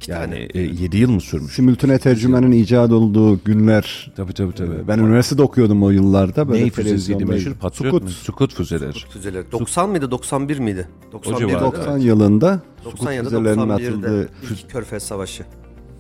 Yani 0.08 0.48
e, 0.54 0.60
7 0.62 0.98
yıl 0.98 1.10
mı 1.12 1.22
sürmüş? 1.22 1.54
Simültüne 1.54 2.00
tercümenin 2.00 2.52
icat 2.52 2.92
olduğu 2.92 3.44
günler. 3.44 4.12
Tabii 4.16 4.34
tabii 4.34 4.54
tabii. 4.56 4.88
Ben 4.88 5.00
üniversitede 5.00 5.42
okuyordum 5.42 5.84
o 5.84 5.90
yıllarda. 5.90 6.50
Böyle 6.50 6.62
Ney 6.62 6.70
füzesiydi 6.72 7.26
meşhur? 7.26 7.54
Patriot 7.54 7.92
Sukut. 7.92 8.04
mu? 8.04 8.10
Sukut 8.10 8.54
füzeleri. 8.54 9.00
Füzeleri. 9.10 9.52
90 9.52 9.90
mıydı 9.90 10.12
91 10.12 10.60
miydi? 10.60 10.88
91 11.14 11.48
civarda. 11.48 11.66
90 11.66 11.98
yılında 11.98 12.62
90 12.86 13.12
ya 13.12 13.26
da 13.26 13.30
füzelerinin 13.30 13.62
91'de 13.62 13.74
atıldığı 13.74 14.30
ilk 14.52 14.70
Körfez 14.70 15.04
Savaşı. 15.04 15.44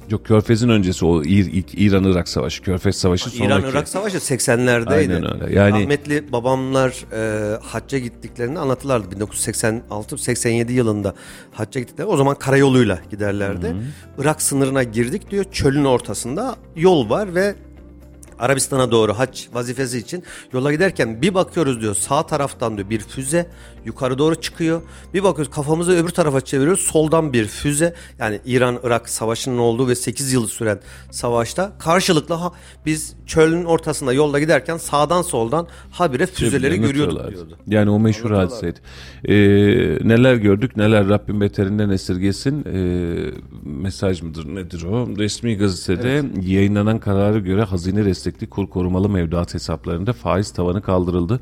Yok 0.10 0.26
Körfez'in 0.26 0.70
öncesi 0.70 1.06
o 1.06 1.24
ilk 1.24 1.74
İran-Irak 1.74 2.28
savaşı. 2.28 2.64
Körfez 2.64 2.96
savaşı 2.96 3.30
sonraki. 3.30 3.46
İran-Irak 3.46 3.88
Savaşı 3.88 4.18
80'lerdeydi. 4.18 4.90
Aynen 4.90 5.42
öyle. 5.44 5.56
Yani- 5.56 5.82
Rahmetli 5.82 6.32
babamlar 6.32 7.06
e, 7.14 7.60
hacca 7.64 7.98
gittiklerini 7.98 8.60
anlatırlardı. 8.60 9.16
1986-87 9.16 10.72
yılında 10.72 11.14
hacca 11.52 11.82
gittikleri. 11.82 12.08
O 12.08 12.18
zaman 12.18 12.36
karayoluyla 12.36 13.00
giderlerdi. 13.12 13.76
Irak 14.18 14.42
sınırına 14.42 14.84
girdik 14.84 15.32
diyor. 15.32 15.46
Çölün 15.52 15.86
ortasında 15.86 16.56
yol 16.76 17.10
var 17.10 17.36
ve 17.36 17.56
Arabistan'a 18.40 18.92
doğru 18.92 19.14
hac 19.14 19.42
vazifesi 19.54 19.98
için 19.98 20.24
yola 20.54 20.72
giderken 20.72 21.22
bir 21.22 21.34
bakıyoruz 21.34 21.82
diyor 21.82 21.96
sağ 21.96 22.28
taraftan 22.28 22.78
diyor 22.78 22.90
bir 22.90 23.00
füze 23.00 23.50
yukarı 23.86 24.18
doğru 24.18 24.36
çıkıyor. 24.36 24.82
Bir 25.14 25.24
bakıyoruz 25.24 25.54
kafamızı 25.54 25.92
öbür 25.92 26.10
tarafa 26.10 26.42
çeviriyoruz 26.42 26.82
soldan 26.82 27.34
bir 27.34 27.46
füze 27.46 27.94
yani 28.20 28.40
İran-Irak 28.46 29.10
savaşının 29.10 29.58
olduğu 29.58 29.88
ve 29.88 29.96
8 29.96 30.34
yıl 30.34 30.48
süren 30.48 30.80
savaşta 31.12 31.72
karşılıklı 31.80 32.36
ha, 32.36 32.52
biz 32.86 33.16
çölün 33.26 33.66
ortasında 33.66 34.14
yolda 34.14 34.40
giderken 34.40 34.78
sağdan 34.78 35.22
soldan 35.22 35.68
habire 35.92 36.26
füzeleri 36.26 36.64
Birbirlerini 36.64 36.88
görüyorduk 36.88 37.32
diyordu. 37.32 37.58
Yani 37.68 37.90
o 37.90 38.00
meşhur 38.00 38.32
hadiseydi. 38.32 38.80
Ee, 39.24 39.34
neler 40.08 40.36
gördük 40.36 40.78
neler 40.78 41.10
Rabbim 41.10 41.42
beterinden 41.42 41.90
esirgesin 41.90 42.66
ee, 42.66 43.32
mesaj 43.64 44.22
mıdır 44.22 44.56
nedir 44.56 44.84
o? 44.84 45.08
Resmi 45.18 45.58
gazetede 45.58 46.24
yayınlanan 46.42 47.00
karara 47.00 47.40
göre 47.40 47.64
hazine 47.64 48.06
destekli 48.06 48.50
kur 48.50 48.70
korumalı 48.70 49.10
mevduat 49.10 49.54
hesaplarında 49.54 50.14
faiz 50.14 50.52
tavanı 50.52 50.82
kaldırıldı. 50.82 51.40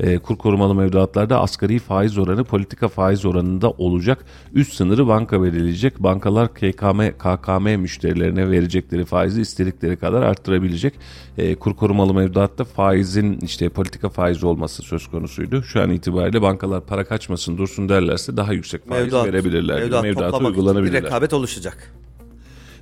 Ee, 0.00 0.18
kur 0.18 0.38
korumalı 0.38 0.74
mevduatlarda 0.74 1.40
asgari 1.40 1.78
faiz 1.90 2.18
oranı 2.18 2.44
politika 2.44 2.88
faiz 2.88 3.24
oranında 3.24 3.70
olacak. 3.70 4.24
Üst 4.54 4.74
sınırı 4.74 5.06
banka 5.06 5.42
belirleyecek. 5.42 6.02
Bankalar 6.02 6.54
KKM, 6.54 7.00
KKM 7.18 7.80
müşterilerine 7.80 8.50
verecekleri 8.50 9.04
faizi 9.04 9.40
istedikleri 9.40 9.96
kadar 9.96 10.22
arttırabilecek. 10.22 10.94
Ee, 11.38 11.54
kur 11.54 11.76
korumalı 11.76 12.14
mevduatta 12.14 12.64
faizin 12.64 13.38
işte 13.42 13.68
politika 13.68 14.08
faizi 14.08 14.46
olması 14.46 14.82
söz 14.82 15.06
konusuydu. 15.06 15.62
Şu 15.62 15.82
an 15.82 15.90
itibariyle 15.90 16.42
bankalar 16.42 16.86
para 16.86 17.04
kaçmasın 17.04 17.58
dursun 17.58 17.88
derlerse 17.88 18.36
daha 18.36 18.52
yüksek 18.52 18.88
faiz 18.88 19.12
verebilirler. 19.12 19.80
mevduat 19.80 20.02
Mevduata 20.02 20.30
toplamak 20.30 20.52
için 20.52 20.62
bir 20.62 20.68
uygulanabilirler. 20.68 21.02
rekabet 21.02 21.32
oluşacak. 21.32 21.94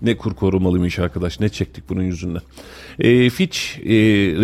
Ne 0.03 0.17
kur 0.17 0.35
korumalıymış 0.35 0.99
arkadaş 0.99 1.41
ne 1.41 1.49
çektik 1.49 1.89
bunun 1.89 2.03
yüzünden. 2.03 2.43
E, 2.99 3.31
Fitch 3.31 3.59
e, 3.59 3.95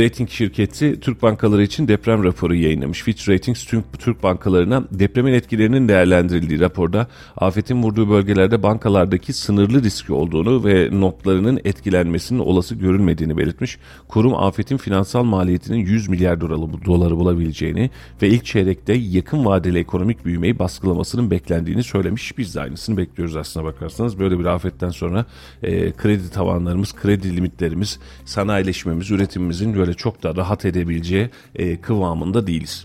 rating 0.05 0.31
şirketi 0.31 1.01
Türk 1.01 1.23
bankaları 1.23 1.63
için 1.63 1.89
deprem 1.89 2.25
raporu 2.25 2.55
yayınlamış. 2.55 3.03
Fitch 3.03 3.29
Ratings 3.29 3.65
tüm 3.65 3.85
Türk 3.99 4.23
bankalarına 4.23 4.85
depremin 4.91 5.33
etkilerinin 5.33 5.89
değerlendirildiği 5.89 6.61
raporda 6.61 7.07
afetin 7.37 7.83
vurduğu 7.83 8.11
bölgelerde 8.11 8.63
bankalardaki 8.63 9.33
sınırlı 9.33 9.83
riski 9.83 10.13
olduğunu 10.13 10.65
ve 10.65 10.89
notlarının 10.93 11.61
etkilenmesinin 11.65 12.39
olası 12.39 12.75
görülmediğini 12.75 13.37
belirtmiş. 13.39 13.79
Kurum 14.09 14.35
afetin 14.35 14.77
finansal 14.77 15.23
maliyetinin 15.23 15.79
100 15.79 16.09
milyar 16.09 16.41
doları 16.41 17.17
bulabileceğini 17.17 17.91
ve 18.23 18.29
ilk 18.29 18.45
çeyrekte 18.45 18.93
yakın 18.93 19.45
vadeli 19.45 19.79
ekonomik 19.79 20.25
büyümeyi 20.25 20.59
baskılamasının 20.59 21.31
beklendiğini 21.31 21.83
söylemiş. 21.83 22.39
Biz 22.39 22.55
de 22.55 22.61
aynısını 22.61 22.97
bekliyoruz 22.97 23.37
aslına 23.37 23.65
bakarsanız. 23.65 24.19
Böyle 24.19 24.39
bir 24.39 24.45
afetten 24.45 24.91
sonra 24.91 25.27
e, 25.63 25.93
kredi 25.93 26.31
tavanlarımız, 26.31 26.93
kredi 26.93 27.37
limitlerimiz, 27.37 27.99
sanayileşmemiz, 28.25 29.11
üretimimizin 29.11 29.77
böyle 29.77 29.95
çok 29.95 30.23
da 30.23 30.37
rahat 30.37 30.65
edebileceği 30.65 31.31
e, 31.55 31.81
kıvamında 31.81 32.47
değiliz. 32.47 32.85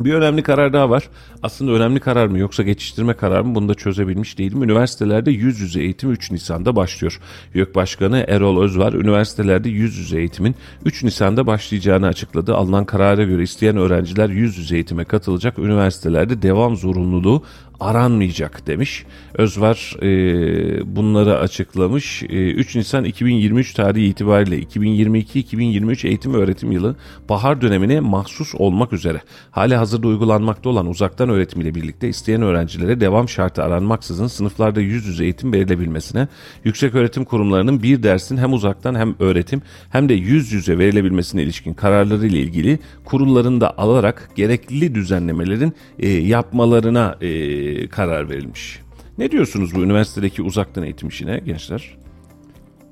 Bir 0.00 0.14
önemli 0.14 0.42
karar 0.42 0.72
daha 0.72 0.90
var. 0.90 1.08
Aslında 1.42 1.72
önemli 1.72 2.00
karar 2.00 2.26
mı 2.26 2.38
yoksa 2.38 2.62
geçiştirme 2.62 3.14
karar 3.14 3.40
mı 3.40 3.54
bunu 3.54 3.68
da 3.68 3.74
çözebilmiş 3.74 4.38
değilim. 4.38 4.62
Üniversitelerde 4.62 5.30
yüz 5.30 5.60
yüze 5.60 5.80
eğitim 5.80 6.12
3 6.12 6.30
Nisan'da 6.30 6.76
başlıyor. 6.76 7.20
YÖK 7.54 7.74
Başkanı 7.74 8.24
Erol 8.28 8.62
Özvar 8.62 8.92
üniversitelerde 8.92 9.68
yüz 9.68 9.96
yüze 9.96 10.18
eğitimin 10.18 10.54
3 10.84 11.04
Nisan'da 11.04 11.46
başlayacağını 11.46 12.06
açıkladı. 12.06 12.54
Alınan 12.54 12.84
karara 12.84 13.24
göre 13.24 13.42
isteyen 13.42 13.76
öğrenciler 13.76 14.28
yüz 14.28 14.58
yüze 14.58 14.74
eğitime 14.74 15.04
katılacak. 15.04 15.58
Üniversitelerde 15.58 16.42
devam 16.42 16.76
zorunluluğu 16.76 17.42
aranmayacak 17.80 18.66
demiş. 18.66 19.04
Özvar 19.34 19.96
e, 20.02 20.96
bunları 20.96 21.38
açıklamış. 21.38 22.22
E, 22.22 22.50
3 22.50 22.76
Nisan 22.76 23.04
2023 23.04 23.74
tarihi 23.74 24.06
itibariyle 24.06 24.58
2022-2023 24.62 26.06
eğitim 26.06 26.34
öğretim 26.34 26.72
yılı 26.72 26.96
bahar 27.28 27.60
dönemine 27.60 28.00
mahsus 28.00 28.54
olmak 28.54 28.92
üzere 28.92 29.20
hali 29.50 29.76
hazırda 29.76 30.08
uygulanmakta 30.08 30.68
olan 30.68 30.86
uzaktan 30.86 31.29
öğretim 31.30 31.60
ile 31.60 31.74
birlikte 31.74 32.08
isteyen 32.08 32.42
öğrencilere 32.42 33.00
devam 33.00 33.28
şartı 33.28 33.62
aranmaksızın 33.62 34.26
sınıflarda 34.26 34.80
yüz 34.80 35.06
yüze 35.06 35.24
eğitim 35.24 35.52
verilebilmesine, 35.52 36.28
yüksek 36.64 36.94
öğretim 36.94 37.24
kurumlarının 37.24 37.82
bir 37.82 38.02
dersin 38.02 38.36
hem 38.36 38.52
uzaktan 38.52 38.94
hem 38.94 39.14
öğretim 39.18 39.62
hem 39.90 40.08
de 40.08 40.14
yüz 40.14 40.52
yüze 40.52 40.78
verilebilmesine 40.78 41.42
ilişkin 41.42 41.74
kararları 41.74 42.26
ile 42.26 42.38
ilgili 42.38 42.78
kurullarında 43.04 43.78
alarak 43.78 44.30
gerekli 44.36 44.94
düzenlemelerin 44.94 45.74
e, 45.98 46.08
yapmalarına 46.08 47.16
e, 47.20 47.88
karar 47.88 48.28
verilmiş. 48.28 48.80
Ne 49.18 49.30
diyorsunuz 49.30 49.74
bu 49.74 49.80
üniversitedeki 49.80 50.42
uzaktan 50.42 50.84
eğitim 50.84 51.08
işine 51.08 51.38
gençler? 51.38 51.96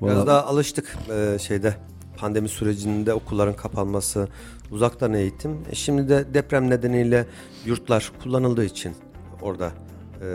Biraz 0.01 0.27
daha 0.27 0.45
alıştık 0.45 0.97
e, 1.09 1.39
şeyde 1.39 1.75
pandemi 2.19 2.49
sürecinde 2.49 3.13
okulların 3.13 3.55
kapanması, 3.55 4.27
uzaktan 4.71 5.13
eğitim. 5.13 5.51
E, 5.71 5.75
şimdi 5.75 6.09
de 6.09 6.25
deprem 6.33 6.69
nedeniyle 6.69 7.25
yurtlar 7.65 8.11
kullanıldığı 8.23 8.65
için 8.65 8.93
orada 9.41 9.65
e, 9.65 10.27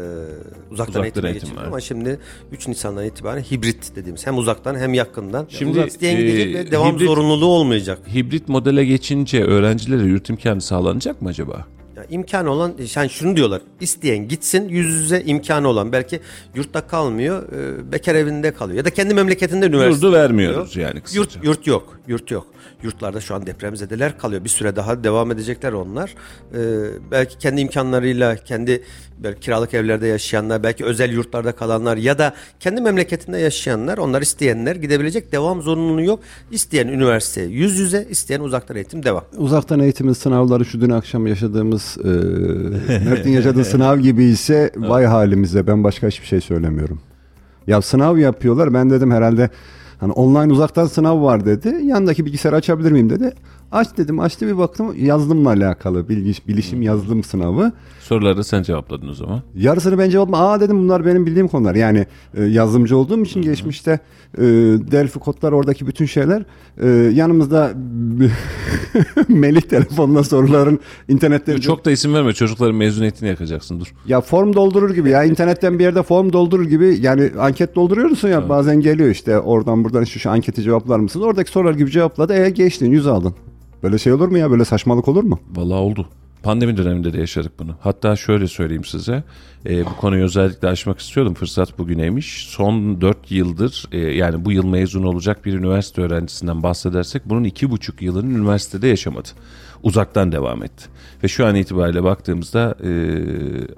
uzaktan, 0.71 0.73
Uzaktan 0.73 1.03
eğitime 1.03 1.29
eğitim 1.31 1.49
geçildi 1.49 1.67
ama 1.67 1.81
şimdi 1.81 2.19
3 2.53 2.69
Nisan'dan 2.69 3.05
itibaren 3.05 3.43
hibrit 3.43 3.97
dediğimiz 3.97 4.27
hem 4.27 4.39
uzaktan 4.39 4.75
hem 4.75 4.95
yakından. 4.95 5.47
Şimdi, 5.49 5.75
Şimdi 5.75 5.89
isteyen 5.89 6.17
gidecek 6.17 6.55
e, 6.55 6.59
ve 6.59 6.71
devam 6.71 6.97
hibrit- 6.97 7.05
zorunluluğu 7.07 7.47
olmayacak. 7.47 7.99
Hibrit 8.15 8.49
modele 8.49 8.85
geçince 8.85 9.45
öğrencilere 9.45 10.03
yurt 10.03 10.31
imkanı 10.31 10.61
sağlanacak 10.61 11.23
mı 11.23 11.29
acaba? 11.29 11.67
İmkanı 12.11 12.51
olan 12.51 12.75
yani 12.95 13.11
şunu 13.11 13.37
diyorlar. 13.37 13.63
isteyen 13.81 14.29
gitsin 14.29 14.69
yüz 14.69 14.87
yüze 14.95 15.23
imkanı 15.27 15.69
olan 15.69 15.93
belki 15.93 16.21
yurtta 16.55 16.87
kalmıyor, 16.87 17.53
e, 17.53 17.93
bekar 17.93 18.15
evinde 18.15 18.55
kalıyor 18.55 18.77
ya 18.79 18.85
da 18.85 18.91
kendi 18.91 19.15
memleketinde 19.15 19.67
üniversite. 19.67 20.07
Yurdu 20.07 20.17
vermiyoruz 20.17 20.71
okuyor. 20.71 20.89
yani 20.89 21.01
kısaca. 21.01 21.21
Yurt 21.21 21.39
yurt 21.45 21.67
yok. 21.67 21.99
Yurt 22.07 22.31
yok. 22.31 22.47
Yurtlarda 22.85 23.21
şu 23.21 23.35
an 23.35 23.47
depremzedeler 23.47 24.19
kalıyor. 24.19 24.45
Bir 24.45 24.49
süre 24.49 24.77
daha 24.77 25.05
devam 25.05 25.33
edecekler 25.33 25.73
onlar. 25.73 26.15
E, 26.55 26.61
belki 27.11 27.39
kendi 27.39 27.61
imkanlarıyla 27.61 28.37
kendi 28.37 28.83
belki 29.19 29.41
kiralık 29.41 29.75
evlerde 29.75 30.07
yaşayanlar, 30.07 30.63
belki 30.63 30.85
özel 30.85 31.13
yurtlarda 31.13 31.53
kalanlar 31.53 31.97
ya 31.97 32.19
da 32.19 32.35
kendi 32.61 32.81
memleketinde 32.81 33.39
yaşayanlar, 33.39 33.99
onlar 33.99 34.23
isteyenler 34.23 34.77
gidebilecek. 34.77 35.33
Devam 35.33 35.63
zorunluluğu 35.63 36.03
yok. 36.03 36.21
İsteyen 36.51 36.89
üniversiteye 36.89 37.47
yüz 37.47 37.79
yüze, 37.79 38.07
isteyen 38.11 38.41
uzaktan 38.41 38.77
eğitim 38.77 39.03
devam. 39.03 39.25
Uzaktan 39.37 39.81
eğitimin 39.81 40.13
sınavları 40.13 40.65
şu 40.65 40.81
dün 40.81 40.91
akşam 40.91 41.27
yaşadığımız 41.27 41.99
e, 42.05 42.09
Mert'in 43.09 43.31
yaşadığı 43.31 43.65
sınav 43.65 43.99
gibi 43.99 44.25
ise 44.25 44.71
vay 44.77 45.05
halimize 45.05 45.67
ben 45.67 45.85
başka 45.85 46.07
hiçbir 46.07 46.27
şey 46.27 46.41
söylemiyorum. 46.41 47.01
Ya 47.67 47.83
sınav 47.83 48.19
yapıyorlar 48.19 48.75
ben 48.75 48.91
dedim 48.91 49.11
herhalde 49.11 49.51
hani 50.05 50.13
online 50.13 50.53
uzaktan 50.53 50.87
sınav 50.87 51.23
var 51.23 51.47
dedi. 51.47 51.81
Yandaki 51.83 52.27
bilgisayarı 52.27 52.57
açabilir 52.57 52.93
miyim 52.93 53.11
dedi. 53.11 53.33
Aç 53.73 53.89
dedim 53.97 54.21
açtı 54.21 54.47
bir 54.47 54.59
baktım 54.59 54.95
yazılımla 54.99 55.49
alakalı 55.49 56.09
bilgiş, 56.09 56.49
bilişim 56.49 56.83
yazılım 56.83 57.25
sınavı. 57.25 57.73
Soruları 58.01 58.45
sen 58.45 58.63
cevapladın 58.63 59.09
o 59.09 59.15
zaman. 59.15 59.43
Yarısını 59.55 59.99
ben 59.99 60.11
cevapladım. 60.11 60.41
Aa 60.41 60.61
dedim 60.61 60.79
bunlar 60.79 61.07
benim 61.07 61.27
bildiğim 61.27 61.49
konular. 61.49 61.75
Yani 61.75 62.07
e, 62.35 62.45
yazılımcı 62.45 62.97
olduğum 62.97 63.23
için 63.23 63.43
geçmişte 63.43 63.99
e, 64.39 64.43
Delphi 64.91 65.19
kodlar 65.19 65.53
oradaki 65.53 65.87
bütün 65.87 66.07
şeyler 66.07 66.43
e, 66.83 66.89
yanımızda 67.15 67.73
Melih 69.29 69.61
telefonla 69.61 70.25
soruların 70.25 70.81
internetten 71.09 71.57
Çok 71.57 71.85
da 71.85 71.91
isim 71.91 72.15
verme 72.15 72.33
çocukların 72.33 72.77
mezuniyetini 72.77 73.29
yakacaksın 73.29 73.81
dur. 73.81 73.95
ya 74.07 74.21
form 74.21 74.53
doldurur 74.55 74.95
gibi 74.95 75.11
ya 75.11 75.25
internetten 75.25 75.79
bir 75.79 75.85
yerde 75.85 76.03
form 76.03 76.33
doldurur 76.33 76.65
gibi 76.69 76.99
yani 77.01 77.31
anket 77.41 77.75
dolduruyorsun 77.77 78.29
ya 78.29 78.49
bazen 78.49 78.81
geliyor 78.81 79.11
işte 79.11 79.39
oradan 79.39 79.85
buradan 79.85 80.05
şu, 80.05 80.19
şu 80.19 80.31
anketi 80.31 80.63
cevaplar 80.63 80.99
mısınız? 80.99 81.27
Oradaki 81.27 81.51
sorular 81.51 81.75
gibi 81.75 81.91
cevapladı. 81.91 82.35
E 82.35 82.51
geçtin 82.51 82.91
100 82.93 83.07
aldın. 83.07 83.35
Böyle 83.85 83.99
şey 83.99 84.13
olur 84.13 84.29
mu 84.29 84.39
ya? 84.39 84.51
Böyle 84.51 84.65
saçmalık 84.65 85.09
olur 85.09 85.25
mu? 85.25 85.41
Vallahi 85.55 85.79
oldu. 85.79 86.09
Pandemi 86.43 86.77
döneminde 86.77 87.13
de 87.13 87.19
yaşadık 87.19 87.53
bunu. 87.59 87.77
Hatta 87.81 88.17
şöyle 88.17 88.49
söyleyeyim 88.49 88.85
size. 88.85 89.25
e, 89.67 89.87
bu 89.87 89.97
konuyu 89.97 90.25
özellikle 90.25 90.69
açmak 90.69 90.99
istiyordum. 90.99 91.35
Fırsat 91.35 91.79
bugüneymiş. 91.79 92.47
Son 92.49 93.01
4 93.01 93.31
yıldır 93.31 93.85
e, 93.93 93.99
yani 93.99 94.45
bu 94.45 94.53
yıl 94.53 94.67
mezun 94.67 95.03
olacak 95.03 95.45
bir 95.45 95.55
üniversite 95.55 96.03
öğrencisinden 96.03 96.63
bahsedersek 96.63 97.23
bunun 97.27 97.45
2,5 97.45 98.05
yılını 98.05 98.39
üniversitede 98.39 98.89
yaşamadı. 98.89 99.29
Uzaktan 99.83 100.33
devam 100.33 100.63
etti. 100.63 100.85
Ve 101.23 101.29
şu 101.29 101.47
an 101.47 101.55
itibariyle 101.55 102.05
baktığımızda 102.05 102.75
e, 102.85 102.91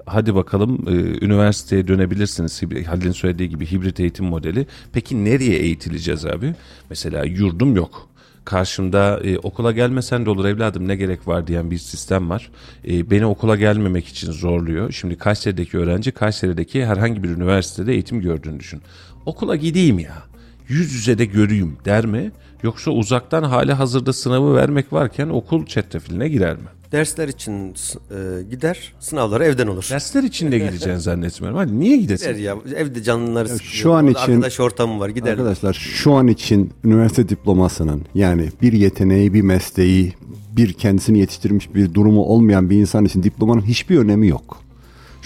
hadi 0.05 0.35
bakalım 0.35 0.85
e, 0.87 1.25
üniversiteye 1.25 1.87
dönebilirsiniz. 1.87 2.61
Halil'in 2.87 3.11
söylediği 3.11 3.49
gibi 3.49 3.71
hibrit 3.71 3.99
eğitim 3.99 4.25
modeli. 4.25 4.67
Peki 4.93 5.25
nereye 5.25 5.59
eğitileceğiz 5.59 6.25
abi? 6.25 6.55
Mesela 6.89 7.23
yurdum 7.23 7.75
yok 7.75 8.09
karşımda 8.47 9.19
e, 9.23 9.37
okula 9.37 9.71
gelmesen 9.71 10.25
de 10.25 10.29
olur 10.29 10.45
evladım 10.45 10.87
ne 10.87 10.95
gerek 10.95 11.27
var 11.27 11.47
diyen 11.47 11.71
bir 11.71 11.77
sistem 11.77 12.29
var. 12.29 12.49
E, 12.87 13.11
beni 13.11 13.25
okula 13.25 13.55
gelmemek 13.55 14.07
için 14.07 14.31
zorluyor. 14.31 14.91
Şimdi 14.91 15.17
Kayseri'deki 15.17 15.77
öğrenci 15.77 16.11
Kayseri'deki 16.11 16.85
herhangi 16.85 17.23
bir 17.23 17.29
üniversitede 17.29 17.93
eğitim 17.93 18.21
gördüğünü 18.21 18.59
düşün. 18.59 18.81
Okula 19.25 19.55
gideyim 19.55 19.99
ya. 19.99 20.23
Yüz 20.67 20.93
yüze 20.93 21.17
de 21.17 21.25
göreyim 21.25 21.77
der 21.85 22.05
mi? 22.05 22.31
Yoksa 22.63 22.91
uzaktan 22.91 23.43
hali 23.43 23.73
hazırda 23.73 24.13
sınavı 24.13 24.55
vermek 24.55 24.93
varken 24.93 25.29
okul 25.29 25.65
çetrefiline 25.65 26.27
girer 26.29 26.55
mi? 26.55 26.69
Dersler 26.91 27.27
için 27.27 27.69
e, 28.11 28.43
gider, 28.49 28.93
sınavları 28.99 29.45
evden 29.45 29.67
olur. 29.67 29.87
Dersler 29.91 30.23
için 30.23 30.51
de 30.51 30.59
gideceğini 30.59 30.99
zannetmiyorum. 31.01 31.57
Hadi 31.57 31.79
niye 31.79 31.97
Gider 31.97 32.15
gidesin? 32.17 32.43
ya 32.43 32.55
evde 32.75 33.03
canlıları 33.03 33.47
sıkılıyor. 33.49 33.73
şu 33.73 33.93
an 33.93 34.05
Orada 34.07 34.19
için- 34.23 34.31
arkadaş 34.33 34.59
ortamı 34.59 34.99
var 34.99 35.09
gider. 35.09 35.31
Arkadaşlar 35.31 35.73
şu 35.73 36.13
an 36.13 36.27
için 36.27 36.71
üniversite 36.83 37.29
diplomasının 37.29 38.01
yani 38.15 38.49
bir 38.61 38.73
yeteneği, 38.73 39.33
bir 39.33 39.41
mesleği, 39.41 40.13
bir 40.57 40.73
kendisini 40.73 41.19
yetiştirmiş 41.19 41.73
bir 41.75 41.93
durumu 41.93 42.21
olmayan 42.23 42.69
bir 42.69 42.77
insan 42.77 43.05
için 43.05 43.23
diplomanın 43.23 43.61
hiçbir 43.61 43.97
önemi 43.97 44.27
yok. 44.27 44.57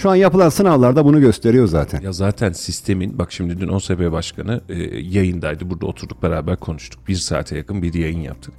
Şu 0.02 0.10
an 0.10 0.16
yapılan 0.16 0.50
sınavlarda 0.50 1.06
bunu 1.06 1.22
gösteriyor 1.22 1.68
zaten. 1.68 2.02
Ya 2.02 2.12
zaten 2.12 2.52
sistemin 2.52 3.20
bak 3.20 3.32
şimdi 3.32 3.60
dün 3.60 3.68
OSB 3.68 4.12
Başkanı 4.12 4.62
e, 4.70 4.76
yayındaydı. 5.00 5.70
Burada 5.70 5.86
oturduk 5.86 6.24
beraber 6.24 6.56
konuştuk. 6.56 7.08
Bir 7.08 7.16
saate 7.16 7.58
yakın 7.58 7.82
bir 7.82 7.94
yayın 7.94 8.20
yaptık. 8.20 8.54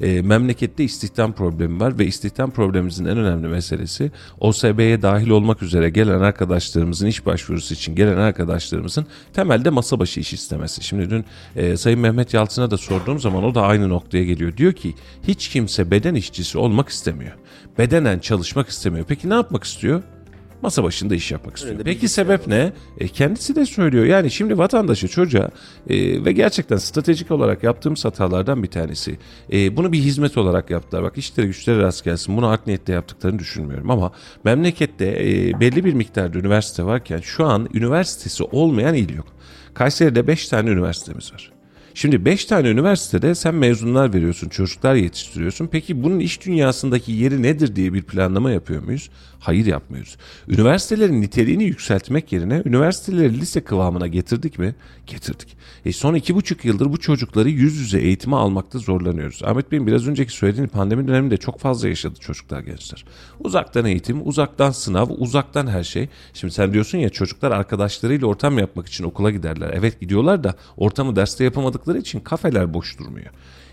E, 0.00 0.22
memlekette 0.22 0.84
istihdam 0.84 1.32
problemi 1.32 1.80
var 1.80 1.98
ve 1.98 2.06
istihdam 2.06 2.50
problemimizin 2.50 3.04
en 3.04 3.18
önemli 3.18 3.48
meselesi 3.48 4.10
OSB'ye 4.40 5.02
dahil 5.02 5.28
olmak 5.28 5.62
üzere 5.62 5.90
gelen 5.90 6.20
arkadaşlarımızın 6.20 7.06
iş 7.06 7.26
başvurusu 7.26 7.74
için 7.74 7.94
gelen 7.94 8.16
arkadaşlarımızın 8.16 9.06
temelde 9.32 9.70
masa 9.70 9.98
başı 9.98 10.20
iş 10.20 10.32
istemesi. 10.32 10.84
Şimdi 10.84 11.10
dün 11.10 11.24
e, 11.56 11.76
Sayın 11.76 12.00
Mehmet 12.00 12.34
Yalçın'a 12.34 12.70
da 12.70 12.78
sorduğum 12.78 13.20
zaman 13.20 13.44
o 13.44 13.54
da 13.54 13.62
aynı 13.62 13.88
noktaya 13.88 14.24
geliyor. 14.24 14.56
Diyor 14.56 14.72
ki 14.72 14.94
hiç 15.28 15.48
kimse 15.48 15.90
beden 15.90 16.14
işçisi 16.14 16.58
olmak 16.58 16.88
istemiyor. 16.88 17.32
Bedenen 17.78 18.18
çalışmak 18.18 18.68
istemiyor. 18.68 19.04
Peki 19.08 19.30
ne 19.30 19.34
yapmak 19.34 19.64
istiyor? 19.64 20.02
Masa 20.64 20.84
başında 20.84 21.14
iş 21.14 21.32
yapmak 21.32 21.56
istiyor. 21.56 21.76
Peki 21.84 22.08
sebep 22.08 22.46
ne? 22.46 22.72
E, 22.98 23.08
kendisi 23.08 23.56
de 23.56 23.66
söylüyor. 23.66 24.04
Yani 24.04 24.30
şimdi 24.30 24.58
vatandaşı 24.58 25.08
çocuğa 25.08 25.50
e, 25.88 26.24
ve 26.24 26.32
gerçekten 26.32 26.76
stratejik 26.76 27.30
olarak 27.30 27.62
yaptığımız 27.62 28.04
hatalardan 28.04 28.62
bir 28.62 28.68
tanesi. 28.68 29.18
E, 29.52 29.76
bunu 29.76 29.92
bir 29.92 29.98
hizmet 29.98 30.38
olarak 30.38 30.70
yaptılar. 30.70 31.02
Bak 31.02 31.18
işleri 31.18 31.46
güçleri 31.46 31.78
rast 31.78 32.04
gelsin. 32.04 32.36
Bunu 32.36 32.46
art 32.46 32.66
niyetle 32.66 32.92
yaptıklarını 32.92 33.38
düşünmüyorum 33.38 33.90
ama 33.90 34.12
memlekette 34.44 35.06
e, 35.06 35.60
belli 35.60 35.84
bir 35.84 35.94
miktarda 35.94 36.38
üniversite 36.38 36.84
varken 36.84 37.20
şu 37.20 37.44
an 37.44 37.68
üniversitesi 37.74 38.44
olmayan 38.44 38.94
il 38.94 39.16
yok. 39.16 39.26
Kayseri'de 39.74 40.26
5 40.26 40.48
tane 40.48 40.70
üniversitemiz 40.70 41.32
var. 41.32 41.52
Şimdi 41.96 42.24
5 42.24 42.44
tane 42.44 42.68
üniversitede 42.68 43.34
sen 43.34 43.54
mezunlar 43.54 44.14
veriyorsun, 44.14 44.48
çocuklar 44.48 44.94
yetiştiriyorsun. 44.94 45.66
Peki 45.66 46.02
bunun 46.02 46.20
iş 46.20 46.46
dünyasındaki 46.46 47.12
yeri 47.12 47.42
nedir 47.42 47.76
diye 47.76 47.92
bir 47.92 48.02
planlama 48.02 48.50
yapıyor 48.50 48.82
muyuz? 48.82 49.10
Hayır 49.40 49.66
yapmıyoruz. 49.66 50.16
Üniversitelerin 50.48 51.20
niteliğini 51.20 51.64
yükseltmek 51.64 52.32
yerine 52.32 52.62
üniversiteleri 52.64 53.40
lise 53.40 53.60
kıvamına 53.60 54.06
getirdik 54.06 54.58
mi? 54.58 54.74
Getirdik. 55.06 55.56
E 55.84 55.92
son 55.92 56.14
iki 56.14 56.34
buçuk 56.34 56.64
yıldır 56.64 56.92
bu 56.92 57.00
çocukları 57.00 57.48
yüz 57.48 57.76
yüze 57.76 57.98
eğitime 57.98 58.36
almakta 58.36 58.78
zorlanıyoruz. 58.78 59.42
Ahmet 59.44 59.72
Bey'in 59.72 59.86
biraz 59.86 60.08
önceki 60.08 60.32
söylediğini 60.32 60.68
pandemi 60.68 61.08
döneminde 61.08 61.36
çok 61.36 61.60
fazla 61.60 61.88
yaşadı 61.88 62.14
çocuklar 62.20 62.60
gençler. 62.60 63.04
Uzaktan 63.40 63.84
eğitim, 63.84 64.28
uzaktan 64.28 64.70
sınav, 64.70 65.08
uzaktan 65.08 65.66
her 65.66 65.84
şey. 65.84 66.08
Şimdi 66.34 66.54
sen 66.54 66.72
diyorsun 66.72 66.98
ya 66.98 67.08
çocuklar 67.08 67.50
arkadaşlarıyla 67.50 68.26
ortam 68.26 68.58
yapmak 68.58 68.86
için 68.86 69.04
okula 69.04 69.30
giderler. 69.30 69.70
Evet 69.74 70.00
gidiyorlar 70.00 70.44
da 70.44 70.54
ortamı 70.76 71.16
derste 71.16 71.44
yapamadıkları 71.84 71.98
için 71.98 72.20
kafeler 72.20 72.74
boş 72.74 72.98
durmuyor. 72.98 73.30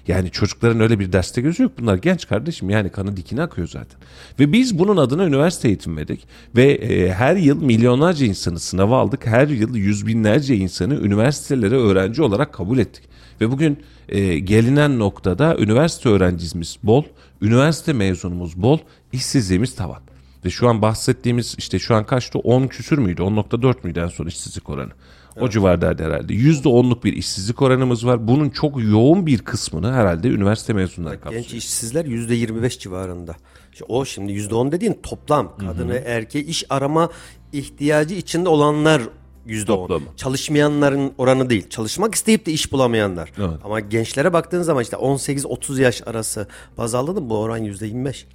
Yani 0.08 0.32
çocukların 0.32 0.82
öyle 0.82 1.00
bir 1.00 1.12
derste 1.12 1.42
gözü 1.42 1.64
yok. 1.64 1.72
Bunlar 1.80 1.98
genç 1.98 2.28
kardeşim 2.28 2.70
yani 2.70 2.90
kanı 2.90 3.18
dikine 3.18 3.42
akıyor 3.42 3.68
zaten. 3.68 4.00
Ve 4.40 4.52
biz 4.52 4.80
bunun 4.80 4.98
adına 4.98 5.26
üniversite 5.26 5.68
eğitim 5.68 5.98
verdik. 5.98 6.28
Ve 6.56 6.74
e, 6.74 7.14
her 7.14 7.36
yıl 7.36 7.62
milyonlarca 7.64 8.26
insanı 8.26 8.60
sınava 8.60 8.98
aldık. 9.00 9.28
Her 9.28 9.48
yıl 9.48 9.76
yüz 9.76 10.08
binlerce 10.08 10.56
insanı 10.56 10.96
üniversitelere 10.96 11.76
öğrenci 11.76 12.22
olarak 12.22 12.54
kabul 12.54 12.78
ettik. 12.78 13.04
Ve 13.42 13.52
bugün 13.52 13.78
e, 14.10 14.40
gelinen 14.40 15.00
noktada 15.00 15.58
üniversite 15.58 16.10
öğrencimiz 16.10 16.78
bol, 16.84 17.04
üniversite 17.42 17.94
mezunumuz 17.94 18.56
bol, 18.56 18.80
işsizliğimiz 19.12 19.76
tavan. 19.76 20.02
Ve 20.46 20.50
şu 20.50 20.70
an 20.70 20.82
bahsettiğimiz 20.82 21.56
işte 21.58 21.80
şu 21.80 21.96
an 21.96 22.06
kaçtı? 22.06 22.40
10 22.40 22.68
küsür 22.68 22.98
müydü? 22.98 23.22
10.4 23.22 23.76
müydü 23.84 24.00
en 24.00 24.08
son 24.08 24.26
işsizlik 24.26 24.70
oranı? 24.70 24.92
O 25.40 25.50
civardaydı 25.50 26.04
herhalde. 26.04 26.34
%10'luk 26.34 27.04
bir 27.04 27.14
işsizlik 27.14 27.62
oranımız 27.62 28.06
var. 28.06 28.28
Bunun 28.28 28.50
çok 28.50 28.84
yoğun 28.84 29.26
bir 29.26 29.38
kısmını 29.40 29.94
herhalde 29.94 30.28
üniversite 30.28 30.74
mezunları 30.74 31.22
kapsıyor. 31.22 31.44
Genç 31.44 31.54
işsizler 31.54 32.06
yüzde 32.06 32.36
25 32.36 32.80
civarında. 32.80 33.36
İşte 33.74 33.86
o 33.88 34.06
şimdi 34.06 34.34
yüzde 34.34 34.56
10 34.56 34.72
dediğin 34.72 35.00
toplam 35.04 35.58
kadını 35.58 35.96
erkeği 35.96 36.46
iş 36.46 36.64
arama 36.70 37.10
ihtiyacı 37.54 38.16
içinde 38.16 38.50
olanlar 38.50 39.02
yüzde 39.46 39.72
10. 39.72 39.78
Toplamı. 39.78 40.06
Çalışmayanların 40.18 41.14
oranı 41.18 41.50
değil. 41.50 41.70
Çalışmak 41.70 42.16
isteyip 42.16 42.46
de 42.46 42.52
iş 42.52 42.72
bulamayanlar. 42.72 43.32
Evet. 43.38 43.60
Ama 43.64 43.80
gençlere 43.80 44.34
baktığın 44.34 44.62
zaman 44.62 44.84
işte 44.84 44.96
18-30 44.96 45.82
yaş 45.82 46.02
arası 46.08 46.48
baz 46.78 46.96
aldın 46.96 47.30
bu 47.30 47.38
oran 47.38 47.58
yüzde 47.58 47.88
25. 47.88 48.28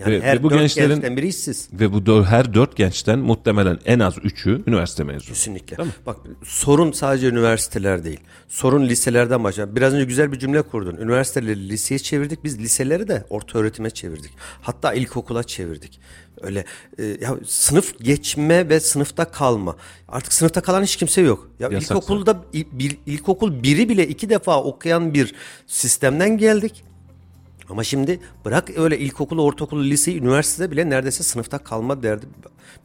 Yani 0.00 0.12
Ve- 0.12 0.20
her 0.22 0.38
ve 0.38 0.42
bu 0.42 0.50
dört 0.50 0.60
gençlerin- 0.60 0.88
gençten 0.88 1.16
biri 1.16 1.28
işsiz. 1.28 1.68
Ve 1.72 1.92
bu 1.92 1.98
dö- 1.98 2.24
her 2.24 2.54
dört 2.54 2.76
gençten 2.76 3.18
muhtemelen 3.18 3.78
en 3.84 3.98
az 3.98 4.14
üçü 4.24 4.62
üniversite 4.66 5.04
mezunu. 5.04 5.28
Kesinlikle. 5.28 5.76
Bak 6.06 6.16
sorun 6.44 6.92
sadece 6.92 7.28
üniversiteler 7.28 8.04
değil. 8.04 8.20
Sorun 8.48 8.88
liselerden 8.88 9.44
başlar. 9.44 9.76
Biraz 9.76 9.94
önce 9.94 10.04
güzel 10.04 10.32
bir 10.32 10.38
cümle 10.38 10.62
kurdun. 10.62 10.96
Üniversiteleri 10.96 11.68
liseye 11.68 11.98
çevirdik. 11.98 12.44
Biz 12.44 12.58
liseleri 12.58 13.08
de 13.08 13.24
orta 13.30 13.58
öğretime 13.58 13.90
çevirdik. 13.90 14.30
Hatta 14.62 14.92
ilkokula 14.94 15.42
çevirdik. 15.42 16.00
Öyle 16.40 16.64
e, 16.98 17.04
ya 17.04 17.36
sınıf 17.46 17.98
geçme 17.98 18.68
ve 18.68 18.80
sınıfta 18.80 19.24
kalma. 19.24 19.76
Artık 20.08 20.32
sınıfta 20.32 20.60
kalan 20.60 20.82
hiç 20.82 20.96
kimse 20.96 21.20
yok. 21.20 21.50
Ya 21.60 21.68
Yasak 21.72 21.90
ilkokulda 21.90 22.44
il- 22.52 22.64
bir, 22.72 22.98
ilkokul 23.06 23.62
biri 23.62 23.88
bile 23.88 24.08
iki 24.08 24.30
defa 24.30 24.62
okuyan 24.62 25.14
bir 25.14 25.34
sistemden 25.66 26.38
geldik. 26.38 26.84
Ama 27.70 27.84
şimdi 27.84 28.20
bırak 28.44 28.78
öyle 28.78 28.98
ilkokulu, 28.98 29.42
ortaokulu, 29.42 29.84
liseyi, 29.84 30.20
üniversitede 30.20 30.70
bile 30.70 30.90
neredeyse 30.90 31.22
sınıfta 31.22 31.58
kalma 31.58 32.02
derdi 32.02 32.26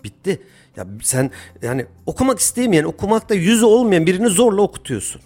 bitti. 0.04 0.42
Ya 0.78 0.88
sen 1.02 1.32
yani 1.62 1.86
okumak 2.06 2.40
istemeyen, 2.40 2.84
okumakta 2.84 3.36
yüzü 3.36 3.66
olmayan 3.66 4.06
birini 4.06 4.30
zorla 4.30 4.62
okutuyorsun. 4.62 5.22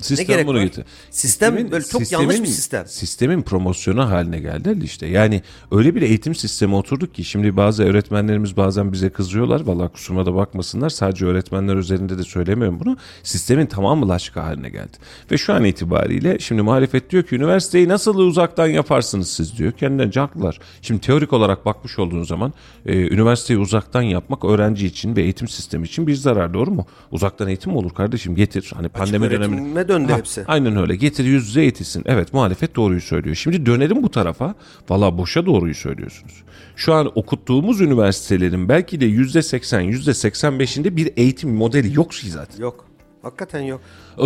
Sistem 0.00 0.26
gerek 0.26 0.46
bunu 0.46 0.58
var? 0.58 0.62
getir. 0.62 0.84
Sistem 1.10 1.70
böyle 1.70 1.84
çok 1.84 2.12
yanlış 2.12 2.42
bir 2.42 2.46
sistem. 2.46 2.86
Sistemin 2.86 3.42
promosyonu 3.42 4.10
haline 4.10 4.38
geldi 4.38 4.80
işte. 4.84 5.06
Yani 5.06 5.42
öyle 5.72 5.94
bir 5.94 6.02
eğitim 6.02 6.34
sistemi 6.34 6.74
oturduk 6.74 7.14
ki 7.14 7.24
şimdi 7.24 7.56
bazı 7.56 7.84
öğretmenlerimiz 7.84 8.56
bazen 8.56 8.92
bize 8.92 9.10
kızıyorlar. 9.10 9.60
Vallahi 9.60 9.88
kusuruma 9.92 10.26
da 10.26 10.34
bakmasınlar. 10.34 10.90
Sadece 10.90 11.26
öğretmenler 11.26 11.76
üzerinde 11.76 12.18
de 12.18 12.22
söylemiyorum 12.22 12.80
bunu. 12.80 12.96
Sistemin 13.22 13.66
tamamı 13.66 14.08
laşka 14.08 14.44
haline 14.44 14.68
geldi. 14.68 14.96
Ve 15.30 15.38
şu 15.38 15.52
an 15.52 15.64
itibariyle 15.64 16.38
şimdi 16.38 16.62
muhalefet 16.62 17.10
diyor 17.10 17.22
ki 17.22 17.36
üniversiteyi 17.36 17.88
nasıl 17.88 18.18
uzaktan 18.18 18.66
yaparsınız 18.66 19.30
siz 19.30 19.58
diyor. 19.58 19.72
Kendilerine 19.72 20.20
haklılar. 20.20 20.58
Şimdi 20.82 21.00
teorik 21.00 21.32
olarak 21.32 21.66
bakmış 21.66 21.98
olduğun 21.98 22.22
zaman 22.22 22.52
e, 22.86 22.96
üniversiteyi 22.96 23.58
uzaktan 23.58 24.02
yapmak 24.02 24.44
öğrenci 24.44 24.86
için 24.86 25.16
ve 25.16 25.22
eğitim 25.22 25.48
sistemi 25.48 25.86
için 25.86 26.06
bir 26.06 26.14
zarar 26.14 26.54
doğru 26.54 26.70
mu? 26.70 26.86
Uzaktan 27.10 27.48
eğitim 27.48 27.72
mi 27.72 27.78
olur 27.78 27.90
kardeşim? 27.90 28.34
Getir. 28.34 28.72
Hani 28.74 28.88
pandemi 28.88 29.30
döneminde 29.30 29.88
döndü 29.90 30.12
Ha, 30.12 30.18
hepsi. 30.18 30.44
Aynen 30.46 30.76
öyle. 30.76 30.96
Getir 30.96 31.24
yüz 31.24 31.48
yüze 31.48 31.60
eğitilsin. 31.60 32.02
Evet 32.06 32.32
muhalefet 32.32 32.76
doğruyu 32.76 33.00
söylüyor. 33.00 33.34
Şimdi 33.36 33.66
dönelim 33.66 34.02
bu 34.02 34.10
tarafa. 34.10 34.54
Valla 34.88 35.18
boşa 35.18 35.46
doğruyu 35.46 35.74
söylüyorsunuz. 35.74 36.42
Şu 36.76 36.94
an 36.94 37.10
okuttuğumuz 37.14 37.80
üniversitelerin 37.80 38.68
belki 38.68 39.00
de 39.00 39.04
yüzde 39.04 39.42
seksen, 39.42 39.80
yüzde 39.80 40.14
seksen 40.14 40.58
beşinde 40.58 40.96
bir 40.96 41.12
eğitim 41.16 41.54
modeli 41.54 41.96
yok 41.96 42.14
zaten. 42.14 42.62
Yok. 42.62 42.84
Hakikaten 43.22 43.60
yok. 43.60 43.80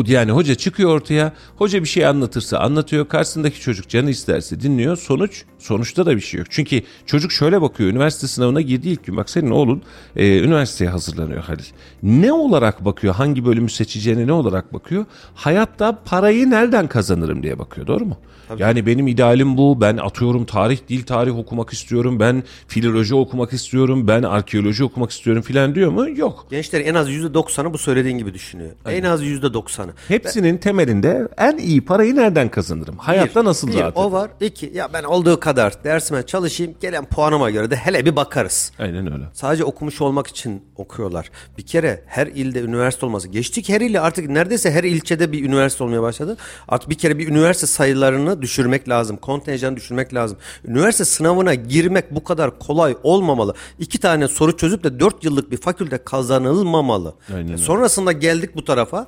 Yani 0.07 0.33
hoca 0.33 0.55
çıkıyor 0.55 0.91
ortaya. 0.91 1.33
Hoca 1.57 1.83
bir 1.83 1.89
şey 1.89 2.07
anlatırsa 2.07 2.59
anlatıyor. 2.59 3.09
Karşısındaki 3.09 3.61
çocuk 3.61 3.89
canı 3.89 4.11
isterse 4.11 4.61
dinliyor. 4.61 4.97
Sonuç 4.97 5.45
sonuçta 5.59 6.07
da 6.07 6.17
bir 6.17 6.21
şey 6.21 6.39
yok. 6.39 6.47
Çünkü 6.51 6.83
çocuk 7.07 7.33
şöyle 7.33 7.63
bakıyor. 7.63 7.91
Üniversite 7.91 8.27
sınavına 8.27 8.61
girdiği 8.61 8.93
ilk 8.93 9.05
gün 9.05 9.17
bak 9.17 9.31
senin 9.31 9.51
oğlun 9.51 9.83
e, 10.17 10.39
üniversiteye 10.39 10.91
hazırlanıyor 10.91 11.43
Halil. 11.43 11.65
Ne 12.03 12.33
olarak 12.33 12.85
bakıyor? 12.85 13.15
Hangi 13.15 13.45
bölümü 13.45 13.71
seçeceğine 13.71 14.27
ne 14.27 14.33
olarak 14.33 14.73
bakıyor? 14.73 15.05
Hayatta 15.35 16.03
parayı 16.05 16.51
nereden 16.51 16.87
kazanırım 16.87 17.43
diye 17.43 17.59
bakıyor. 17.59 17.87
Doğru 17.87 18.05
mu? 18.05 18.17
Tabii. 18.49 18.63
Yani 18.63 18.87
benim 18.87 19.07
idealim 19.07 19.57
bu. 19.57 19.81
Ben 19.81 19.97
atıyorum 19.97 20.45
tarih, 20.45 20.79
dil 20.89 21.03
tarih 21.03 21.39
okumak 21.39 21.73
istiyorum. 21.73 22.21
Ben 22.21 22.43
filoloji 22.69 23.15
okumak 23.15 23.53
istiyorum. 23.53 24.09
Ben 24.09 24.23
arkeoloji 24.23 24.85
okumak 24.85 25.11
istiyorum 25.11 25.43
filan 25.43 25.75
diyor 25.75 25.91
mu? 25.91 26.09
Yok. 26.17 26.47
Gençler 26.51 26.81
en 26.81 26.95
az 26.95 27.11
%90'ı 27.11 27.73
bu 27.73 27.79
söylediğin 27.79 28.19
gibi 28.19 28.35
düşünüyor. 28.35 28.71
Aynen. 28.85 29.03
En 29.03 29.05
az 29.11 29.23
%90 29.23 29.84
insanı. 29.89 30.09
Hepsinin 30.09 30.55
ben, 30.55 30.61
temelinde 30.61 31.29
en 31.39 31.59
iyi 31.59 31.85
parayı 31.85 32.17
nereden 32.17 32.49
kazanırım? 32.49 32.99
Hayatta 32.99 33.41
bir, 33.41 33.47
nasıl 33.47 33.69
bir, 33.69 33.85
O 33.95 34.13
var. 34.13 34.31
İki 34.41 34.73
ya 34.75 34.89
ben 34.93 35.05
olduğu 35.05 35.41
kadar 35.41 35.85
dersime 35.85 36.23
çalışayım. 36.23 36.75
Gelen 36.81 37.05
puanıma 37.05 37.51
göre 37.51 37.71
de 37.71 37.77
hele 37.77 38.05
bir 38.05 38.17
bakarız. 38.17 38.73
Aynen 38.79 39.13
öyle. 39.13 39.25
Sadece 39.33 39.65
okumuş 39.65 40.01
olmak 40.01 40.27
için 40.27 40.63
okuyorlar. 40.77 41.31
Bir 41.59 41.67
kere 41.67 42.03
her 42.07 42.27
ilde 42.27 42.61
üniversite 42.61 43.07
olması. 43.07 43.29
Geçtik 43.29 43.69
her 43.69 43.81
ile 43.81 44.01
artık 44.01 44.29
neredeyse 44.29 44.71
her 44.71 44.85
ilçede 44.85 45.33
bir 45.33 45.45
üniversite 45.45 45.85
olmaya 45.85 46.03
başladı. 46.03 46.37
Artık 46.69 46.91
bir 46.91 46.99
kere 46.99 47.19
bir 47.19 47.29
üniversite 47.29 47.67
sayılarını 47.67 48.43
düşürmek 48.43 48.89
lazım. 48.89 49.17
Kontenjanı 49.17 49.77
düşürmek 49.77 50.15
lazım. 50.15 50.39
Üniversite 50.65 51.05
sınavına 51.05 51.55
girmek 51.55 52.15
bu 52.15 52.25
kadar 52.25 52.59
kolay 52.59 52.97
olmamalı. 53.03 53.55
İki 53.79 54.01
tane 54.01 54.29
soru 54.29 54.57
çözüp 54.57 54.85
de 54.85 55.01
dört 55.01 55.25
yıllık 55.25 55.51
bir 55.51 55.57
fakülte 55.57 55.99
kazanılmamalı. 55.99 57.15
Aynen. 57.35 57.53
E, 57.53 57.59
sonrasında 57.59 58.13
geldik 58.13 58.57
bu 58.57 58.65
tarafa. 58.65 59.07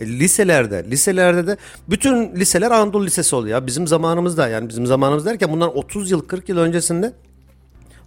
E, 0.00 0.06
Liselerde, 0.06 0.84
liselerde 0.90 1.46
de 1.46 1.56
bütün 1.88 2.36
liseler 2.36 2.70
Anadolu 2.70 3.06
Lisesi 3.06 3.36
oluyor. 3.36 3.66
Bizim 3.66 3.86
zamanımızda 3.86 4.48
yani 4.48 4.68
bizim 4.68 4.86
zamanımız 4.86 5.26
derken 5.26 5.52
bundan 5.52 5.76
30 5.76 6.10
yıl 6.10 6.20
40 6.20 6.48
yıl 6.48 6.58
öncesinde 6.58 7.12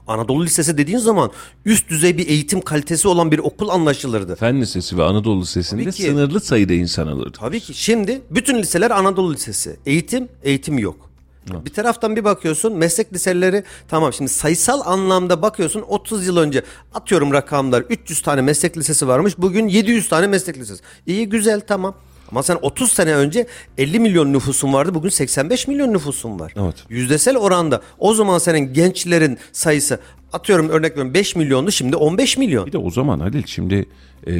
Anadolu 0.07 0.45
Lisesi 0.45 0.77
dediğin 0.77 0.97
zaman 0.97 1.31
üst 1.65 1.89
düzey 1.89 2.17
bir 2.17 2.27
eğitim 2.27 2.61
kalitesi 2.61 3.07
olan 3.07 3.31
bir 3.31 3.39
okul 3.39 3.69
anlaşılırdı. 3.69 4.35
Fen 4.35 4.61
Lisesi 4.61 4.97
ve 4.97 5.03
Anadolu 5.03 5.41
Lisesi'nde 5.41 5.81
Tabii 5.83 5.93
ki. 5.93 6.03
sınırlı 6.03 6.39
sayıda 6.39 6.73
insan 6.73 7.07
alırdı. 7.07 7.37
Tabii 7.39 7.59
ki 7.59 7.73
şimdi 7.73 8.21
bütün 8.29 8.57
liseler 8.57 8.91
Anadolu 8.91 9.33
Lisesi. 9.33 9.75
Eğitim, 9.85 10.27
eğitim 10.43 10.77
yok. 10.77 11.10
Bir 11.49 11.73
taraftan 11.73 12.15
bir 12.15 12.23
bakıyorsun 12.23 12.73
meslek 12.73 13.13
liseleri 13.13 13.63
tamam 13.87 14.13
şimdi 14.13 14.29
sayısal 14.29 14.81
anlamda 14.85 15.41
bakıyorsun 15.41 15.81
30 15.81 16.27
yıl 16.27 16.37
önce 16.37 16.63
atıyorum 16.93 17.33
rakamlar 17.33 17.81
300 17.81 18.21
tane 18.21 18.41
meslek 18.41 18.77
lisesi 18.77 19.07
varmış 19.07 19.37
bugün 19.37 19.67
700 19.67 20.09
tane 20.09 20.27
meslek 20.27 20.57
lisesi. 20.57 20.83
İyi 21.07 21.29
güzel 21.29 21.61
tamam. 21.61 21.95
Ama 22.31 22.43
sen 22.43 22.57
30 22.61 22.91
sene 22.91 23.15
önce 23.15 23.47
50 23.77 23.99
milyon 23.99 24.33
nüfusun 24.33 24.73
vardı 24.73 24.93
bugün 24.93 25.09
85 25.09 25.67
milyon 25.67 25.93
nüfusun 25.93 26.39
var. 26.39 26.53
Evet. 26.55 26.75
Yüzdesel 26.89 27.37
oranda 27.37 27.81
o 27.99 28.13
zaman 28.13 28.37
senin 28.37 28.73
gençlerin 28.73 29.37
sayısı 29.51 29.99
atıyorum 30.33 30.69
örnek 30.69 30.91
veriyorum 30.91 31.13
5 31.13 31.35
milyondu 31.35 31.71
şimdi 31.71 31.95
15 31.95 32.37
milyon. 32.37 32.65
Bir 32.65 32.71
de 32.71 32.77
o 32.77 32.91
zaman 32.91 33.19
Halil 33.19 33.43
şimdi 33.45 33.85
e, 34.27 34.33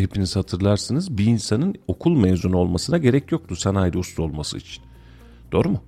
hepiniz 0.00 0.36
hatırlarsınız 0.36 1.18
bir 1.18 1.24
insanın 1.24 1.74
okul 1.86 2.16
mezunu 2.16 2.56
olmasına 2.56 2.98
gerek 2.98 3.32
yoktu 3.32 3.56
sanayide 3.56 3.98
usta 3.98 4.22
olması 4.22 4.58
için. 4.58 4.84
Doğru 5.52 5.68
mu? 5.68 5.82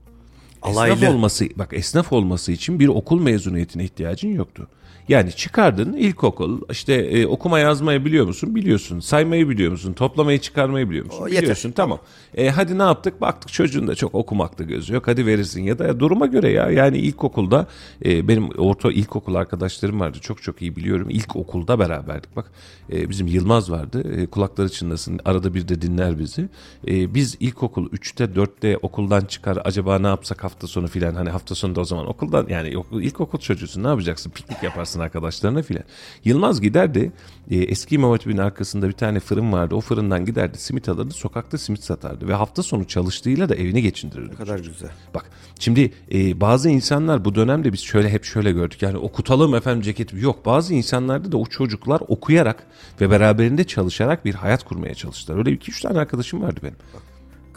Esnaf 0.70 0.76
Alaylı. 0.76 1.10
olması, 1.10 1.48
bak 1.56 1.68
esnaf 1.72 2.12
olması 2.12 2.52
için 2.52 2.80
bir 2.80 2.88
okul 2.88 3.20
mezuniyetine 3.20 3.84
ihtiyacın 3.84 4.28
yoktu. 4.28 4.68
Yani 5.08 5.32
çıkardın 5.32 5.92
ilkokul 5.92 6.60
işte 6.70 6.94
e, 6.94 7.26
okuma 7.26 7.58
yazmayı 7.58 8.04
biliyor 8.04 8.26
musun? 8.26 8.54
Biliyorsun. 8.54 9.00
Saymayı 9.00 9.48
biliyor 9.48 9.70
musun? 9.70 9.92
Toplamayı 9.92 10.38
çıkarmayı 10.38 10.90
biliyor 10.90 11.06
musun? 11.06 11.22
O 11.22 11.28
yeter. 11.28 11.42
Biliyorsun 11.42 11.72
tamam. 11.72 11.98
E, 12.34 12.50
hadi 12.50 12.78
ne 12.78 12.82
yaptık? 12.82 13.20
Baktık 13.20 13.52
çocuğun 13.52 13.88
da 13.88 13.94
çok 13.94 14.14
okumakta 14.14 14.64
gözü 14.64 14.94
yok. 14.94 15.08
Hadi 15.08 15.26
verirsin 15.26 15.62
ya 15.62 15.78
da 15.78 16.00
duruma 16.00 16.26
göre 16.26 16.50
ya. 16.50 16.70
Yani 16.70 16.98
ilkokulda 16.98 17.66
e, 18.04 18.28
benim 18.28 18.48
orta 18.48 18.92
ilkokul 18.92 19.34
arkadaşlarım 19.34 20.00
vardı. 20.00 20.18
Çok 20.20 20.42
çok 20.42 20.62
iyi 20.62 20.76
biliyorum. 20.76 21.10
İlkokulda 21.10 21.78
beraberdik. 21.78 22.36
Bak 22.36 22.52
e, 22.92 23.10
bizim 23.10 23.26
Yılmaz 23.26 23.70
vardı. 23.70 24.20
E, 24.22 24.26
kulakları 24.26 24.68
çınlasın. 24.68 25.20
Arada 25.24 25.54
bir 25.54 25.68
de 25.68 25.82
dinler 25.82 26.18
bizi. 26.18 26.48
E, 26.88 27.14
biz 27.14 27.36
ilkokul 27.40 27.90
3'te 27.90 28.24
4'te 28.24 28.76
okuldan 28.76 29.20
çıkar. 29.20 29.58
Acaba 29.64 29.98
ne 29.98 30.06
yapsak 30.06 30.44
hafta 30.44 30.66
sonu 30.66 30.86
filan. 30.86 31.14
Hani 31.14 31.30
hafta 31.30 31.54
sonu 31.54 31.74
da 31.74 31.80
o 31.80 31.84
zaman 31.84 32.06
okuldan 32.06 32.46
yani 32.48 32.78
okul, 32.78 33.02
ilkokul 33.02 33.38
çocuğusun 33.38 33.84
ne 33.84 33.88
yapacaksın? 33.88 34.30
Piknik 34.30 34.62
yaparsın 34.62 34.95
arkadaşlarına 35.00 35.62
filan. 35.62 35.84
Yılmaz 36.24 36.60
giderdi. 36.60 37.12
E, 37.50 37.56
eski 37.56 37.94
İmam 37.94 38.10
Hatip'in 38.10 38.36
arkasında 38.36 38.88
bir 38.88 38.92
tane 38.92 39.20
fırın 39.20 39.52
vardı. 39.52 39.74
O 39.74 39.80
fırından 39.80 40.24
giderdi 40.24 40.58
simit 40.58 40.88
alırdı. 40.88 41.14
Sokakta 41.14 41.58
simit 41.58 41.84
satardı. 41.84 42.28
Ve 42.28 42.34
hafta 42.34 42.62
sonu 42.62 42.84
çalıştığıyla 42.84 43.48
da 43.48 43.54
evini 43.54 43.82
geçindirirdi. 43.82 44.30
Ne 44.30 44.34
kadar 44.34 44.58
güzel. 44.58 44.90
Bak 45.14 45.30
şimdi 45.58 45.92
e, 46.12 46.40
bazı 46.40 46.70
insanlar 46.70 47.24
bu 47.24 47.34
dönemde 47.34 47.72
biz 47.72 47.80
şöyle 47.80 48.10
hep 48.10 48.24
şöyle 48.24 48.52
gördük. 48.52 48.82
Yani 48.82 48.98
okutalım 48.98 49.54
efendim 49.54 49.82
ceketi. 49.82 50.16
Yok 50.16 50.46
bazı 50.46 50.74
insanlarda 50.74 51.32
da 51.32 51.36
o 51.36 51.46
çocuklar 51.46 52.02
okuyarak 52.08 52.66
ve 53.00 53.10
beraberinde 53.10 53.64
çalışarak 53.64 54.24
bir 54.24 54.34
hayat 54.34 54.64
kurmaya 54.64 54.94
çalıştılar. 54.94 55.38
Öyle 55.38 55.52
iki 55.52 55.70
üç 55.70 55.80
tane 55.80 55.98
arkadaşım 55.98 56.42
vardı 56.42 56.60
benim. 56.62 56.76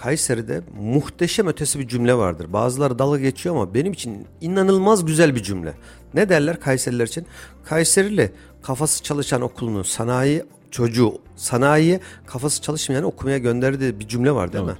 Kayseri'de 0.01 0.61
muhteşem 0.81 1.47
ötesi 1.47 1.79
bir 1.79 1.87
cümle 1.87 2.13
vardır. 2.13 2.53
Bazıları 2.53 2.99
dalga 2.99 3.19
geçiyor 3.19 3.55
ama 3.55 3.73
benim 3.73 3.93
için 3.93 4.27
inanılmaz 4.41 5.05
güzel 5.05 5.35
bir 5.35 5.43
cümle. 5.43 5.73
Ne 6.13 6.29
derler 6.29 6.59
Kayseriler 6.59 7.07
için? 7.07 7.25
Kayserili 7.65 8.31
kafası 8.61 9.03
çalışan 9.03 9.41
okulunu 9.41 9.83
sanayi 9.83 10.43
çocuğu 10.71 11.13
sanayiye 11.35 11.99
kafası 12.25 12.61
çalışmayan 12.61 13.03
okumaya 13.03 13.37
gönderdiği 13.37 13.99
bir 13.99 14.07
cümle 14.07 14.31
var 14.31 14.53
değil 14.53 14.65
mi? 14.65 14.77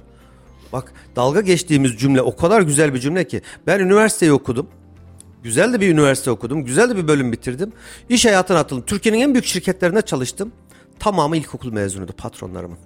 Bak 0.72 0.92
dalga 1.16 1.40
geçtiğimiz 1.40 1.96
cümle 1.96 2.22
o 2.22 2.36
kadar 2.36 2.62
güzel 2.62 2.94
bir 2.94 2.98
cümle 2.98 3.26
ki 3.26 3.42
ben 3.66 3.80
üniversiteyi 3.80 4.32
okudum. 4.32 4.66
Güzel 5.42 5.72
de 5.72 5.80
bir 5.80 5.88
üniversite 5.88 6.30
okudum. 6.30 6.64
Güzel 6.64 6.90
de 6.90 6.96
bir 6.96 7.08
bölüm 7.08 7.32
bitirdim. 7.32 7.72
İş 8.08 8.26
hayatına 8.26 8.58
atıldım. 8.58 8.84
Türkiye'nin 8.86 9.20
en 9.20 9.34
büyük 9.34 9.46
şirketlerinde 9.46 10.02
çalıştım. 10.02 10.52
Tamamı 10.98 11.36
ilkokul 11.36 11.72
mezunuydu 11.72 12.12
patronlarımın. 12.12 12.78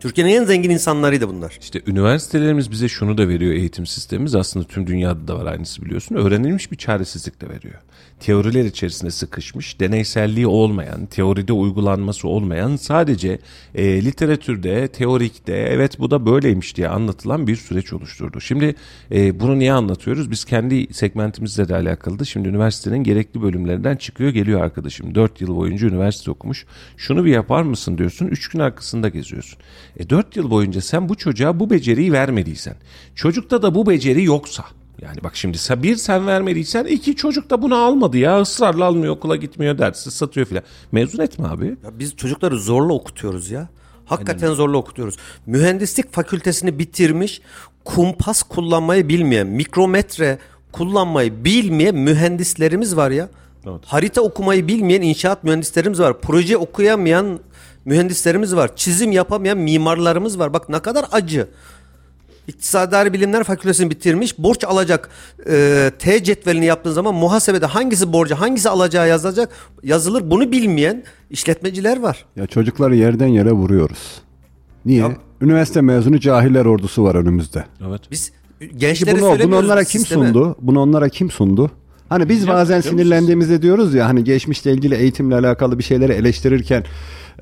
Türkiye'nin 0.00 0.32
en 0.32 0.44
zengin 0.44 0.70
insanlarıydı 0.70 1.28
bunlar. 1.28 1.58
İşte 1.60 1.82
üniversitelerimiz 1.86 2.70
bize 2.70 2.88
şunu 2.88 3.18
da 3.18 3.28
veriyor 3.28 3.52
eğitim 3.52 3.86
sistemimiz. 3.86 4.34
Aslında 4.34 4.66
tüm 4.66 4.86
dünyada 4.86 5.28
da 5.28 5.38
var 5.38 5.46
aynısı 5.46 5.84
biliyorsun. 5.84 6.14
Öğrenilmiş 6.14 6.72
bir 6.72 6.76
çaresizlik 6.76 7.40
de 7.40 7.48
veriyor. 7.48 7.74
Teoriler 8.20 8.64
içerisinde 8.64 9.10
sıkışmış, 9.10 9.80
deneyselliği 9.80 10.46
olmayan, 10.46 11.06
teoride 11.06 11.52
uygulanması 11.52 12.28
olmayan, 12.28 12.76
sadece 12.76 13.38
e, 13.74 14.04
literatürde, 14.04 14.88
teorikte 14.88 15.52
evet 15.52 15.98
bu 15.98 16.10
da 16.10 16.26
böyleymiş 16.26 16.76
diye 16.76 16.88
anlatılan 16.88 17.46
bir 17.46 17.56
süreç 17.56 17.92
oluşturdu. 17.92 18.40
Şimdi 18.40 18.74
e, 19.12 19.40
bunu 19.40 19.58
niye 19.58 19.72
anlatıyoruz? 19.72 20.30
Biz 20.30 20.44
kendi 20.44 20.94
segmentimizle 20.94 21.68
de 21.68 21.74
alakalı. 21.74 22.26
Şimdi 22.26 22.48
üniversitenin 22.48 23.04
gerekli 23.04 23.42
bölümlerinden 23.42 23.96
çıkıyor 23.96 24.30
geliyor 24.30 24.60
arkadaşım. 24.60 25.14
4 25.14 25.40
yıl 25.40 25.56
boyunca 25.56 25.88
üniversite 25.88 26.30
okumuş. 26.30 26.66
Şunu 26.96 27.24
bir 27.24 27.30
yapar 27.30 27.62
mısın 27.62 27.98
diyorsun. 27.98 28.26
3 28.26 28.48
gün 28.48 28.60
arkasında 28.60 29.08
geziyorsun. 29.08 29.58
E 29.96 30.10
4 30.10 30.36
yıl 30.36 30.50
boyunca 30.50 30.80
sen 30.80 31.08
bu 31.08 31.14
çocuğa 31.14 31.60
bu 31.60 31.70
beceriyi 31.70 32.12
vermediysen, 32.12 32.76
çocukta 33.14 33.62
da 33.62 33.74
bu 33.74 33.86
beceri 33.86 34.24
yoksa, 34.24 34.64
yani 35.02 35.16
bak 35.24 35.36
şimdi 35.36 35.58
bir 35.82 35.96
sen 35.96 36.26
vermediysen 36.26 36.84
iki 36.84 37.16
çocuk 37.16 37.50
da 37.50 37.62
bunu 37.62 37.76
almadı 37.76 38.18
ya 38.18 38.40
ısrarla 38.40 38.84
almıyor 38.84 39.16
okula 39.16 39.36
gitmiyor 39.36 39.78
dersi 39.78 40.10
satıyor 40.10 40.46
filan. 40.46 40.64
Mezun 40.92 41.22
etme 41.22 41.48
abi. 41.48 41.66
Ya 41.66 41.98
biz 41.98 42.16
çocukları 42.16 42.58
zorla 42.58 42.92
okutuyoruz 42.92 43.50
ya. 43.50 43.68
Hakikaten 44.04 44.52
zorla 44.52 44.76
okutuyoruz. 44.76 45.16
Mühendislik 45.46 46.12
fakültesini 46.12 46.78
bitirmiş, 46.78 47.40
kumpas 47.84 48.42
kullanmayı 48.42 49.08
bilmeyen, 49.08 49.46
mikrometre 49.46 50.38
kullanmayı 50.72 51.44
bilmeyen 51.44 51.94
mühendislerimiz 51.94 52.96
var 52.96 53.10
ya. 53.10 53.28
Evet. 53.66 53.80
Harita 53.86 54.20
okumayı 54.20 54.68
bilmeyen 54.68 55.02
inşaat 55.02 55.44
mühendislerimiz 55.44 56.00
var. 56.00 56.20
Proje 56.20 56.56
okuyamayan 56.56 57.40
mühendislerimiz 57.86 58.56
var. 58.56 58.76
Çizim 58.76 59.12
yapamayan 59.12 59.58
mimarlarımız 59.58 60.38
var. 60.38 60.52
Bak 60.52 60.68
ne 60.68 60.78
kadar 60.78 61.04
acı. 61.12 61.48
İktisadi 62.48 63.12
Bilimler 63.12 63.44
Fakültesini 63.44 63.90
bitirmiş, 63.90 64.38
borç 64.38 64.64
alacak 64.64 65.10
e, 65.50 65.90
T 65.98 66.24
cetvelini 66.24 66.64
yaptığın 66.66 66.92
zaman 66.92 67.14
muhasebede 67.14 67.66
hangisi 67.66 68.12
borcu, 68.12 68.34
hangisi 68.34 68.68
alacağı 68.68 69.08
yazılacak, 69.08 69.48
yazılır. 69.82 70.30
Bunu 70.30 70.52
bilmeyen 70.52 71.04
işletmeciler 71.30 72.00
var. 72.00 72.24
Ya 72.36 72.46
çocukları 72.46 72.96
yerden 72.96 73.26
yere 73.26 73.52
vuruyoruz. 73.52 73.98
Niye? 74.84 74.98
Ya- 75.00 75.16
Üniversite 75.40 75.80
mezunu 75.80 76.20
cahiller 76.20 76.64
ordusu 76.64 77.04
var 77.04 77.14
önümüzde. 77.14 77.64
Evet. 77.88 78.00
Biz 78.10 78.32
gençlere 78.76 79.20
bunu, 79.20 79.38
bunu 79.44 79.58
onlara 79.58 79.84
kim 79.84 80.00
sisteme. 80.00 80.24
sundu? 80.26 80.56
Bunu 80.60 80.80
onlara 80.80 81.08
kim 81.08 81.30
sundu? 81.30 81.70
Hani 82.08 82.28
biz 82.28 82.38
Biz 82.40 82.48
bazen 82.48 82.76
musunuz? 82.76 82.92
sinirlendiğimizde 82.92 83.62
diyoruz 83.62 83.94
ya 83.94 84.06
hani 84.08 84.24
geçmişle 84.24 84.72
ilgili 84.72 84.94
eğitimle 84.94 85.34
alakalı 85.34 85.78
bir 85.78 85.82
şeyleri 85.84 86.12
eleştirirken 86.12 86.84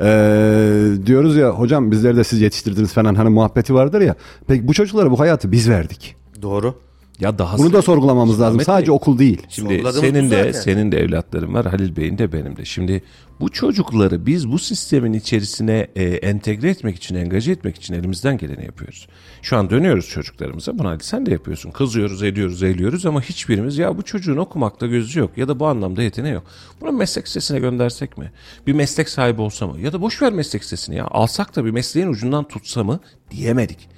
eee, 0.00 1.06
diyoruz 1.06 1.36
ya 1.36 1.50
hocam 1.50 1.90
bizleri 1.90 2.16
de 2.16 2.24
siz 2.24 2.40
yetiştirdiniz 2.40 2.92
falan 2.92 3.14
hani 3.14 3.28
muhabbeti 3.28 3.74
vardır 3.74 4.00
ya. 4.00 4.14
Peki 4.46 4.68
bu 4.68 4.74
çocuklara 4.74 5.10
bu 5.10 5.20
hayatı 5.20 5.52
biz 5.52 5.68
verdik. 5.68 6.16
Doğru. 6.42 6.74
Ya 7.20 7.38
daha 7.38 7.58
Bunu 7.58 7.72
da 7.72 7.82
sorgulamamız 7.82 8.40
lazım. 8.40 8.54
Ahmet 8.54 8.66
Sadece 8.66 8.90
Bey, 8.90 8.96
okul 8.96 9.18
değil. 9.18 9.42
Şimdi 9.48 9.82
senin 10.00 10.30
de 10.30 10.36
zaten. 10.36 10.52
senin 10.52 10.92
de 10.92 10.98
evlatların 10.98 11.54
var 11.54 11.66
Halil 11.66 11.96
Bey'in 11.96 12.18
de 12.18 12.32
benim 12.32 12.56
de. 12.56 12.64
Şimdi 12.64 13.02
bu 13.40 13.48
çocukları 13.48 14.26
biz 14.26 14.52
bu 14.52 14.58
sistemin 14.58 15.12
içerisine 15.12 15.86
e, 15.96 16.04
entegre 16.04 16.70
etmek 16.70 16.96
için, 16.96 17.14
engaje 17.14 17.52
etmek 17.52 17.76
için 17.76 17.94
elimizden 17.94 18.38
geleni 18.38 18.64
yapıyoruz. 18.64 19.08
Şu 19.42 19.56
an 19.56 19.70
dönüyoruz 19.70 20.08
çocuklarımıza. 20.08 20.78
Bunu 20.78 20.88
hadi 20.88 21.04
sen 21.04 21.26
de 21.26 21.30
yapıyorsun. 21.30 21.70
Kızıyoruz, 21.70 22.22
ediyoruz, 22.22 22.62
eğliyoruz 22.62 23.06
ama 23.06 23.20
hiçbirimiz 23.20 23.78
ya 23.78 23.96
bu 23.96 24.02
çocuğun 24.02 24.36
okumakta 24.36 24.86
gözü 24.86 25.20
yok 25.20 25.38
ya 25.38 25.48
da 25.48 25.60
bu 25.60 25.66
anlamda 25.66 26.02
yeteneği 26.02 26.34
yok. 26.34 26.44
Bunu 26.80 26.92
meslek 26.92 27.28
sitesine 27.28 27.58
göndersek 27.58 28.18
mi? 28.18 28.32
Bir 28.66 28.72
meslek 28.72 29.08
sahibi 29.08 29.40
olsa 29.40 29.66
mı? 29.66 29.80
Ya 29.80 29.92
da 29.92 30.00
boş 30.00 30.22
ver 30.22 30.32
meslek 30.32 30.64
sitesini 30.64 30.96
ya. 30.96 31.06
Alsak 31.10 31.56
da 31.56 31.64
bir 31.64 31.70
mesleğin 31.70 32.08
ucundan 32.08 32.48
tutsa 32.48 32.84
mı? 32.84 33.00
Diyemedik. 33.30 33.94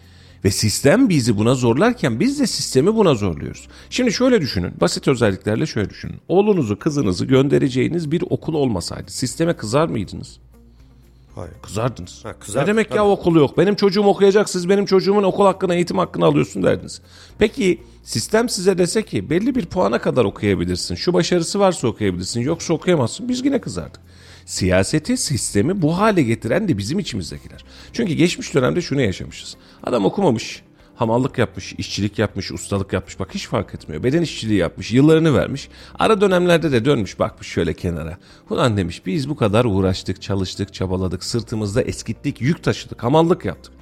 Ve 0.46 0.50
sistem 0.50 1.08
bizi 1.08 1.38
buna 1.38 1.54
zorlarken 1.54 2.20
biz 2.20 2.40
de 2.40 2.46
sistemi 2.46 2.94
buna 2.96 3.14
zorluyoruz. 3.14 3.68
Şimdi 3.90 4.12
şöyle 4.12 4.40
düşünün. 4.40 4.72
Basit 4.80 5.08
özelliklerle 5.08 5.66
şöyle 5.66 5.90
düşünün. 5.90 6.16
Oğlunuzu, 6.28 6.78
kızınızı 6.78 7.24
göndereceğiniz 7.24 8.10
bir 8.10 8.24
okul 8.30 8.54
olmasaydı 8.54 9.10
sisteme 9.10 9.56
kızar 9.56 9.88
mıydınız? 9.88 10.38
Hayır. 11.34 11.52
Kızardınız. 11.62 12.24
Ha, 12.24 12.32
kızar- 12.40 12.62
ne 12.62 12.66
demek 12.66 12.90
ya 12.90 12.96
tabii. 12.96 13.08
okul 13.08 13.36
yok? 13.36 13.58
Benim 13.58 13.74
çocuğum 13.74 14.04
okuyacak 14.04 14.50
siz 14.50 14.68
benim 14.68 14.86
çocuğumun 14.86 15.22
okul 15.22 15.44
hakkını, 15.44 15.74
eğitim 15.74 15.98
hakkını 15.98 16.24
alıyorsun 16.24 16.62
derdiniz. 16.62 17.00
Peki 17.38 17.82
sistem 18.02 18.48
size 18.48 18.78
dese 18.78 19.02
ki 19.02 19.30
belli 19.30 19.54
bir 19.54 19.66
puana 19.66 19.98
kadar 19.98 20.24
okuyabilirsin. 20.24 20.94
Şu 20.94 21.12
başarısı 21.12 21.60
varsa 21.60 21.88
okuyabilirsin 21.88 22.40
yoksa 22.40 22.74
okuyamazsın. 22.74 23.28
Biz 23.28 23.44
yine 23.44 23.60
kızardık. 23.60 24.00
Siyaseti, 24.46 25.16
sistemi 25.16 25.82
bu 25.82 25.98
hale 25.98 26.22
getiren 26.22 26.68
de 26.68 26.78
bizim 26.78 26.98
içimizdekiler. 26.98 27.64
Çünkü 27.92 28.12
geçmiş 28.12 28.54
dönemde 28.54 28.80
şunu 28.80 29.00
yaşamışız. 29.00 29.56
Adam 29.82 30.04
okumamış, 30.04 30.62
hamallık 30.94 31.38
yapmış, 31.38 31.72
işçilik 31.72 32.18
yapmış, 32.18 32.52
ustalık 32.52 32.92
yapmış. 32.92 33.18
Bak 33.18 33.34
hiç 33.34 33.48
fark 33.48 33.74
etmiyor. 33.74 34.02
Beden 34.02 34.22
işçiliği 34.22 34.58
yapmış, 34.58 34.92
yıllarını 34.92 35.34
vermiş. 35.34 35.68
Ara 35.98 36.20
dönemlerde 36.20 36.72
de 36.72 36.84
dönmüş 36.84 37.18
bakmış 37.18 37.48
şöyle 37.48 37.74
kenara. 37.74 38.18
Ulan 38.50 38.76
demiş 38.76 39.06
biz 39.06 39.28
bu 39.28 39.36
kadar 39.36 39.64
uğraştık, 39.64 40.22
çalıştık, 40.22 40.74
çabaladık, 40.74 41.24
sırtımızda 41.24 41.82
eskittik, 41.82 42.40
yük 42.40 42.62
taşıdık, 42.62 43.02
hamallık 43.02 43.44
yaptık. 43.44 43.72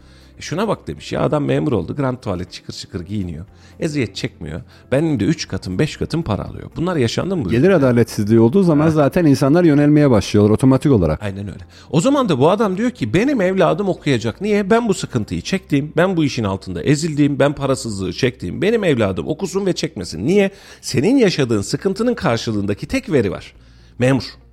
Şuna 0.40 0.68
bak 0.68 0.87
demiş 0.87 1.12
ya 1.12 1.20
adam 1.20 1.44
memur 1.44 1.73
oldu, 1.73 1.97
grand 1.97 2.16
tuvalet 2.16 2.53
çıkır 2.53 2.73
çıkır 2.73 3.01
giyiniyor. 3.01 3.44
Eziyet 3.81 4.16
çekmiyor. 4.16 4.61
Benim 4.92 5.20
de 5.20 5.25
3 5.25 5.49
katım 5.49 5.79
5 5.79 5.97
katım 5.97 6.23
para 6.23 6.44
alıyor. 6.44 6.70
Bunlar 6.77 6.97
yaşandı 6.97 7.37
mı? 7.37 7.51
Gelir 7.51 7.70
adaletsizliği 7.70 8.40
olduğu 8.40 8.62
zaman 8.62 8.88
zaten 8.88 9.25
insanlar 9.25 9.64
yönelmeye 9.64 10.11
başlıyorlar 10.11 10.51
otomatik 10.51 10.92
olarak. 10.92 11.23
Aynen 11.23 11.47
öyle. 11.47 11.64
O 11.90 12.01
zaman 12.01 12.29
da 12.29 12.38
bu 12.38 12.51
adam 12.51 12.77
diyor 12.77 12.90
ki 12.90 13.14
benim 13.14 13.40
evladım 13.40 13.88
okuyacak. 13.88 14.40
Niye? 14.40 14.70
Ben 14.70 14.88
bu 14.88 14.94
sıkıntıyı 14.94 15.42
çektiğim, 15.42 15.92
ben 15.97 16.16
bu 16.16 16.25
işin 16.25 16.44
altında 16.44 16.83
ezildiğim, 16.83 17.38
ben 17.38 17.53
parasızlığı 17.53 18.12
çektiğim. 18.12 18.62
Benim 18.62 18.85
evladım 18.85 19.29
okusun 19.29 19.66
ve 19.66 19.73
çekmesin. 19.73 20.27
Niye? 20.27 20.51
Senin 20.81 21.16
yaşadığın 21.16 21.62
sıkıntının 21.62 22.14
karşılığındaki 22.14 22.87
tek 22.87 23.12
veri 23.12 23.31
var. 23.31 23.55
Memur. 23.99 24.43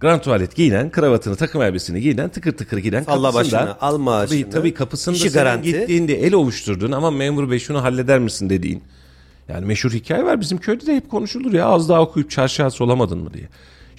Grand 0.00 0.20
tuvalet 0.20 0.56
giyinen, 0.56 0.90
kravatını, 0.90 1.36
takım 1.36 1.62
elbisini 1.62 2.00
giyinen, 2.00 2.28
tıkır 2.28 2.52
tıkır 2.52 2.78
giden 2.78 3.02
Salla 3.02 3.32
kapısında. 3.32 3.58
başını, 3.60 3.80
al 3.80 3.98
maaşını. 3.98 4.40
Tabii, 4.40 4.50
tabii 4.50 4.74
kapısında 4.74 5.14
İşi 5.16 5.30
senin 5.30 5.44
garanti. 5.44 5.72
gittiğinde 5.72 6.26
el 6.26 6.34
ovuşturduğun 6.34 6.92
ama 6.92 7.10
memur 7.10 7.50
bey 7.50 7.58
şunu 7.58 7.82
halleder 7.82 8.18
misin 8.18 8.50
dediğin. 8.50 8.82
Yani 9.48 9.66
meşhur 9.66 9.90
hikaye 9.90 10.24
var 10.24 10.40
bizim 10.40 10.58
köyde 10.58 10.86
de 10.86 10.96
hep 10.96 11.10
konuşulur 11.10 11.52
ya 11.52 11.66
az 11.66 11.88
daha 11.88 12.00
okuyup 12.02 12.30
çarşıya 12.30 12.68
olamadın 12.80 13.18
mı 13.18 13.32
diye. 13.34 13.48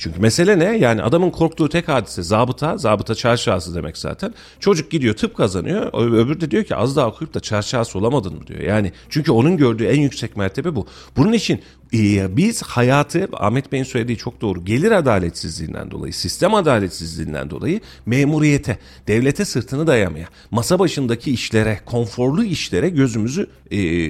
Çünkü 0.01 0.19
mesele 0.19 0.59
ne? 0.59 0.77
Yani 0.77 1.01
adamın 1.01 1.29
korktuğu 1.29 1.69
tek 1.69 1.87
hadise 1.87 2.23
zabıta, 2.23 2.77
zabıta 2.77 3.15
çarşıası 3.15 3.75
demek 3.75 3.97
zaten. 3.97 4.33
Çocuk 4.59 4.91
gidiyor 4.91 5.15
tıp 5.15 5.37
kazanıyor. 5.37 5.93
Öbürü 5.93 6.41
de 6.41 6.51
diyor 6.51 6.63
ki 6.63 6.75
az 6.75 6.95
daha 6.95 7.07
okuyup 7.07 7.33
da 7.33 7.39
çarşıası 7.39 7.99
olamadın 7.99 8.33
mı 8.33 8.47
diyor. 8.47 8.59
Yani 8.59 8.91
çünkü 9.09 9.31
onun 9.31 9.57
gördüğü 9.57 9.85
en 9.85 10.01
yüksek 10.01 10.37
mertebe 10.37 10.75
bu. 10.75 10.87
Bunun 11.17 11.33
için 11.33 11.61
e, 11.93 12.37
biz 12.37 12.61
hayatı 12.61 13.27
Ahmet 13.33 13.71
Bey'in 13.71 13.83
söylediği 13.83 14.17
çok 14.17 14.41
doğru. 14.41 14.65
Gelir 14.65 14.91
adaletsizliğinden 14.91 15.91
dolayı, 15.91 16.13
sistem 16.13 16.53
adaletsizliğinden 16.53 17.49
dolayı 17.49 17.81
memuriyete, 18.05 18.77
devlete 19.07 19.45
sırtını 19.45 19.87
dayamaya, 19.87 20.27
masa 20.51 20.79
başındaki 20.79 21.31
işlere, 21.31 21.79
konforlu 21.85 22.43
işlere 22.43 22.89
gözümüzü 22.89 23.47
e, 23.71 23.77
e, 23.77 24.09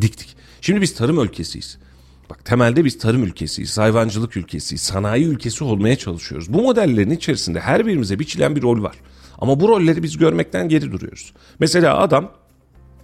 diktik. 0.00 0.36
Şimdi 0.60 0.80
biz 0.80 0.94
tarım 0.94 1.24
ülkesiyiz. 1.24 1.83
Bak 2.30 2.44
temelde 2.44 2.84
biz 2.84 2.98
tarım 2.98 3.22
ülkesiyiz, 3.22 3.78
hayvancılık 3.78 4.36
ülkesiyiz, 4.36 4.82
sanayi 4.82 5.26
ülkesi 5.26 5.64
olmaya 5.64 5.96
çalışıyoruz. 5.96 6.52
Bu 6.52 6.62
modellerin 6.62 7.10
içerisinde 7.10 7.60
her 7.60 7.86
birimize 7.86 8.18
biçilen 8.18 8.56
bir 8.56 8.62
rol 8.62 8.82
var. 8.82 8.96
Ama 9.38 9.60
bu 9.60 9.68
rolleri 9.68 10.02
biz 10.02 10.18
görmekten 10.18 10.68
geri 10.68 10.92
duruyoruz. 10.92 11.32
Mesela 11.58 11.98
adam 11.98 12.30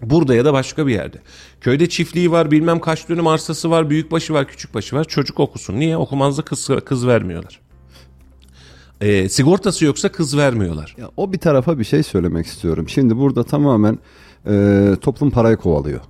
Burada 0.03 0.35
ya 0.35 0.45
da 0.45 0.53
başka 0.53 0.87
bir 0.87 0.93
yerde. 0.93 1.17
Köyde 1.61 1.89
çiftliği 1.89 2.31
var, 2.31 2.51
bilmem 2.51 2.81
kaç 2.81 3.09
dönüm 3.09 3.27
arsası 3.27 3.71
var, 3.71 3.91
büyük 3.91 4.13
başı 4.13 4.33
var, 4.33 4.49
küçük 4.49 4.75
başı 4.75 4.97
var. 4.97 5.05
Çocuk 5.05 5.41
okusun. 5.41 5.81
Niye? 5.81 5.97
Okumazda 5.97 6.43
kız, 6.43 6.71
kız 6.85 7.07
vermiyorlar. 7.07 7.61
Ee, 9.01 9.29
sigortası 9.29 9.85
yoksa 9.85 10.13
kız 10.13 10.37
vermiyorlar. 10.37 10.97
Ya, 10.99 11.11
o 11.17 11.33
bir 11.33 11.39
tarafa 11.39 11.79
bir 11.79 11.85
şey 11.85 12.03
söylemek 12.03 12.47
istiyorum. 12.47 12.89
Şimdi 12.89 13.17
burada 13.17 13.45
tamamen 13.45 13.99
e, 14.47 14.97
toplum 15.01 15.31
parayı 15.31 15.57
kovalıyor. 15.57 16.01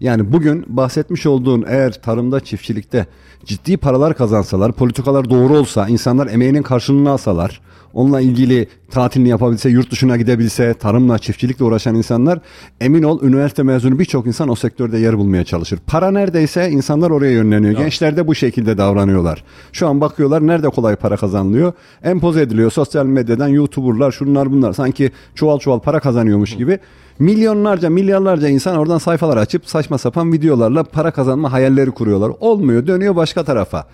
Yani 0.00 0.32
bugün 0.32 0.64
bahsetmiş 0.68 1.26
olduğun 1.26 1.64
eğer 1.68 2.02
tarımda, 2.02 2.40
çiftçilikte 2.40 3.06
ciddi 3.44 3.76
paralar 3.76 4.16
kazansalar, 4.16 4.72
politikalar 4.72 5.30
doğru 5.30 5.58
olsa, 5.58 5.88
insanlar 5.88 6.26
emeğinin 6.26 6.62
karşılığını 6.62 7.10
alsalar, 7.10 7.60
onunla 7.92 8.20
ilgili 8.20 8.68
tatilini 8.90 9.28
yapabilse, 9.28 9.70
yurt 9.70 9.90
dışına 9.90 10.16
gidebilse, 10.16 10.74
tarımla, 10.74 11.18
çiftçilikle 11.18 11.64
uğraşan 11.64 11.94
insanlar 11.94 12.38
emin 12.80 13.02
ol 13.02 13.22
üniversite 13.22 13.62
mezunu 13.62 13.98
birçok 13.98 14.26
insan 14.26 14.48
o 14.48 14.54
sektörde 14.54 14.98
yer 14.98 15.18
bulmaya 15.18 15.44
çalışır. 15.44 15.78
Para 15.86 16.10
neredeyse 16.10 16.70
insanlar 16.70 17.10
oraya 17.10 17.32
yönleniyor. 17.32 17.72
Gençler 17.72 18.16
de 18.16 18.26
bu 18.26 18.34
şekilde 18.34 18.78
davranıyorlar. 18.78 19.44
Şu 19.72 19.88
an 19.88 20.00
bakıyorlar 20.00 20.46
nerede 20.46 20.68
kolay 20.68 20.96
para 20.96 21.16
kazanılıyor. 21.16 21.72
Empoze 22.02 22.40
ediliyor 22.40 22.70
sosyal 22.70 23.06
medyadan 23.06 23.48
YouTuber'lar, 23.48 24.12
şunlar 24.12 24.52
bunlar 24.52 24.72
sanki 24.72 25.10
çuval 25.34 25.58
çuval 25.58 25.78
para 25.78 26.00
kazanıyormuş 26.00 26.56
gibi. 26.56 26.78
Milyonlarca, 27.20 27.90
milyarlarca 27.90 28.48
insan 28.48 28.76
oradan 28.76 28.98
sayfalar 28.98 29.36
açıp 29.36 29.66
saçma 29.66 29.98
sapan 29.98 30.32
videolarla 30.32 30.84
para 30.84 31.10
kazanma 31.10 31.52
hayalleri 31.52 31.90
kuruyorlar. 31.90 32.32
Olmuyor, 32.40 32.86
dönüyor 32.86 33.16
başka 33.16 33.44
tarafa. 33.44 33.86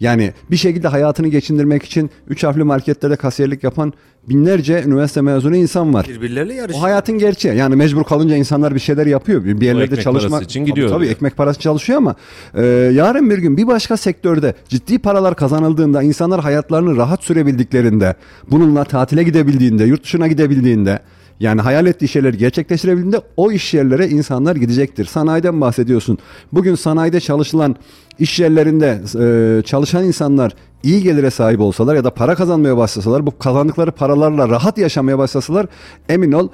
Yani 0.00 0.32
bir 0.50 0.56
şekilde 0.56 0.88
hayatını 0.88 1.28
geçindirmek 1.28 1.82
için 1.82 2.10
üç 2.28 2.44
harfli 2.44 2.64
marketlerde 2.64 3.16
kasiyerlik 3.16 3.64
yapan 3.64 3.92
binlerce 4.28 4.82
üniversite 4.86 5.20
mezunu 5.20 5.56
insan 5.56 5.94
var. 5.94 6.06
Birbirleriyle 6.08 6.52
O 6.52 6.56
yarışıyor. 6.56 6.82
hayatın 6.82 7.18
gerçeği. 7.18 7.56
Yani 7.56 7.76
mecbur 7.76 8.04
kalınca 8.04 8.36
insanlar 8.36 8.74
bir 8.74 8.80
şeyler 8.80 9.06
yapıyor. 9.06 9.44
Bir 9.44 9.66
yerlerde 9.66 10.02
çalışmak 10.02 10.42
için 10.42 10.64
gidiyor 10.64 10.88
Tabii, 10.88 10.98
tabii 10.98 11.12
ekmek 11.12 11.36
parası 11.36 11.60
çalışıyor 11.60 11.96
ama 11.98 12.14
e, 12.54 12.64
yarın 12.94 13.30
bir 13.30 13.38
gün 13.38 13.56
bir 13.56 13.66
başka 13.66 13.96
sektörde 13.96 14.54
ciddi 14.68 14.98
paralar 14.98 15.36
kazanıldığında 15.36 16.02
insanlar 16.02 16.40
hayatlarını 16.40 16.96
rahat 16.96 17.24
sürebildiklerinde, 17.24 18.14
bununla 18.50 18.84
tatile 18.84 19.22
gidebildiğinde, 19.22 19.84
yurt 19.84 20.04
dışına 20.04 20.28
gidebildiğinde 20.28 21.00
yani 21.40 21.60
hayal 21.60 21.86
ettiği 21.86 22.08
şeyleri 22.08 22.38
gerçekleştirebildiğinde 22.38 23.20
o 23.36 23.52
iş 23.52 23.74
yerlere 23.74 24.08
insanlar 24.08 24.56
gidecektir. 24.56 25.04
Sanayiden 25.04 25.60
bahsediyorsun. 25.60 26.18
Bugün 26.52 26.74
sanayide 26.74 27.20
çalışılan 27.20 27.76
iş 28.18 28.40
yerlerinde 28.40 29.00
e, 29.20 29.62
çalışan 29.62 30.04
insanlar 30.04 30.52
iyi 30.82 31.02
gelire 31.02 31.30
sahip 31.30 31.60
olsalar 31.60 31.94
ya 31.94 32.04
da 32.04 32.14
para 32.14 32.34
kazanmaya 32.34 32.76
başlasalar 32.76 33.26
bu 33.26 33.38
kazandıkları 33.38 33.92
paralarla 33.92 34.48
rahat 34.48 34.78
yaşamaya 34.78 35.18
başlasalar 35.18 35.66
emin 36.08 36.32
ol 36.32 36.48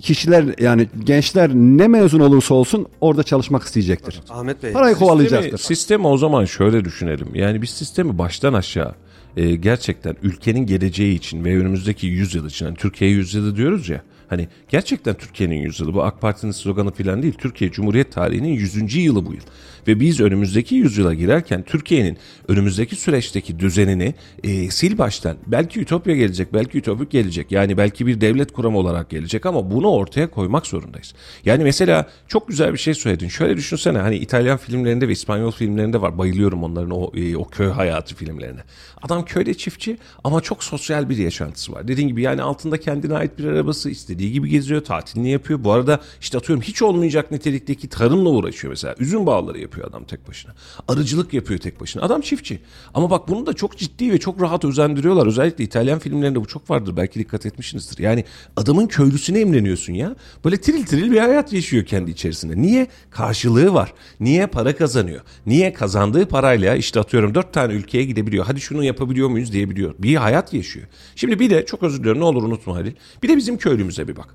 kişiler 0.00 0.44
yani 0.60 0.88
gençler 1.04 1.50
ne 1.54 1.88
mezun 1.88 2.20
olursa 2.20 2.54
olsun 2.54 2.86
orada 3.00 3.22
çalışmak 3.22 3.62
isteyecektir. 3.62 4.20
Ahmet 4.30 4.62
Bey. 4.62 4.72
Parayı 4.72 4.94
Sistemi, 4.94 5.08
kovalayacaktır. 5.08 5.58
sistemi 5.58 6.06
o 6.06 6.18
zaman 6.18 6.44
şöyle 6.44 6.84
düşünelim. 6.84 7.28
Yani 7.34 7.62
biz 7.62 7.70
sistemi 7.70 8.18
baştan 8.18 8.52
aşağı 8.52 8.94
e, 9.36 9.54
gerçekten 9.56 10.16
ülkenin 10.22 10.66
geleceği 10.66 11.14
için 11.14 11.44
ve 11.44 11.58
önümüzdeki 11.58 12.06
yüzyıl 12.06 12.46
için 12.46 12.66
hani 12.66 12.76
Türkiye 12.76 13.10
yüzyılı 13.10 13.56
diyoruz 13.56 13.88
ya. 13.88 14.02
Hani 14.28 14.48
gerçekten 14.68 15.14
Türkiye'nin 15.14 15.56
yüzyılı 15.56 15.94
bu 15.94 16.02
AK 16.02 16.20
Parti'nin 16.20 16.52
sloganı 16.52 16.92
falan 16.92 17.22
değil. 17.22 17.34
Türkiye 17.38 17.70
Cumhuriyet 17.70 18.12
tarihinin 18.12 18.48
100. 18.48 18.94
yılı 18.96 19.26
bu 19.26 19.34
yıl. 19.34 19.42
Ve 19.88 20.00
biz 20.00 20.20
önümüzdeki 20.20 20.74
yüzyıla 20.74 21.14
girerken 21.14 21.62
Türkiye'nin 21.62 22.18
önümüzdeki 22.48 22.96
süreçteki 22.96 23.58
düzenini 23.58 24.14
e, 24.44 24.70
sil 24.78 24.94
baştan 24.98 25.36
belki 25.46 25.80
ütopya 25.80 26.16
gelecek 26.16 26.54
belki 26.54 26.78
ütopik 26.78 27.10
gelecek 27.10 27.52
yani 27.52 27.76
belki 27.76 28.06
bir 28.06 28.20
devlet 28.20 28.52
kuramı 28.52 28.78
olarak 28.78 29.10
gelecek 29.10 29.46
ama 29.46 29.70
bunu 29.70 29.90
ortaya 29.90 30.30
koymak 30.30 30.66
zorundayız. 30.66 31.14
Yani 31.44 31.64
mesela 31.64 32.08
çok 32.28 32.48
güzel 32.48 32.72
bir 32.72 32.78
şey 32.78 32.94
söyledin. 32.94 33.28
Şöyle 33.28 33.56
düşünsene 33.56 33.98
hani 33.98 34.16
İtalyan 34.16 34.58
filmlerinde 34.58 35.08
ve 35.08 35.12
İspanyol 35.12 35.50
filmlerinde 35.50 36.00
var. 36.00 36.18
Bayılıyorum 36.18 36.64
onların 36.64 36.90
o, 36.90 37.10
e, 37.14 37.36
o 37.36 37.44
köy 37.44 37.68
hayatı 37.68 38.14
filmlerine. 38.14 38.60
Adam 39.02 39.24
köyde 39.24 39.54
çiftçi 39.54 39.98
ama 40.24 40.40
çok 40.40 40.64
sosyal 40.64 41.08
bir 41.08 41.16
yaşantısı 41.16 41.72
var. 41.72 41.88
Dediğin 41.88 42.08
gibi 42.08 42.22
yani 42.22 42.42
altında 42.42 42.80
kendine 42.80 43.14
ait 43.14 43.38
bir 43.38 43.44
arabası 43.44 43.90
istediği 44.18 44.32
gibi 44.32 44.48
geziyor, 44.48 44.84
tatilini 44.84 45.30
yapıyor. 45.30 45.64
Bu 45.64 45.72
arada 45.72 46.00
işte 46.20 46.38
atıyorum 46.38 46.62
hiç 46.62 46.82
olmayacak 46.82 47.30
nitelikteki 47.30 47.88
tarımla 47.88 48.28
uğraşıyor 48.28 48.70
mesela. 48.70 48.94
Üzüm 48.98 49.26
bağları 49.26 49.58
yapıyor 49.60 49.88
adam 49.88 50.04
tek 50.04 50.28
başına. 50.28 50.52
Arıcılık 50.88 51.34
yapıyor 51.34 51.60
tek 51.60 51.80
başına. 51.80 52.02
Adam 52.02 52.20
çiftçi. 52.20 52.60
Ama 52.94 53.10
bak 53.10 53.28
bunu 53.28 53.46
da 53.46 53.52
çok 53.52 53.78
ciddi 53.78 54.12
ve 54.12 54.18
çok 54.18 54.42
rahat 54.42 54.64
özendiriyorlar. 54.64 55.26
Özellikle 55.26 55.64
İtalyan 55.64 55.98
filmlerinde 55.98 56.40
bu 56.40 56.46
çok 56.46 56.70
vardır. 56.70 56.96
Belki 56.96 57.18
dikkat 57.18 57.46
etmişsinizdir. 57.46 58.02
Yani 58.02 58.24
adamın 58.56 58.86
köylüsüne 58.86 59.40
imreniyorsun 59.40 59.92
ya. 59.92 60.16
Böyle 60.44 60.56
tiril 60.56 60.86
tiril 60.86 61.10
bir 61.10 61.18
hayat 61.18 61.52
yaşıyor 61.52 61.84
kendi 61.84 62.10
içerisinde. 62.10 62.62
Niye? 62.62 62.86
Karşılığı 63.10 63.74
var. 63.74 63.92
Niye? 64.20 64.46
Para 64.46 64.76
kazanıyor. 64.76 65.20
Niye? 65.46 65.72
Kazandığı 65.72 66.26
parayla 66.28 66.76
işte 66.76 67.00
atıyorum 67.00 67.34
dört 67.34 67.52
tane 67.52 67.72
ülkeye 67.72 68.04
gidebiliyor. 68.04 68.44
Hadi 68.44 68.60
şunu 68.60 68.84
yapabiliyor 68.84 69.28
muyuz 69.28 69.52
diyebiliyor. 69.52 69.94
Bir 69.98 70.16
hayat 70.16 70.54
yaşıyor. 70.54 70.86
Şimdi 71.16 71.38
bir 71.38 71.50
de 71.50 71.66
çok 71.66 71.82
özür 71.82 71.98
diliyorum 71.98 72.20
ne 72.20 72.24
olur 72.24 72.42
unutma 72.42 72.74
Halil. 72.74 72.92
Bir 73.22 73.28
de 73.28 73.36
bizim 73.36 73.56
köylümüze 73.58 74.07
bir 74.08 74.16
bak. 74.16 74.34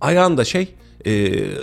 Ayağında 0.00 0.44
şey 0.44 0.74
e, 1.04 1.12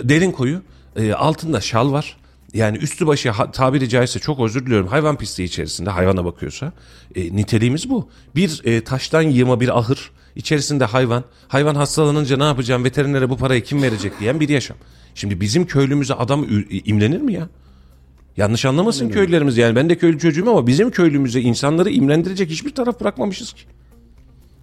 derin 0.08 0.32
koyu 0.32 0.62
e, 0.96 1.12
altında 1.12 1.60
şal 1.60 1.92
var. 1.92 2.16
Yani 2.54 2.78
üstü 2.78 3.06
başı 3.06 3.30
ha- 3.30 3.50
tabiri 3.50 3.88
caizse 3.88 4.18
çok 4.18 4.40
özür 4.40 4.66
diliyorum 4.66 4.86
hayvan 4.86 5.16
pisliği 5.18 5.48
içerisinde 5.48 5.90
hayvana 5.90 6.24
bakıyorsa 6.24 6.72
e, 7.14 7.36
niteliğimiz 7.36 7.90
bu. 7.90 8.08
Bir 8.36 8.60
e, 8.64 8.84
taştan 8.84 9.22
yığma 9.22 9.60
bir 9.60 9.78
ahır 9.78 10.10
içerisinde 10.36 10.84
hayvan 10.84 11.24
hayvan 11.48 11.74
hastalanınca 11.74 12.36
ne 12.36 12.44
yapacağım 12.44 12.84
veterinere 12.84 13.30
bu 13.30 13.36
parayı 13.36 13.64
kim 13.64 13.82
verecek 13.82 14.20
diyen 14.20 14.40
bir 14.40 14.48
yaşam. 14.48 14.76
Şimdi 15.14 15.40
bizim 15.40 15.66
köylümüze 15.66 16.14
adam 16.14 16.46
imrenir 16.84 17.20
mi 17.20 17.32
ya? 17.32 17.48
Yanlış 18.36 18.64
anlamasın 18.64 19.08
köylülerimiz 19.08 19.56
yani 19.56 19.76
ben 19.76 19.90
de 19.90 19.98
köylü 19.98 20.18
çocuğum 20.18 20.50
ama 20.50 20.66
bizim 20.66 20.90
köylümüze 20.90 21.40
insanları 21.40 21.90
imrendirecek 21.90 22.50
hiçbir 22.50 22.74
taraf 22.74 23.00
bırakmamışız 23.00 23.52
ki. 23.52 23.62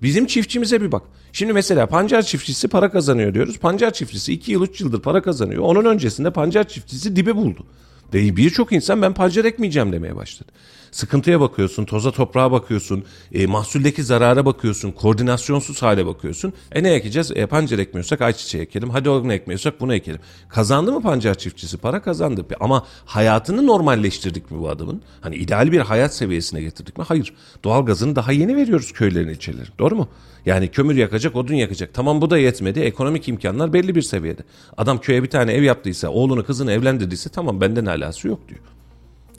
Bizim 0.01 0.25
çiftçimize 0.25 0.81
bir 0.81 0.91
bak. 0.91 1.03
Şimdi 1.33 1.53
mesela 1.53 1.87
pancar 1.87 2.21
çiftçisi 2.21 2.67
para 2.67 2.91
kazanıyor 2.91 3.33
diyoruz. 3.33 3.57
Pancar 3.57 3.93
çiftçisi 3.93 4.33
2 4.33 4.51
yıl 4.51 4.63
3 4.63 4.81
yıldır 4.81 5.01
para 5.01 5.21
kazanıyor. 5.21 5.63
Onun 5.63 5.85
öncesinde 5.85 6.31
pancar 6.31 6.67
çiftçisi 6.67 7.15
dibe 7.15 7.35
buldu. 7.35 7.65
Ve 8.13 8.35
birçok 8.35 8.71
insan 8.71 9.01
ben 9.01 9.13
pancar 9.13 9.45
ekmeyeceğim 9.45 9.91
demeye 9.91 10.15
başladı. 10.15 10.51
Sıkıntıya 10.97 11.41
bakıyorsun, 11.41 11.85
toza 11.85 12.11
toprağa 12.11 12.51
bakıyorsun, 12.51 13.03
e, 13.33 13.47
mahsuldeki 13.47 14.03
zarara 14.03 14.45
bakıyorsun, 14.45 14.91
koordinasyonsuz 14.91 15.81
hale 15.81 16.05
bakıyorsun. 16.05 16.53
E 16.71 16.83
ne 16.83 16.93
ekeceğiz? 16.93 17.31
E, 17.35 17.45
pancar 17.45 17.79
ekmiyorsak 17.79 18.21
ayçiçeği 18.21 18.63
ekelim. 18.63 18.89
Hadi 18.89 19.09
onu 19.09 19.33
ekmiyorsak 19.33 19.79
bunu 19.79 19.95
ekelim. 19.95 20.19
Kazandı 20.49 20.91
mı 20.91 21.01
pancar 21.01 21.35
çiftçisi? 21.35 21.77
Para 21.77 22.01
kazandı. 22.01 22.45
Ama 22.59 22.85
hayatını 23.05 23.67
normalleştirdik 23.67 24.51
mi 24.51 24.59
bu 24.59 24.69
adamın? 24.69 25.01
Hani 25.21 25.35
ideal 25.35 25.71
bir 25.71 25.79
hayat 25.79 26.15
seviyesine 26.15 26.61
getirdik 26.61 26.97
mi? 26.97 27.03
Hayır. 27.07 27.33
Doğalgazını 27.63 28.15
daha 28.15 28.31
yeni 28.31 28.55
veriyoruz 28.55 28.91
köylerin 28.93 29.29
içerileri. 29.29 29.69
Doğru 29.79 29.95
mu? 29.95 30.09
Yani 30.45 30.67
kömür 30.67 30.95
yakacak, 30.95 31.35
odun 31.35 31.55
yakacak. 31.55 31.93
Tamam 31.93 32.21
bu 32.21 32.29
da 32.29 32.37
yetmedi. 32.37 32.79
Ekonomik 32.79 33.27
imkanlar 33.27 33.73
belli 33.73 33.95
bir 33.95 34.01
seviyede. 34.01 34.41
Adam 34.77 34.97
köye 34.97 35.23
bir 35.23 35.29
tane 35.29 35.53
ev 35.53 35.63
yaptıysa, 35.63 36.09
oğlunu 36.09 36.45
kızını 36.45 36.71
evlendirdiyse 36.71 37.29
tamam 37.29 37.61
benden 37.61 37.85
alası 37.85 38.27
yok 38.27 38.39
diyor. 38.49 38.61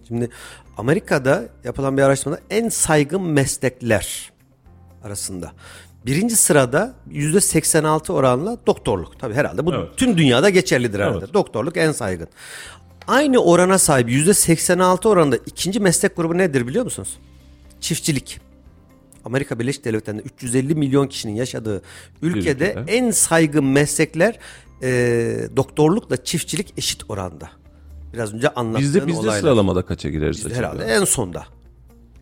Şimdi 0.09 0.31
Amerika'da 0.79 1.49
yapılan 1.65 1.97
bir 1.97 2.03
araştırmada 2.03 2.41
en 2.51 2.69
saygın 2.69 3.23
meslekler 3.23 4.33
arasında. 5.05 5.53
Birinci 6.07 6.37
sırada 6.37 6.95
yüzde 7.11 7.41
86 7.41 8.13
oranla 8.13 8.57
doktorluk. 8.67 9.19
Tabii 9.21 9.35
herhalde 9.35 9.67
bu 9.67 9.75
Evet. 9.75 9.89
tüm 9.97 10.19
dünyada 10.19 10.51
geçerlidir 10.51 11.01
herhalde. 11.01 11.19
Evet. 11.19 11.35
Doktorluk 11.35 11.77
en 11.77 11.93
saygın. 11.93 12.29
Aynı 13.07 13.39
orana 13.39 13.79
sahip 13.79 14.09
yüzde 14.11 14.35
86 14.35 15.09
oranında 15.09 15.37
ikinci 15.37 15.81
meslek 15.81 16.17
grubu 16.17 16.39
nedir 16.39 16.67
biliyor 16.67 16.85
musunuz? 16.85 17.19
Çiftçilik. 17.81 18.41
Amerika 19.25 19.59
Birleşik 19.59 19.85
Devletleri'nde 19.85 20.23
350 20.23 20.75
milyon 20.75 21.07
kişinin 21.07 21.35
yaşadığı 21.35 21.83
ülkede 22.23 22.71
ülkede. 22.77 22.85
en 22.93 23.11
saygın 23.11 23.65
meslekler 23.65 24.39
e, 24.83 24.89
doktorlukla 25.57 26.25
çiftçilik 26.25 26.75
eşit 26.79 27.03
oranda. 27.11 27.51
Biraz 28.13 28.35
önce 28.35 28.49
anlattığın 28.49 28.81
Bizde 28.81 29.07
bizde 29.07 29.19
olaylar. 29.21 29.41
sıralamada 29.41 29.83
kaça 29.83 30.09
gireriz 30.09 30.37
Bizde 30.37 30.49
acaba? 30.49 30.59
herhalde 30.67 30.85
en 30.85 31.05
sonda. 31.05 31.45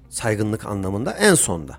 Saygınlık 0.09 0.67
anlamında 0.67 1.13
en 1.13 1.35
sonda. 1.35 1.77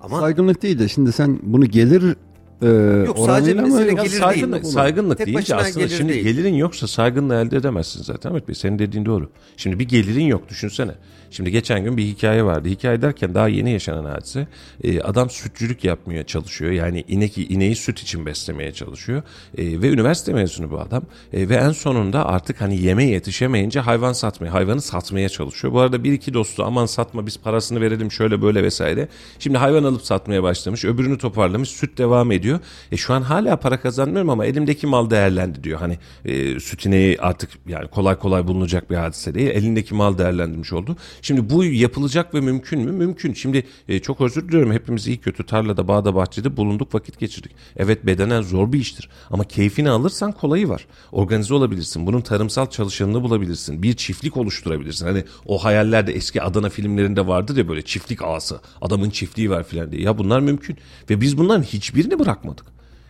Ama 0.00 0.20
Saygınlık 0.20 0.62
değil 0.62 0.78
de 0.78 0.88
şimdi 0.88 1.12
sen 1.12 1.38
bunu 1.42 1.66
gelir 1.66 2.16
e, 2.62 2.66
Yok, 3.06 3.18
sadece 3.26 3.54
mesele 3.54 3.92
gelir 3.92 4.08
saygınlık, 4.08 4.62
değil. 4.62 4.74
saygınlık 4.74 5.18
Tek 5.18 5.26
deyince 5.26 5.56
aslında 5.56 5.86
gelir 5.86 5.96
şimdi 5.96 6.12
değil. 6.12 6.24
gelirin 6.24 6.54
yoksa 6.54 6.86
saygınlığı 6.86 7.34
elde 7.34 7.56
edemezsin 7.56 8.02
zaten 8.02 8.30
Ahmet 8.30 8.48
Bey. 8.48 8.54
Senin 8.54 8.78
dediğin 8.78 9.06
doğru. 9.06 9.30
Şimdi 9.56 9.78
bir 9.78 9.88
gelirin 9.88 10.24
yok 10.24 10.48
düşünsene. 10.48 10.92
Şimdi 11.30 11.50
geçen 11.50 11.84
gün 11.84 11.96
bir 11.96 12.02
hikaye 12.02 12.44
vardı. 12.44 12.68
Hikaye 12.68 13.02
derken 13.02 13.34
daha 13.34 13.48
yeni 13.48 13.70
yaşanan 13.72 14.04
hadise. 14.04 14.48
Ee, 14.84 15.00
adam 15.00 15.30
sütçülük 15.30 15.84
yapmaya 15.84 16.26
çalışıyor. 16.26 16.70
Yani 16.72 17.04
inek 17.08 17.38
ineği 17.38 17.76
süt 17.76 18.00
için 18.00 18.26
beslemeye 18.26 18.72
çalışıyor. 18.72 19.22
Ee, 19.58 19.82
ve 19.82 19.88
üniversite 19.88 20.32
mezunu 20.32 20.70
bu 20.70 20.80
adam. 20.80 21.02
Ee, 21.32 21.48
ve 21.48 21.54
en 21.54 21.72
sonunda 21.72 22.26
artık 22.26 22.60
hani 22.60 22.82
yeme 22.82 23.04
yetişemeyince 23.04 23.80
hayvan 23.80 24.12
satmaya, 24.12 24.52
hayvanı 24.54 24.80
satmaya 24.82 25.28
çalışıyor. 25.28 25.74
Bu 25.74 25.80
arada 25.80 26.04
bir 26.04 26.12
iki 26.12 26.34
dostu 26.34 26.64
aman 26.64 26.86
satma 26.86 27.26
biz 27.26 27.38
parasını 27.38 27.80
verelim 27.80 28.12
şöyle 28.12 28.42
böyle 28.42 28.62
vesaire. 28.62 29.08
Şimdi 29.38 29.58
hayvan 29.58 29.84
alıp 29.84 30.02
satmaya 30.02 30.42
başlamış. 30.42 30.84
Öbürünü 30.84 31.18
toparlamış. 31.18 31.68
Süt 31.68 31.98
devam 31.98 32.32
ediyor. 32.32 32.47
E 32.92 32.96
şu 32.96 33.14
an 33.14 33.22
hala 33.22 33.56
para 33.56 33.80
kazanmıyorum 33.80 34.30
ama 34.30 34.46
elimdeki 34.46 34.86
mal 34.86 35.10
değerlendi 35.10 35.64
diyor. 35.64 35.78
Hani 35.78 35.98
e, 36.24 36.60
süt 36.60 36.86
ineği 36.86 37.20
artık 37.20 37.50
yani 37.68 37.88
kolay 37.88 38.18
kolay 38.18 38.46
bulunacak 38.46 38.90
bir 38.90 38.96
hadise 38.96 39.34
değil. 39.34 39.48
Elindeki 39.48 39.94
mal 39.94 40.18
değerlendirmiş 40.18 40.72
oldu. 40.72 40.96
Şimdi 41.22 41.50
bu 41.50 41.64
yapılacak 41.64 42.34
ve 42.34 42.40
mümkün 42.40 42.80
mü? 42.80 42.92
Mümkün. 42.92 43.32
Şimdi 43.32 43.64
e, 43.88 43.98
çok 43.98 44.20
özür 44.20 44.48
diliyorum. 44.48 44.72
Hepimiz 44.72 45.06
iyi 45.06 45.18
kötü 45.18 45.46
tarlada, 45.46 45.88
bağda, 45.88 46.14
bahçede 46.14 46.56
bulunduk, 46.56 46.94
vakit 46.94 47.18
geçirdik. 47.18 47.52
Evet 47.76 48.06
bedenen 48.06 48.42
zor 48.42 48.72
bir 48.72 48.78
iştir. 48.78 49.08
Ama 49.30 49.44
keyfini 49.44 49.90
alırsan 49.90 50.32
kolayı 50.32 50.68
var. 50.68 50.86
Organize 51.12 51.54
olabilirsin. 51.54 52.06
Bunun 52.06 52.20
tarımsal 52.20 52.66
çalışanını 52.66 53.22
bulabilirsin. 53.22 53.82
Bir 53.82 53.94
çiftlik 53.96 54.36
oluşturabilirsin. 54.36 55.06
Hani 55.06 55.24
o 55.46 55.64
hayallerde 55.64 56.12
eski 56.12 56.42
Adana 56.42 56.68
filmlerinde 56.68 57.26
vardır 57.26 57.56
ya 57.56 57.68
böyle 57.68 57.82
çiftlik 57.82 58.22
ağası. 58.22 58.60
Adamın 58.80 59.10
çiftliği 59.10 59.50
var 59.50 59.64
filan 59.64 59.92
diye. 59.92 60.02
Ya 60.02 60.18
bunlar 60.18 60.40
mümkün. 60.40 60.76
Ve 61.10 61.20
biz 61.20 61.38
bunların 61.38 61.62
hiçbirini 61.62 62.18
bırakmadık. 62.38 62.66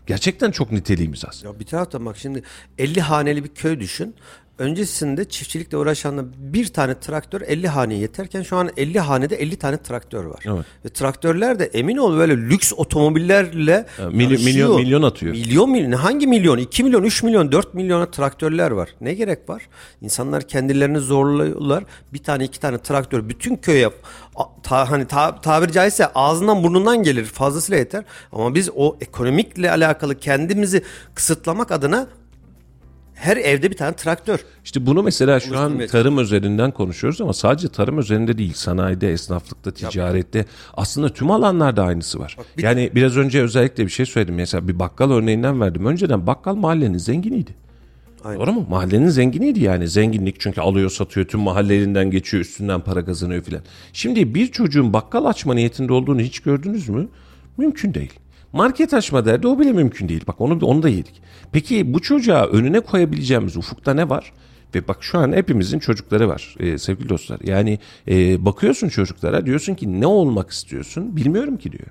Gerçekten 0.06 0.50
çok 0.50 0.72
niteliğimiz 0.72 1.24
az. 1.24 1.42
Ya 1.42 1.60
bir 1.60 1.64
taraftan 1.64 2.06
bak 2.06 2.16
şimdi 2.16 2.42
50 2.78 3.00
haneli 3.00 3.44
bir 3.44 3.48
köy 3.48 3.80
düşün. 3.80 4.14
Öncesinde 4.58 5.24
çiftçilikle 5.28 5.76
uğraşanla 5.76 6.24
bir 6.38 6.66
tane 6.66 6.98
traktör 7.00 7.40
50 7.40 7.68
haneye 7.68 8.00
yeterken 8.00 8.42
şu 8.42 8.56
an 8.56 8.70
50 8.76 9.00
hanede 9.00 9.36
50 9.36 9.56
tane 9.56 9.76
traktör 9.82 10.24
var. 10.24 10.44
Evet. 10.46 10.64
Ve 10.84 10.88
traktörler 10.88 11.58
de 11.58 11.64
emin 11.64 11.96
ol 11.96 12.16
böyle 12.18 12.36
lüks 12.36 12.72
otomobillerle 12.76 13.86
milyon- 13.98 14.22
yarışıyor. 14.22 14.68
milyon- 14.68 14.76
milyon 14.80 15.02
atıyor. 15.02 15.32
Milyon 15.32 15.70
milyon 15.70 15.92
hangi 15.92 16.26
milyon? 16.26 16.58
2 16.58 16.84
milyon, 16.84 17.02
3 17.02 17.22
milyon, 17.22 17.52
4 17.52 17.74
milyona 17.74 18.10
traktörler 18.10 18.70
var. 18.70 18.88
Ne 19.00 19.14
gerek 19.14 19.48
var? 19.48 19.62
İnsanlar 20.02 20.48
kendilerini 20.48 20.98
zorluyorlar. 20.98 21.84
Bir 22.12 22.18
tane 22.18 22.44
iki 22.44 22.60
tane 22.60 22.78
traktör 22.78 23.28
bütün 23.28 23.56
köye 23.56 23.90
ta, 24.62 24.90
hani 24.90 25.06
ta, 25.06 25.40
tabiri 25.40 25.72
caizse 25.72 26.06
ağzından 26.06 26.62
burnundan 26.64 27.02
gelir 27.02 27.24
fazlasıyla 27.24 27.78
yeter. 27.78 28.04
Ama 28.32 28.54
biz 28.54 28.70
o 28.76 28.96
ekonomikle 29.00 29.70
alakalı 29.70 30.14
kendimizi 30.20 30.82
kısıtlamak 31.14 31.72
adına 31.72 32.06
her 33.18 33.36
evde 33.36 33.70
bir 33.70 33.76
tane 33.76 33.96
traktör. 33.96 34.38
İşte 34.64 34.86
bunu 34.86 35.02
mesela 35.02 35.40
şu 35.40 35.58
an 35.58 35.86
tarım 35.86 36.18
üzerinden 36.18 36.70
konuşuyoruz 36.70 37.20
ama 37.20 37.32
sadece 37.32 37.68
tarım 37.68 37.98
üzerinde 37.98 38.38
değil. 38.38 38.52
Sanayide, 38.54 39.12
esnaflıkta, 39.12 39.70
ticarette 39.70 40.44
aslında 40.74 41.08
tüm 41.08 41.30
alanlarda 41.30 41.82
aynısı 41.84 42.18
var. 42.18 42.36
bir- 42.58 42.62
yani 42.62 42.90
biraz 42.94 43.16
önce 43.16 43.42
özellikle 43.42 43.84
bir 43.86 43.90
şey 43.90 44.06
söyledim. 44.06 44.34
Mesela 44.34 44.68
bir 44.68 44.78
bakkal 44.78 45.10
örneğinden 45.10 45.60
verdim. 45.60 45.86
Önceden 45.86 46.26
bakkal 46.26 46.54
mahallenin 46.54 46.98
zenginiydi. 46.98 47.50
Aynen. 48.24 48.40
Doğru 48.40 48.52
mu? 48.52 48.66
Mahallenin 48.70 49.08
zenginiydi 49.08 49.64
yani. 49.64 49.88
Zenginlik 49.88 50.40
çünkü 50.40 50.60
alıyor 50.60 50.90
satıyor 50.90 51.26
tüm 51.26 51.40
mahallelerinden 51.40 52.10
geçiyor 52.10 52.40
üstünden 52.40 52.80
para 52.80 53.04
kazanıyor 53.04 53.42
filan. 53.42 53.62
Şimdi 53.92 54.34
bir 54.34 54.46
çocuğun 54.46 54.92
bakkal 54.92 55.24
açma 55.24 55.54
niyetinde 55.54 55.92
olduğunu 55.92 56.20
hiç 56.20 56.40
gördünüz 56.40 56.88
mü? 56.88 57.08
Mümkün 57.58 57.94
değil. 57.94 58.12
Market 58.52 58.94
açma 58.94 59.26
derdi 59.26 59.46
o 59.46 59.58
bile 59.58 59.72
mümkün 59.72 60.08
değil. 60.08 60.24
Bak 60.26 60.40
onu 60.40 60.66
onu 60.66 60.82
da 60.82 60.88
yedik. 60.88 61.22
Peki 61.52 61.94
bu 61.94 62.02
çocuğa 62.02 62.46
önüne 62.46 62.80
koyabileceğimiz 62.80 63.56
ufukta 63.56 63.94
ne 63.94 64.08
var? 64.08 64.32
Ve 64.74 64.88
bak 64.88 64.98
şu 65.00 65.18
an 65.18 65.32
hepimizin 65.32 65.78
çocukları 65.78 66.28
var 66.28 66.56
e, 66.60 66.78
sevgili 66.78 67.08
dostlar. 67.08 67.40
Yani 67.44 67.78
e, 68.08 68.44
bakıyorsun 68.44 68.88
çocuklara 68.88 69.46
diyorsun 69.46 69.74
ki 69.74 70.00
ne 70.00 70.06
olmak 70.06 70.50
istiyorsun? 70.50 71.16
Bilmiyorum 71.16 71.56
ki 71.56 71.72
diyor. 71.72 71.88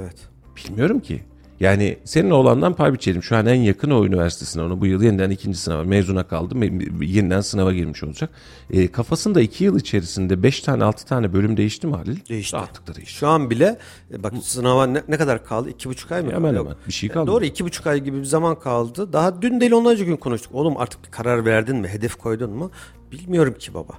Evet. 0.00 0.16
Bilmiyorum 0.56 1.00
ki. 1.00 1.22
Yani 1.60 1.98
senin 2.04 2.30
oğlandan 2.30 2.74
pay 2.74 2.92
biçelim. 2.92 3.22
Şu 3.22 3.36
an 3.36 3.46
en 3.46 3.54
yakın 3.54 3.90
o 3.90 4.04
üniversitesine 4.06 4.62
onu 4.62 4.80
bu 4.80 4.86
yıl 4.86 5.02
yeniden 5.02 5.30
ikinci 5.30 5.58
sınava 5.58 5.84
mezuna 5.84 6.22
kaldı. 6.28 6.54
Yeniden 7.04 7.40
sınava 7.40 7.72
girmiş 7.72 8.02
olacak. 8.02 8.30
E, 8.70 8.88
kafasında 8.92 9.40
iki 9.40 9.64
yıl 9.64 9.78
içerisinde 9.78 10.42
beş 10.42 10.60
tane 10.60 10.84
altı 10.84 11.06
tane 11.06 11.32
bölüm 11.32 11.56
değişti 11.56 11.86
mi 11.86 11.96
Halil? 11.96 12.16
Değişti. 12.28 12.56
Rahatlıkla 12.56 12.94
değişti. 12.94 13.14
Şu 13.14 13.28
an 13.28 13.50
bile 13.50 13.78
e, 14.14 14.22
bak 14.22 14.32
sınava 14.42 14.86
ne, 14.86 15.02
ne 15.08 15.16
kadar 15.16 15.44
kaldı? 15.44 15.70
İki 15.70 15.88
buçuk 15.88 16.12
ay 16.12 16.22
mı? 16.22 16.32
Hemen 16.32 16.52
Yok. 16.54 16.64
hemen. 16.66 16.76
Bir 16.88 16.92
şey 16.92 17.10
E, 17.10 17.12
kalmadı. 17.12 17.30
Doğru 17.32 17.44
iki 17.44 17.64
buçuk 17.64 17.86
ay 17.86 18.00
gibi 18.00 18.18
bir 18.18 18.24
zaman 18.24 18.58
kaldı. 18.58 19.12
Daha 19.12 19.42
dün 19.42 19.60
değil 19.60 19.72
onlarca 19.72 20.04
gün 20.04 20.16
konuştuk. 20.16 20.54
Oğlum 20.54 20.76
artık 20.76 21.04
bir 21.04 21.10
karar 21.10 21.44
verdin 21.44 21.76
mi? 21.76 21.88
Hedef 21.88 22.14
koydun 22.14 22.50
mu? 22.50 22.70
Bilmiyorum 23.12 23.54
ki 23.58 23.74
baba. 23.74 23.92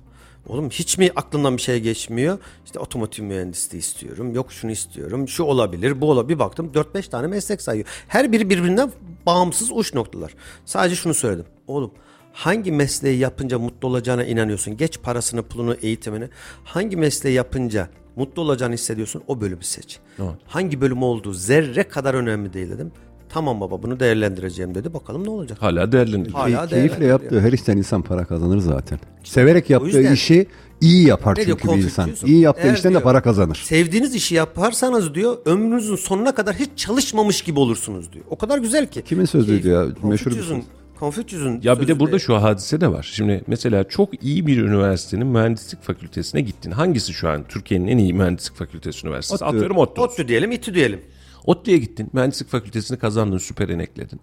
Oğlum 0.48 0.70
hiç 0.70 0.98
mi 0.98 1.12
aklından 1.16 1.58
bir 1.58 1.62
şey 1.62 1.80
geçmiyor? 1.80 2.38
İşte 2.66 2.80
otomotiv 2.80 3.24
mühendisliği 3.24 3.80
istiyorum. 3.80 4.36
Yok 4.36 4.52
şunu 4.52 4.72
istiyorum. 4.72 5.28
Şu 5.28 5.44
olabilir, 5.44 6.02
bu 6.02 6.12
olabilir. 6.12 6.36
Bir 6.36 6.40
baktım 6.40 6.72
4-5 6.74 7.10
tane 7.10 7.28
meslek 7.28 7.62
sayıyor. 7.62 7.88
Her 8.08 8.32
biri 8.32 8.50
birbirinden 8.50 8.92
bağımsız 9.26 9.72
uç 9.72 9.94
noktalar. 9.94 10.36
Sadece 10.66 10.96
şunu 10.96 11.14
söyledim. 11.14 11.46
Oğlum 11.68 11.92
hangi 12.34 12.72
mesleği 12.72 13.20
yapınca 13.20 13.60
mutlu 13.60 13.88
olacağına 13.88 14.24
inanıyorsun? 14.24 14.78
Geç 14.78 15.02
parasını, 15.02 15.44
pulunu, 15.44 15.74
eğitimini. 15.82 16.30
Hangi 16.64 16.98
mesleği 16.98 17.36
yapınca 17.36 17.90
mutlu 18.16 18.42
olacağını 18.42 18.74
hissediyorsun? 18.74 19.24
O 19.28 19.42
bölümü 19.42 19.64
seç. 19.64 20.00
Hangi 20.46 20.82
bölüm 20.82 21.04
olduğu 21.04 21.34
zerre 21.34 21.84
kadar 21.84 22.14
önemli 22.14 22.54
değil 22.54 22.70
dedim. 22.70 22.92
Tamam 23.34 23.62
baba 23.62 23.84
bunu 23.84 24.00
değerlendireceğim 24.00 24.76
dedi. 24.76 24.94
Bakalım 24.94 25.24
ne 25.26 25.30
olacak? 25.30 25.58
Hala 25.62 25.92
değerlendiriyor. 25.92 26.40
Hala 26.40 26.48
Key- 26.48 26.68
keyifle 26.70 26.76
değerlendiriyor. 26.76 27.10
yaptığı 27.10 27.42
her 27.42 27.54
işten 27.54 27.78
insan 27.78 28.02
para 28.02 28.26
kazanır 28.26 28.58
zaten. 28.60 29.00
Severek 29.24 29.70
yaptığı 29.70 29.98
yüzden- 29.98 30.14
işi 30.14 30.48
iyi 30.82 31.08
yapar 31.08 31.38
Ne 31.38 31.46
diyor, 31.46 31.58
çünkü 31.62 31.78
bir 31.78 31.84
insan. 31.84 32.10
İyi 32.26 32.40
yaptığı 32.40 32.68
Eğer 32.68 32.74
işten 32.74 32.94
de 32.94 33.00
para 33.00 33.22
kazanır. 33.22 33.62
Sevdiğiniz 33.66 34.16
işi 34.16 34.36
yaparsanız 34.36 35.16
diyor 35.16 35.38
ömrünüzün 35.46 35.96
sonuna 35.96 36.36
kadar 36.36 36.56
hiç 36.56 36.70
çalışmamış 36.76 37.42
gibi 37.42 37.60
olursunuz 37.60 38.14
diyor. 38.14 38.26
O 38.30 38.38
kadar 38.38 38.58
güzel 38.58 38.88
ki. 38.88 39.02
Kimin 39.02 39.26
sözüydü 39.26 39.70
ya? 39.70 39.86
Meşhur 40.04 40.32
bir 40.32 40.36
Confucius'un 40.36 40.56
söz. 40.56 40.64
Confucius'un 41.00 41.60
Ya 41.64 41.80
bir 41.82 41.88
de 41.88 42.00
burada 42.00 42.20
şu 42.20 42.36
hadise 42.36 42.82
de 42.82 42.92
var. 42.92 43.10
Şimdi 43.14 43.44
mesela 43.48 43.84
çok 43.84 44.24
iyi 44.24 44.48
bir 44.48 44.58
üniversitenin 44.58 45.28
mühendislik 45.28 45.82
fakültesine 45.84 46.42
gittin. 46.42 46.72
Hangisi 46.72 47.14
şu 47.14 47.30
an 47.30 47.44
Türkiye'nin 47.50 47.88
en 47.88 47.98
iyi 47.98 48.14
mühendislik 48.14 48.56
fakültesi 48.58 49.08
üniversitesi? 49.08 49.46
Atıyorum 49.46 49.78
ODTÜ. 49.78 50.02
ODTÜ 50.02 50.28
diyelim, 50.28 50.52
İTÜ 50.52 50.74
diyelim. 50.74 51.00
ODTÜ'ye 51.46 51.78
gittin. 51.78 52.10
Mühendislik 52.14 52.50
fakültesini 52.50 53.00
kazandın. 53.00 53.38
Süper 53.38 53.70
enekledin. 53.70 54.20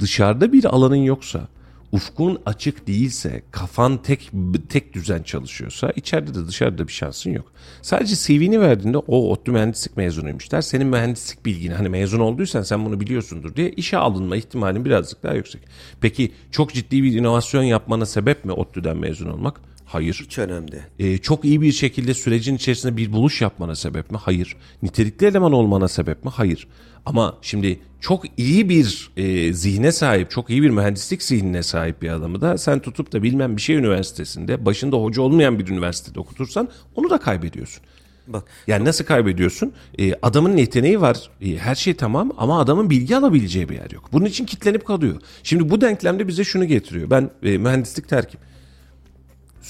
Dışarıda 0.00 0.52
bir 0.52 0.64
alanın 0.64 0.96
yoksa, 0.96 1.48
ufkun 1.92 2.38
açık 2.46 2.86
değilse, 2.86 3.42
kafan 3.50 4.02
tek 4.02 4.30
tek 4.68 4.92
düzen 4.92 5.22
çalışıyorsa 5.22 5.90
içeride 5.96 6.34
de 6.34 6.46
dışarıda 6.46 6.88
bir 6.88 6.92
şansın 6.92 7.30
yok. 7.30 7.52
Sadece 7.82 8.16
CV'ni 8.16 8.60
verdiğinde 8.60 8.98
o 8.98 9.30
ODTÜ 9.30 9.52
mühendislik 9.52 9.96
mezunuymuş 9.96 10.52
der. 10.52 10.60
Senin 10.60 10.86
mühendislik 10.86 11.46
bilgini 11.46 11.74
hani 11.74 11.88
mezun 11.88 12.20
olduysan 12.20 12.62
sen 12.62 12.84
bunu 12.84 13.00
biliyorsundur 13.00 13.56
diye 13.56 13.70
işe 13.70 13.96
alınma 13.96 14.36
ihtimalin 14.36 14.84
birazcık 14.84 15.22
daha 15.22 15.34
yüksek. 15.34 15.62
Peki 16.00 16.32
çok 16.50 16.72
ciddi 16.72 17.02
bir 17.02 17.12
inovasyon 17.12 17.62
yapmana 17.62 18.06
sebep 18.06 18.44
mi 18.44 18.52
ODTÜ'den 18.52 18.96
mezun 18.96 19.30
olmak? 19.30 19.60
Hayır. 19.94 20.20
Hiç 20.24 20.38
önemli. 20.38 20.80
Ee, 20.98 21.18
çok 21.18 21.44
iyi 21.44 21.60
bir 21.60 21.72
şekilde 21.72 22.14
sürecin 22.14 22.56
içerisinde 22.56 22.96
bir 22.96 23.12
buluş 23.12 23.42
yapmana 23.42 23.74
sebep 23.74 24.10
mi? 24.10 24.18
Hayır. 24.18 24.56
Nitelikli 24.82 25.26
eleman 25.26 25.52
olmana 25.52 25.88
sebep 25.88 26.24
mi? 26.24 26.30
Hayır. 26.34 26.68
Ama 27.06 27.38
şimdi 27.42 27.78
çok 28.00 28.24
iyi 28.36 28.68
bir 28.68 29.10
e, 29.16 29.52
zihne 29.52 29.92
sahip, 29.92 30.30
çok 30.30 30.50
iyi 30.50 30.62
bir 30.62 30.70
mühendislik 30.70 31.22
zihnine 31.22 31.62
sahip 31.62 32.02
bir 32.02 32.08
adamı 32.08 32.40
da 32.40 32.58
sen 32.58 32.80
tutup 32.80 33.12
da 33.12 33.22
bilmem 33.22 33.56
bir 33.56 33.62
şey 33.62 33.76
üniversitesinde, 33.76 34.64
başında 34.64 34.96
hoca 34.96 35.22
olmayan 35.22 35.58
bir 35.58 35.68
üniversitede 35.68 36.20
okutursan 36.20 36.68
onu 36.94 37.10
da 37.10 37.18
kaybediyorsun. 37.18 37.82
Bak 38.26 38.44
Yani 38.66 38.84
nasıl 38.84 39.04
kaybediyorsun? 39.04 39.72
Ee, 39.98 40.14
adamın 40.22 40.56
yeteneği 40.56 41.00
var, 41.00 41.30
ee, 41.40 41.56
her 41.56 41.74
şey 41.74 41.94
tamam 41.94 42.32
ama 42.38 42.60
adamın 42.60 42.90
bilgi 42.90 43.16
alabileceği 43.16 43.68
bir 43.68 43.74
yer 43.74 43.90
yok. 43.90 44.08
Bunun 44.12 44.24
için 44.24 44.46
kitlenip 44.46 44.86
kalıyor. 44.86 45.20
Şimdi 45.42 45.70
bu 45.70 45.80
denklemde 45.80 46.28
bize 46.28 46.44
şunu 46.44 46.64
getiriyor. 46.64 47.10
Ben 47.10 47.30
e, 47.42 47.58
mühendislik 47.58 48.08
terkim. 48.08 48.40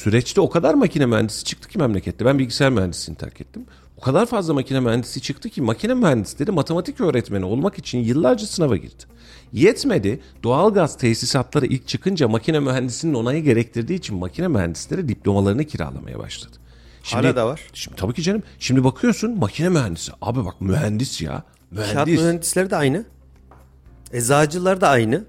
Süreçte 0.05 0.41
o 0.41 0.51
kadar 0.51 0.75
makine 0.75 1.07
mühendisi 1.07 1.45
çıktı 1.45 1.69
ki 1.69 1.79
memlekette. 1.79 2.25
Ben 2.25 2.39
bilgisayar 2.39 2.71
mühendisliğini 2.71 3.19
terk 3.19 3.41
ettim. 3.41 3.67
O 3.97 4.01
kadar 4.01 4.27
fazla 4.27 4.55
makine 4.55 4.81
mühendisi 4.81 5.21
çıktı 5.21 5.49
ki 5.49 5.63
makine 5.63 5.95
mühendisleri 5.95 6.51
matematik 6.51 7.01
öğretmeni 7.01 7.45
olmak 7.45 7.79
için 7.79 7.99
yıllarca 7.99 8.47
sınava 8.47 8.77
girdi. 8.77 9.05
Yetmedi. 9.53 10.21
Doğalgaz 10.43 10.99
tesisatları 10.99 11.67
ilk 11.67 11.89
çıkınca 11.89 12.29
makine 12.29 12.61
mühendisinin 12.61 13.15
onayı 13.15 13.43
gerektirdiği 13.43 13.99
için 13.99 14.17
makine 14.17 14.49
mühendisleri 14.49 15.09
diplomalarını 15.09 15.65
kiralamaya 15.65 16.19
başladı. 16.19 16.57
Hala 17.03 17.37
da 17.37 17.47
var. 17.47 17.61
Şimdi 17.73 17.97
tabii 17.97 18.15
ki 18.15 18.23
canım. 18.23 18.43
Şimdi 18.59 18.85
bakıyorsun 18.85 19.39
makine 19.39 19.69
mühendisi. 19.69 20.13
Abi 20.23 20.45
bak 20.45 20.61
mühendis 20.61 21.21
ya. 21.21 21.43
kağıt 21.77 21.95
Mühendis. 21.95 22.21
mühendisleri 22.21 22.71
de 22.71 22.77
aynı. 22.77 23.05
Eczacılar 24.13 24.81
da 24.81 24.89
aynı. 24.89 25.25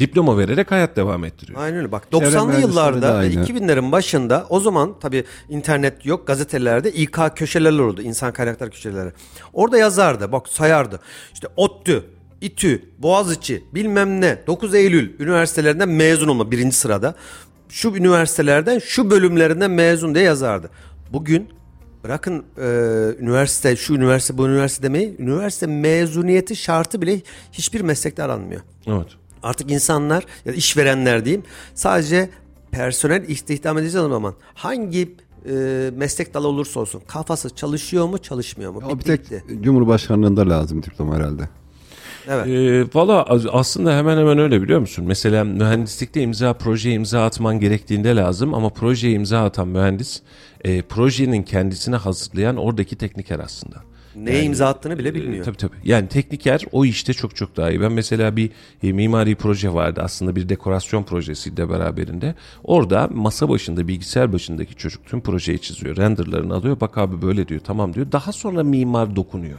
Diploma 0.00 0.38
vererek 0.38 0.70
hayat 0.70 0.96
devam 0.96 1.24
ettiriyor. 1.24 1.60
Aynen 1.62 1.78
öyle. 1.78 1.92
Bak 1.92 2.02
Çevre 2.12 2.24
90'lı 2.24 2.46
mühendisleri 2.46 2.62
de 2.62 2.66
yıllarda 2.66 3.14
aynı. 3.14 3.34
2000'lerin 3.34 3.92
başında 3.92 4.46
o 4.48 4.60
zaman 4.60 4.94
tabii 5.00 5.24
internet 5.48 6.06
yok 6.06 6.26
gazetelerde 6.26 6.92
İK 6.92 7.18
köşeler 7.36 7.70
olurdu. 7.70 8.02
insan 8.02 8.32
kaynaklar 8.32 8.70
köşeleri. 8.70 9.12
Orada 9.52 9.78
yazardı 9.78 10.32
bak 10.32 10.48
sayardı. 10.48 11.00
İşte 11.34 11.48
ODTÜ, 11.56 12.04
İTÜ, 12.40 12.82
Boğaziçi 12.98 13.64
bilmem 13.74 14.20
ne 14.20 14.38
9 14.46 14.74
Eylül 14.74 15.20
üniversitelerinden 15.20 15.88
mezun 15.88 16.28
olma 16.28 16.50
birinci 16.50 16.76
sırada. 16.76 17.14
Şu 17.68 17.88
üniversitelerden 17.88 18.78
şu 18.78 19.10
bölümlerinden 19.10 19.70
mezun 19.70 20.14
diye 20.14 20.24
yazardı. 20.24 20.70
Bugün 21.12 21.48
bırakın 22.04 22.44
e, 22.58 22.66
üniversite 23.18 23.76
şu 23.76 23.94
üniversite 23.94 24.38
bu 24.38 24.46
üniversite 24.48 24.82
demeyi 24.82 25.16
üniversite 25.18 25.66
mezuniyeti 25.66 26.56
şartı 26.56 27.02
bile 27.02 27.20
hiçbir 27.52 27.80
meslekte 27.80 28.22
aranmıyor. 28.22 28.60
Evet. 28.86 29.06
Artık 29.42 29.70
insanlar 29.70 30.24
ya 30.44 30.52
da 30.52 30.56
işverenler 30.56 31.24
diyeyim 31.24 31.42
sadece 31.74 32.30
personel 32.70 33.28
istihdam 33.28 33.78
edeceğiz 33.78 34.08
zaman 34.08 34.34
hangi 34.54 35.14
e, 35.48 35.90
meslek 35.96 36.34
dalı 36.34 36.48
olursa 36.48 36.80
olsun 36.80 37.02
kafası 37.06 37.50
çalışıyor 37.56 38.06
mu 38.06 38.18
çalışmıyor 38.18 38.72
mu? 38.72 38.82
O 38.86 38.90
bir 38.90 38.94
Bitti, 38.94 39.06
tek 39.06 39.24
bitti. 39.24 39.62
Cumhurbaşkanlığında 39.62 40.48
lazım 40.48 40.82
diploma 40.82 41.16
herhalde. 41.16 41.48
Evet. 42.28 42.46
Ee, 42.46 42.84
Valla 42.94 43.24
aslında 43.52 43.96
hemen 43.96 44.18
hemen 44.18 44.38
öyle 44.38 44.62
biliyor 44.62 44.80
musun? 44.80 45.04
Mesela 45.08 45.44
mühendislikte 45.44 46.22
imza 46.22 46.52
projeye 46.52 46.94
imza 46.94 47.24
atman 47.24 47.60
gerektiğinde 47.60 48.16
lazım 48.16 48.54
ama 48.54 48.68
projeye 48.70 49.14
imza 49.14 49.44
atan 49.44 49.68
mühendis 49.68 50.22
e, 50.64 50.82
projenin 50.82 51.42
kendisine 51.42 51.96
hazırlayan 51.96 52.56
oradaki 52.56 52.96
tekniker 52.96 53.38
aslında. 53.38 53.76
Neye 54.24 54.42
imza 54.44 54.68
attığını 54.68 54.98
bile 54.98 55.08
E, 55.08 55.14
bilmiyor. 55.14 55.44
tabii 55.44 55.56
tabii. 55.56 55.76
Yani 55.84 56.08
tekniker 56.08 56.64
o 56.72 56.84
işte 56.84 57.12
çok 57.12 57.36
çok 57.36 57.56
daha 57.56 57.70
iyi. 57.70 57.80
Ben 57.80 57.92
mesela 57.92 58.36
bir 58.36 58.50
e, 58.82 58.92
mimari 58.92 59.34
proje 59.34 59.74
vardı. 59.74 60.00
Aslında 60.04 60.36
bir 60.36 60.48
dekorasyon 60.48 61.02
projesiydi 61.02 61.56
de 61.56 61.68
beraberinde. 61.70 62.34
Orada 62.64 63.08
masa 63.14 63.48
başında 63.48 63.88
bilgisayar 63.88 64.32
başındaki 64.32 64.74
çocuk 64.76 65.06
tüm 65.06 65.20
projeyi 65.20 65.58
çiziyor. 65.60 65.96
Renderlarını 65.96 66.54
alıyor. 66.54 66.80
Bak 66.80 66.98
abi 66.98 67.22
böyle 67.22 67.48
diyor. 67.48 67.60
Tamam 67.64 67.94
diyor. 67.94 68.12
Daha 68.12 68.32
sonra 68.32 68.62
mimar 68.62 69.16
dokunuyor. 69.16 69.58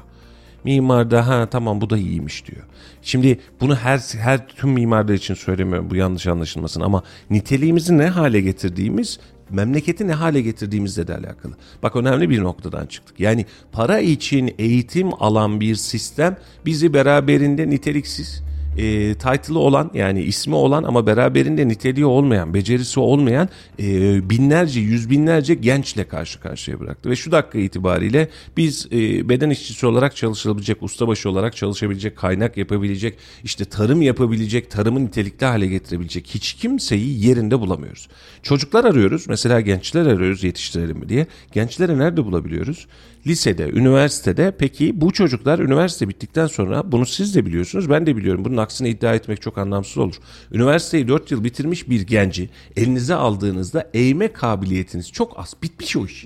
Mimar 0.63 1.11
da 1.11 1.27
ha 1.27 1.45
tamam 1.51 1.81
bu 1.81 1.89
da 1.89 1.97
iyiymiş 1.97 2.47
diyor. 2.47 2.61
Şimdi 3.01 3.39
bunu 3.61 3.75
her 3.75 3.97
her 4.17 4.47
tüm 4.47 4.69
mimarlar 4.69 5.13
için 5.13 5.33
söylemiyorum 5.33 5.89
bu 5.89 5.95
yanlış 5.95 6.27
anlaşılmasın 6.27 6.81
ama 6.81 7.03
niteliğimizi 7.29 7.97
ne 7.97 8.07
hale 8.07 8.41
getirdiğimiz 8.41 9.19
memleketi 9.53 10.07
ne 10.07 10.13
hale 10.13 10.41
getirdiğimizle 10.41 11.07
de 11.07 11.15
alakalı. 11.15 11.53
Bak 11.83 11.95
önemli 11.95 12.29
bir 12.29 12.43
noktadan 12.43 12.85
çıktık. 12.85 13.19
Yani 13.19 13.45
para 13.71 13.99
için 13.99 14.55
eğitim 14.59 15.23
alan 15.23 15.59
bir 15.59 15.75
sistem 15.75 16.37
bizi 16.65 16.93
beraberinde 16.93 17.69
niteliksiz 17.69 18.43
e, 18.77 19.13
title'ı 19.13 19.59
olan 19.59 19.91
yani 19.93 20.21
ismi 20.21 20.55
olan 20.55 20.83
ama 20.83 21.07
beraberinde 21.07 21.67
niteliği 21.67 22.05
olmayan, 22.05 22.53
becerisi 22.53 22.99
olmayan 22.99 23.49
e, 23.79 24.29
binlerce, 24.29 24.79
yüz 24.79 25.09
binlerce 25.09 25.53
gençle 25.53 26.03
karşı 26.03 26.39
karşıya 26.39 26.79
bıraktı. 26.79 27.09
Ve 27.09 27.15
şu 27.15 27.31
dakika 27.31 27.59
itibariyle 27.59 28.29
biz 28.57 28.87
e, 28.91 29.29
beden 29.29 29.49
işçisi 29.49 29.87
olarak 29.87 30.15
çalışılabilecek, 30.15 30.83
ustabaşı 30.83 31.29
olarak 31.29 31.55
çalışabilecek, 31.55 32.17
kaynak 32.17 32.57
yapabilecek, 32.57 33.17
işte 33.43 33.65
tarım 33.65 34.01
yapabilecek, 34.01 34.71
tarımı 34.71 35.05
nitelikli 35.05 35.45
hale 35.45 35.67
getirebilecek 35.67 36.27
hiç 36.27 36.53
kimseyi 36.53 37.25
yerinde 37.25 37.59
bulamıyoruz. 37.59 38.07
Çocuklar 38.43 38.85
arıyoruz, 38.85 39.27
mesela 39.27 39.61
gençler 39.61 40.05
arıyoruz 40.05 40.43
yetiştirelim 40.43 40.97
mi 40.97 41.09
diye. 41.09 41.27
Gençleri 41.51 41.99
nerede 41.99 42.25
bulabiliyoruz? 42.25 42.87
Lisede, 43.27 43.69
üniversitede. 43.69 44.53
Peki 44.59 45.01
bu 45.01 45.13
çocuklar 45.13 45.59
üniversite 45.59 46.09
bittikten 46.09 46.47
sonra 46.47 46.91
bunu 46.91 47.05
siz 47.05 47.35
de 47.35 47.45
biliyorsunuz, 47.45 47.89
ben 47.89 48.05
de 48.05 48.17
biliyorum. 48.17 48.45
Bunun 48.45 48.57
aksine 48.61 48.89
iddia 48.89 49.13
etmek 49.13 49.41
çok 49.41 49.57
anlamsız 49.57 49.97
olur. 49.97 50.15
Üniversiteyi 50.51 51.07
4 51.07 51.31
yıl 51.31 51.43
bitirmiş 51.43 51.89
bir 51.89 52.01
genci 52.01 52.49
elinize 52.75 53.15
aldığınızda 53.15 53.89
eğme 53.93 54.33
kabiliyetiniz 54.33 55.11
çok 55.11 55.39
az. 55.39 55.55
Bitmiş 55.63 55.97
o 55.97 56.05
iş. 56.05 56.25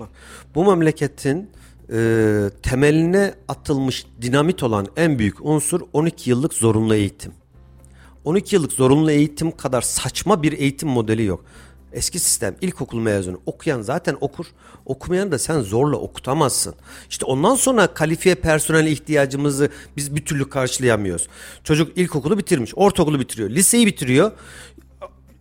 Bu 0.54 0.64
memleketin 0.64 1.50
e, 1.92 2.50
temeline 2.62 3.34
atılmış 3.48 4.06
dinamit 4.22 4.62
olan 4.62 4.86
en 4.96 5.18
büyük 5.18 5.44
unsur 5.44 5.80
12 5.92 6.30
yıllık 6.30 6.54
zorunlu 6.54 6.94
eğitim. 6.94 7.32
12 8.24 8.56
yıllık 8.56 8.72
zorunlu 8.72 9.10
eğitim 9.10 9.50
kadar 9.50 9.82
saçma 9.82 10.42
bir 10.42 10.52
eğitim 10.52 10.88
modeli 10.88 11.24
yok. 11.24 11.44
Eski 11.96 12.18
sistem 12.18 12.54
ilkokul 12.60 12.98
mezunu 12.98 13.40
okuyan 13.46 13.82
zaten 13.82 14.16
okur. 14.20 14.46
Okumayan 14.86 15.32
da 15.32 15.38
sen 15.38 15.60
zorla 15.60 15.96
okutamazsın. 15.96 16.74
İşte 17.10 17.24
ondan 17.24 17.54
sonra 17.54 17.86
kalifiye 17.86 18.34
personel 18.34 18.86
ihtiyacımızı 18.86 19.70
biz 19.96 20.16
bir 20.16 20.24
türlü 20.24 20.48
karşılayamıyoruz. 20.50 21.28
Çocuk 21.64 21.98
ilkokulu 21.98 22.38
bitirmiş, 22.38 22.72
ortaokulu 22.76 23.20
bitiriyor, 23.20 23.50
liseyi 23.50 23.86
bitiriyor. 23.86 24.32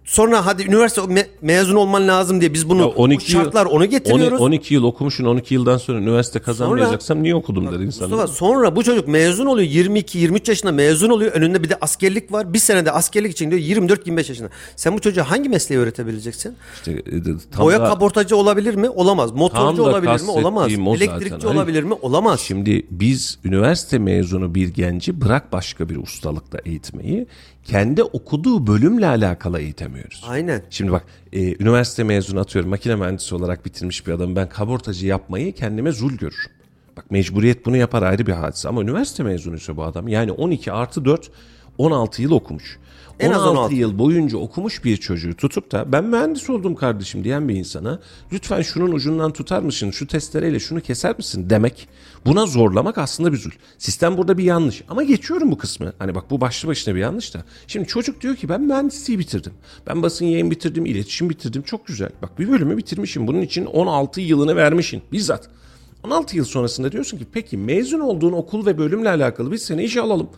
Sonra 0.06 0.46
hadi 0.46 0.64
üniversite 0.64 1.02
me- 1.02 1.28
mezun 1.42 1.76
olman 1.76 2.08
lazım 2.08 2.42
diye 2.42 2.54
biz 2.54 2.70
bunu 2.70 2.82
Ya 2.82 3.18
bu 3.18 3.22
şartlar 3.22 3.66
onu 3.66 3.86
getiriyoruz. 3.86 4.42
12 4.42 4.74
yıl 4.74 4.84
okumuşsun 4.84 5.26
12 5.26 5.54
yıldan 5.54 5.78
sonra 5.78 6.00
üniversite 6.00 6.40
kazanmayacaksam 6.40 7.24
niye 7.24 7.36
okudum 7.36 7.72
der 7.72 7.80
insanlar. 7.80 8.10
Mustafa 8.10 8.28
sonra 8.34 8.76
bu 8.76 8.84
çocuk 8.84 9.08
mezun 9.08 9.46
oluyor 9.46 9.68
22-23 9.70 10.50
yaşında 10.50 10.72
mezun 10.72 11.10
oluyor 11.10 11.32
önünde 11.32 11.64
bir 11.64 11.70
de 11.70 11.78
askerlik 11.82 12.32
var 12.32 12.54
bir 12.54 12.60
senede 12.60 12.92
askerlik 12.92 13.32
için 13.32 13.52
diyor 13.52 13.62
24-25 13.62 14.18
yaşında. 14.30 14.50
Sen 14.76 14.94
bu 14.94 15.00
çocuğa 15.02 15.32
hangi 15.32 15.50
mesleği 15.50 15.82
öğretebileceksin? 15.82 16.56
İşte, 16.76 16.92
e, 16.92 17.24
tam 17.52 17.66
Boya 17.66 17.82
da- 17.82 17.86
kaportacı 17.90 18.36
olabilir 18.38 18.76
mi? 18.76 18.90
Olamaz. 18.90 19.32
Motorcu 19.32 19.78
da 19.78 19.84
olabilir 19.84 20.22
mi? 20.22 20.32
Olamaz. 20.32 20.64
kastettiğim 20.64 20.88
o 20.88 20.94
zaten. 20.98 21.08
Elektrikçi 21.14 21.48
Hayır. 21.48 21.56
olabilir 21.60 21.84
mi? 21.84 21.94
Olamaz. 22.02 22.40
Şimdi 22.40 22.86
biz 22.92 23.40
üniversite 23.46 24.00
mezunu 24.00 24.56
bir 24.56 24.68
genci 24.68 25.22
bırak 25.22 25.52
başka 25.52 25.90
bir 25.90 25.96
ustalıkla 25.96 26.60
eğitmeyi 26.66 27.28
kendi 27.66 28.04
okuduğu 28.04 28.68
bölümle 28.68 29.08
alakalı 29.08 29.60
eğitemiyoruz. 29.60 30.24
Aynen. 30.28 30.62
Şimdi 30.70 30.92
bak 30.92 31.06
e, 31.34 31.64
üniversite 31.64 32.04
mezunu 32.04 32.40
atıyorum 32.40 32.70
makine 32.70 32.96
mühendisi 32.96 33.36
olarak 33.36 33.66
bitirmiş 33.66 34.08
bir 34.08 34.12
adam 34.12 34.36
ben 34.36 34.50
kabortacı 34.50 35.08
yapmayı 35.08 35.54
kendime 35.54 35.92
zul 35.92 36.12
görürüm. 36.12 36.52
Bak 36.98 37.12
mecburiyet 37.12 37.66
bunu 37.66 37.78
yapar 37.78 38.04
ayrı 38.04 38.28
bir 38.28 38.32
hadise 38.32 38.70
ama 38.70 38.82
üniversite 38.82 39.24
mezunuysa 39.24 39.78
bu 39.78 39.84
adam 39.84 40.08
yani 40.08 40.32
12 40.32 40.72
artı 40.72 41.06
4 41.06 41.32
16 41.78 42.22
yıl 42.22 42.32
okumuş. 42.32 42.80
En 43.20 43.32
az 43.32 43.42
16 43.42 43.50
16 43.60 43.76
yıl 43.76 44.00
boyunca 44.00 44.38
okumuş 44.38 44.84
bir 44.84 44.98
çocuğu 44.98 45.34
tutup 45.34 45.72
da 45.72 45.92
ben 45.92 46.04
mühendis 46.04 46.50
oldum 46.50 46.76
kardeşim 46.76 47.24
diyen 47.24 47.50
bir 47.50 47.56
insana 47.56 48.00
lütfen 48.34 48.62
şunun 48.62 48.92
ucundan 48.92 49.34
tutar 49.34 49.62
mısın 49.62 49.92
şu 49.92 50.08
testereyle 50.08 50.60
şunu 50.60 50.82
keser 50.82 51.18
misin 51.18 51.50
demek 51.50 51.88
buna 52.26 52.46
zorlamak 52.46 52.98
aslında 52.98 53.34
bir 53.34 53.38
zul. 53.38 53.52
Sistem 53.78 54.18
burada 54.18 54.38
bir 54.38 54.44
yanlış 54.44 54.84
ama 54.90 55.04
geçiyorum 55.04 55.52
bu 55.52 55.58
kısmı. 55.58 55.94
Hani 56.00 56.16
bak 56.16 56.32
bu 56.32 56.42
başlı 56.42 56.68
başına 56.68 56.96
bir 56.96 57.00
yanlış 57.00 57.34
da. 57.34 57.44
Şimdi 57.68 57.88
çocuk 57.88 58.22
diyor 58.22 58.36
ki 58.36 58.50
ben 58.50 58.62
mühendisliği 58.62 59.20
bitirdim. 59.20 59.54
Ben 59.88 60.04
basın 60.04 60.26
yayın 60.26 60.52
bitirdim, 60.52 60.86
iletişim 60.86 61.30
bitirdim 61.30 61.62
çok 61.62 61.88
güzel. 61.88 62.10
Bak 62.22 62.40
bir 62.40 62.50
bölümü 62.50 62.78
bitirmişim 62.78 63.28
bunun 63.28 63.42
için 63.42 63.66
16 63.66 64.22
yılını 64.22 64.56
vermişsin 64.56 65.02
bizzat. 65.12 65.50
16 66.04 66.38
yıl 66.38 66.46
sonrasında 66.46 66.92
diyorsun 66.92 67.18
ki 67.18 67.26
peki 67.34 67.58
mezun 67.58 68.00
olduğun 68.00 68.34
okul 68.34 68.66
ve 68.66 68.78
bölümle 68.78 69.10
alakalı 69.10 69.52
biz 69.52 69.62
seni 69.62 69.84
işe 69.84 70.02
alalım. 70.02 70.30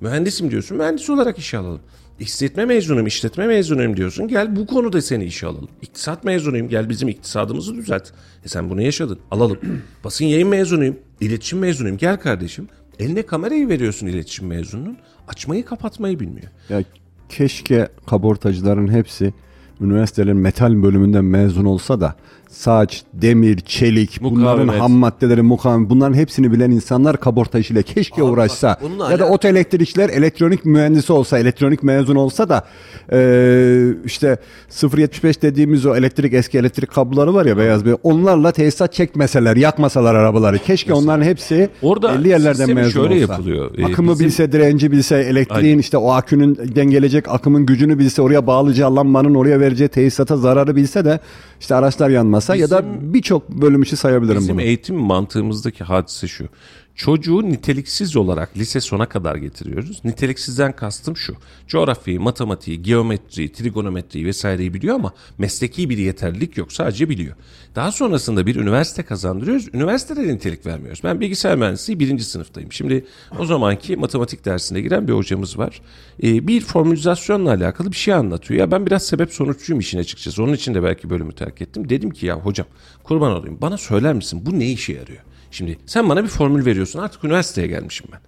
Mühendisim 0.00 0.50
diyorsun 0.50 0.76
mühendis 0.76 1.10
olarak 1.10 1.38
işe 1.38 1.58
alalım. 1.58 1.80
İşletme 2.20 2.64
mezunuyum, 2.64 3.06
işletme 3.06 3.46
mezunuyum 3.46 3.96
diyorsun. 3.96 4.28
Gel 4.28 4.56
bu 4.56 4.66
konuda 4.66 5.02
seni 5.02 5.24
işe 5.24 5.46
alalım. 5.46 5.68
İktisat 5.82 6.24
mezunuyum, 6.24 6.68
gel 6.68 6.88
bizim 6.88 7.08
iktisadımızı 7.08 7.74
düzelt. 7.74 8.10
E 8.44 8.48
sen 8.48 8.70
bunu 8.70 8.82
yaşadın, 8.82 9.18
alalım. 9.30 9.58
Basın 10.04 10.24
yayın 10.24 10.48
mezunuyum, 10.48 10.96
iletişim 11.20 11.58
mezunuyum. 11.58 11.96
Gel 11.96 12.20
kardeşim. 12.20 12.68
Eline 12.98 13.22
kamerayı 13.22 13.68
veriyorsun 13.68 14.06
iletişim 14.06 14.46
mezununun. 14.46 14.96
Açmayı 15.28 15.64
kapatmayı 15.64 16.20
bilmiyor. 16.20 16.48
Ya 16.68 16.82
keşke 17.28 17.88
kabortacıların 18.06 18.88
hepsi 18.92 19.34
üniversitelerin 19.80 20.36
metal 20.36 20.82
bölümünden 20.82 21.24
mezun 21.24 21.64
olsa 21.64 22.00
da 22.00 22.16
saç, 22.50 23.02
demir, 23.14 23.60
çelik, 23.60 24.18
bunların 24.22 24.58
Mukavemet. 24.58 24.80
ham 24.82 24.92
maddeleri, 24.92 25.42
mukavemet 25.42 25.90
bunların 25.90 26.14
hepsini 26.14 26.52
bilen 26.52 26.70
insanlar 26.70 27.16
kaborta 27.20 27.58
işiyle 27.58 27.82
keşke 27.82 28.14
Abi 28.14 28.22
uğraşsa. 28.30 28.68
bak, 28.82 28.90
ya 28.90 28.98
da 28.98 29.04
alakalı- 29.06 29.24
oto 29.30 29.48
elektrikçiler 29.48 30.08
elektronik 30.08 30.64
mühendisi 30.64 31.12
olsa, 31.12 31.38
elektronik 31.38 31.82
mezun 31.82 32.16
olsa 32.16 32.48
da 32.48 32.64
eee, 33.12 33.94
işte 34.04 34.36
0.75 34.68 35.42
dediğimiz 35.42 35.86
o 35.86 35.96
elektrik 35.96 36.34
eski 36.34 36.58
elektrik 36.58 36.90
kabloları 36.90 37.34
var 37.34 37.46
ya 37.46 37.56
beyaz 37.56 37.84
bir 37.84 37.94
onlarla 38.02 38.52
tesisat 38.52 38.92
çekmeseler, 38.92 39.56
yakmasalar 39.56 40.14
arabaları. 40.14 40.58
Keşke 40.58 40.92
onların 40.92 41.24
hepsi 41.24 41.68
Orada 41.82 42.14
belli 42.18 42.28
yerlerden 42.28 42.52
sistemi 42.52 42.74
mezun 42.74 42.90
şöyle 42.90 43.14
olsa. 43.24 43.32
yapılıyor. 43.32 43.70
Ee, 43.78 43.84
Akımı 43.84 44.12
bizim- 44.12 44.26
bilse, 44.26 44.52
direnci 44.52 44.92
bilse, 44.92 45.16
elektriğin 45.16 45.64
Aynen. 45.72 45.78
işte 45.78 45.96
o 45.96 46.10
akünün 46.12 46.58
dengeleyecek 46.76 47.28
akımın 47.28 47.66
gücünü 47.66 47.98
bilse, 47.98 48.22
oraya 48.22 48.46
bağlayacağı 48.46 48.96
lambanın 48.96 49.34
oraya 49.34 49.60
vereceği 49.60 49.88
tesisata 49.88 50.36
zararı 50.36 50.76
bilse 50.76 51.04
de 51.04 51.20
işte 51.60 51.74
araçlar 51.74 52.08
yanmasa 52.48 52.56
ya 52.56 52.70
da 52.70 52.84
birçok 53.14 53.48
bölüm 53.48 53.82
işi 53.82 53.96
sayabilirim 53.96 54.40
Bizim 54.40 54.54
bunu. 54.54 54.62
eğitim 54.62 54.96
mantığımızdaki 54.96 55.84
hadise 55.84 56.28
şu. 56.28 56.48
Çocuğu 56.94 57.42
niteliksiz 57.42 58.16
olarak 58.16 58.56
lise 58.56 58.80
sona 58.80 59.08
kadar 59.08 59.36
getiriyoruz. 59.36 60.04
Niteliksizden 60.04 60.76
kastım 60.76 61.16
şu. 61.16 61.36
Coğrafyayı, 61.66 62.20
matematiği, 62.20 62.82
geometriyi, 62.82 63.52
trigonometriyi 63.52 64.26
vesaireyi 64.26 64.74
biliyor 64.74 64.94
ama 64.94 65.12
mesleki 65.38 65.90
bir 65.90 65.98
yeterlilik 65.98 66.56
yok. 66.56 66.72
Sadece 66.72 67.08
biliyor. 67.08 67.36
Daha 67.74 67.92
sonrasında 67.92 68.46
bir 68.46 68.56
üniversite 68.56 69.02
kazandırıyoruz. 69.02 69.68
Üniversitede 69.74 70.28
de 70.28 70.34
nitelik 70.34 70.66
vermiyoruz. 70.66 71.00
Ben 71.04 71.20
bilgisayar 71.20 71.56
mühendisliği 71.56 72.00
birinci 72.00 72.24
sınıftayım. 72.24 72.72
Şimdi 72.72 73.04
o 73.38 73.44
zamanki 73.44 73.96
matematik 73.96 74.44
dersine 74.44 74.80
giren 74.80 75.08
bir 75.08 75.12
hocamız 75.12 75.58
var. 75.58 75.80
Ee, 76.22 76.46
bir 76.46 76.60
formülizasyonla 76.60 77.50
alakalı 77.50 77.90
bir 77.90 77.96
şey 77.96 78.14
anlatıyor. 78.14 78.60
Ya 78.60 78.70
ben 78.70 78.86
biraz 78.86 79.06
sebep 79.06 79.32
sonuççuyum 79.32 79.80
işin 79.80 79.98
açıkçası. 79.98 80.42
Onun 80.42 80.52
için 80.52 80.74
de 80.74 80.82
belki 80.82 81.10
bölümü 81.10 81.32
terk 81.32 81.62
ettim. 81.62 81.88
Dedim 81.88 82.10
ki 82.10 82.26
ya 82.26 82.36
hocam 82.36 82.66
kurban 83.02 83.32
olayım 83.32 83.58
bana 83.60 83.78
söyler 83.78 84.14
misin 84.14 84.42
bu 84.46 84.58
ne 84.58 84.70
işe 84.70 84.92
yarıyor? 84.92 85.20
Şimdi 85.50 85.78
sen 85.86 86.08
bana 86.08 86.22
bir 86.22 86.28
formül 86.28 86.66
veriyorsun 86.66 86.98
artık 86.98 87.24
üniversiteye 87.24 87.66
gelmişim 87.66 88.06
ben. 88.12 88.20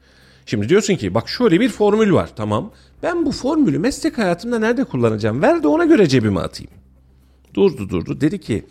Şimdi 0.46 0.68
diyorsun 0.68 0.96
ki 0.96 1.14
bak 1.14 1.28
şöyle 1.28 1.60
bir 1.60 1.68
formül 1.68 2.12
var 2.12 2.30
tamam. 2.36 2.72
Ben 3.02 3.26
bu 3.26 3.32
formülü 3.32 3.78
meslek 3.78 4.18
hayatımda 4.18 4.58
nerede 4.58 4.84
kullanacağım? 4.84 5.42
Ver 5.42 5.62
de 5.62 5.68
ona 5.68 5.84
göre 5.84 6.08
cebime 6.08 6.40
atayım. 6.40 6.72
Durdu 7.54 7.88
durdu 7.88 8.20
dedi 8.20 8.40
ki 8.40 8.64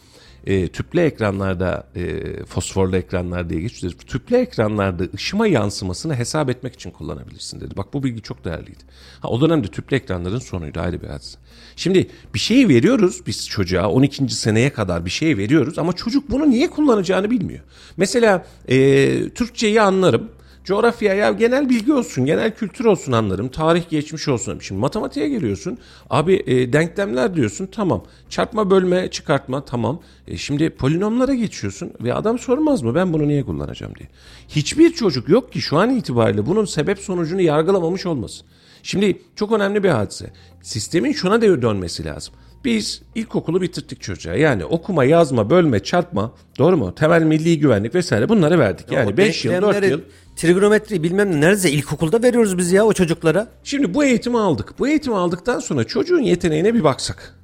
e, 0.48 0.68
tüplü 0.68 1.00
ekranlarda 1.00 1.88
e, 1.96 2.24
fosforlu 2.46 2.98
ekranlar 2.98 3.50
diye 3.50 3.62
geçiyor. 3.62 3.94
Tüplü 3.94 4.36
ekranlarda 4.36 5.04
ışıma 5.16 5.48
yansımasını 5.48 6.16
hesap 6.16 6.50
etmek 6.50 6.74
için 6.74 6.92
kullanabilirsin 6.92 7.62
dedi. 7.62 7.78
Bak 7.78 7.94
bu 7.94 8.04
bilgi 8.04 8.22
çok 8.22 8.46
değerliydi. 8.46 8.84
Ha, 9.20 9.28
o 9.28 9.42
dönemde 9.42 9.68
tüplü 9.68 9.98
ekranların 9.98 10.40
sonuydu 10.40 10.80
ayrı 10.80 11.02
bir 11.02 11.08
hadise. 11.08 11.40
Şimdi 11.76 12.08
bir 12.34 12.40
şeyi 12.40 12.70
veriyoruz 12.70 13.22
biz 13.28 13.50
çocuğa 13.50 13.90
12. 13.90 14.30
seneye 14.30 14.70
kadar 14.70 15.06
bir 15.06 15.10
şey 15.10 15.38
veriyoruz 15.38 15.80
ama 15.80 15.94
çocuk 15.94 16.32
bunu 16.32 16.50
niye 16.50 16.70
kullanacağını 16.70 17.32
bilmiyor. 17.32 17.60
Mesela 17.98 18.46
e, 18.68 19.30
Türkçeyi 19.30 19.82
anlarım. 19.82 20.30
Coğrafya 20.64 21.14
ya 21.14 21.32
genel 21.32 21.70
bilgi 21.70 21.94
olsun, 21.94 22.26
genel 22.26 22.56
kültür 22.56 22.86
olsun 22.86 23.12
anlarım. 23.12 23.50
Tarih 23.50 23.90
geçmiş 23.90 24.28
olsun. 24.28 24.60
Şimdi 24.60 24.82
matematiğe 24.82 25.30
geliyorsun. 25.30 25.78
Abi 26.10 26.44
e, 26.48 26.74
denklemler 26.74 27.36
diyorsun 27.36 27.70
tamam. 27.72 28.04
Çarpma 28.30 28.70
bölme 28.70 29.12
çıkartma 29.12 29.66
tamam. 29.66 30.02
E, 30.28 30.38
şimdi 30.38 30.70
polinomlara 30.70 31.34
geçiyorsun 31.34 31.92
ve 32.02 32.14
adam 32.14 32.40
sormaz 32.40 32.82
mı 32.82 32.96
ben 32.96 33.14
bunu 33.14 33.28
niye 33.28 33.44
kullanacağım 33.44 33.96
diye. 33.96 34.10
Hiçbir 34.50 34.94
çocuk 34.94 35.30
yok 35.30 35.52
ki 35.52 35.62
şu 35.62 35.78
an 35.78 35.90
itibariyle 35.90 36.46
bunun 36.46 36.66
sebep 36.66 37.00
sonucunu 37.00 37.42
yargılamamış 37.42 38.06
olmasın. 38.06 38.48
Şimdi 38.84 39.22
çok 39.36 39.52
önemli 39.52 39.84
bir 39.84 39.90
hadise. 39.90 40.34
Sistemin 40.62 41.12
şuna 41.12 41.42
da 41.42 41.62
dönmesi 41.62 42.06
lazım. 42.06 42.34
Biz 42.66 43.02
ilkokulu 43.16 43.62
bitirdik 43.62 44.02
çocuğa. 44.02 44.36
Yani 44.36 44.66
okuma, 44.66 45.04
yazma, 45.04 45.50
bölme, 45.50 45.80
çarpma, 45.80 46.34
doğru 46.58 46.78
mu? 46.78 46.96
Temel 46.96 47.24
milli 47.24 47.60
güvenlik 47.60 47.96
vesaire 47.96 48.30
bunları 48.30 48.60
verdik. 48.60 48.92
Yani 48.92 49.14
O 49.14 49.18
5 49.18 49.46
yıl, 49.46 49.54
4 49.54 49.62
denklemleri, 49.62 49.92
yıl. 49.92 50.02
Trigonometri 50.36 51.04
bilmem 51.04 51.32
ne 51.32 51.42
neredeyse 51.42 51.72
ilkokulda 51.72 52.24
veriyoruz 52.24 52.58
biz 52.58 52.72
ya 52.72 52.86
o 52.86 52.94
çocuklara. 52.94 53.48
Şimdi 53.64 53.94
bu 53.94 54.04
eğitimi 54.04 54.40
aldık. 54.40 54.80
Bu 54.80 54.88
eğitimi 54.88 55.16
aldıktan 55.16 55.60
sonra 55.60 55.84
çocuğun 55.84 56.22
yeteneğine 56.22 56.74
bir 56.74 56.84
baksak. 56.84 57.41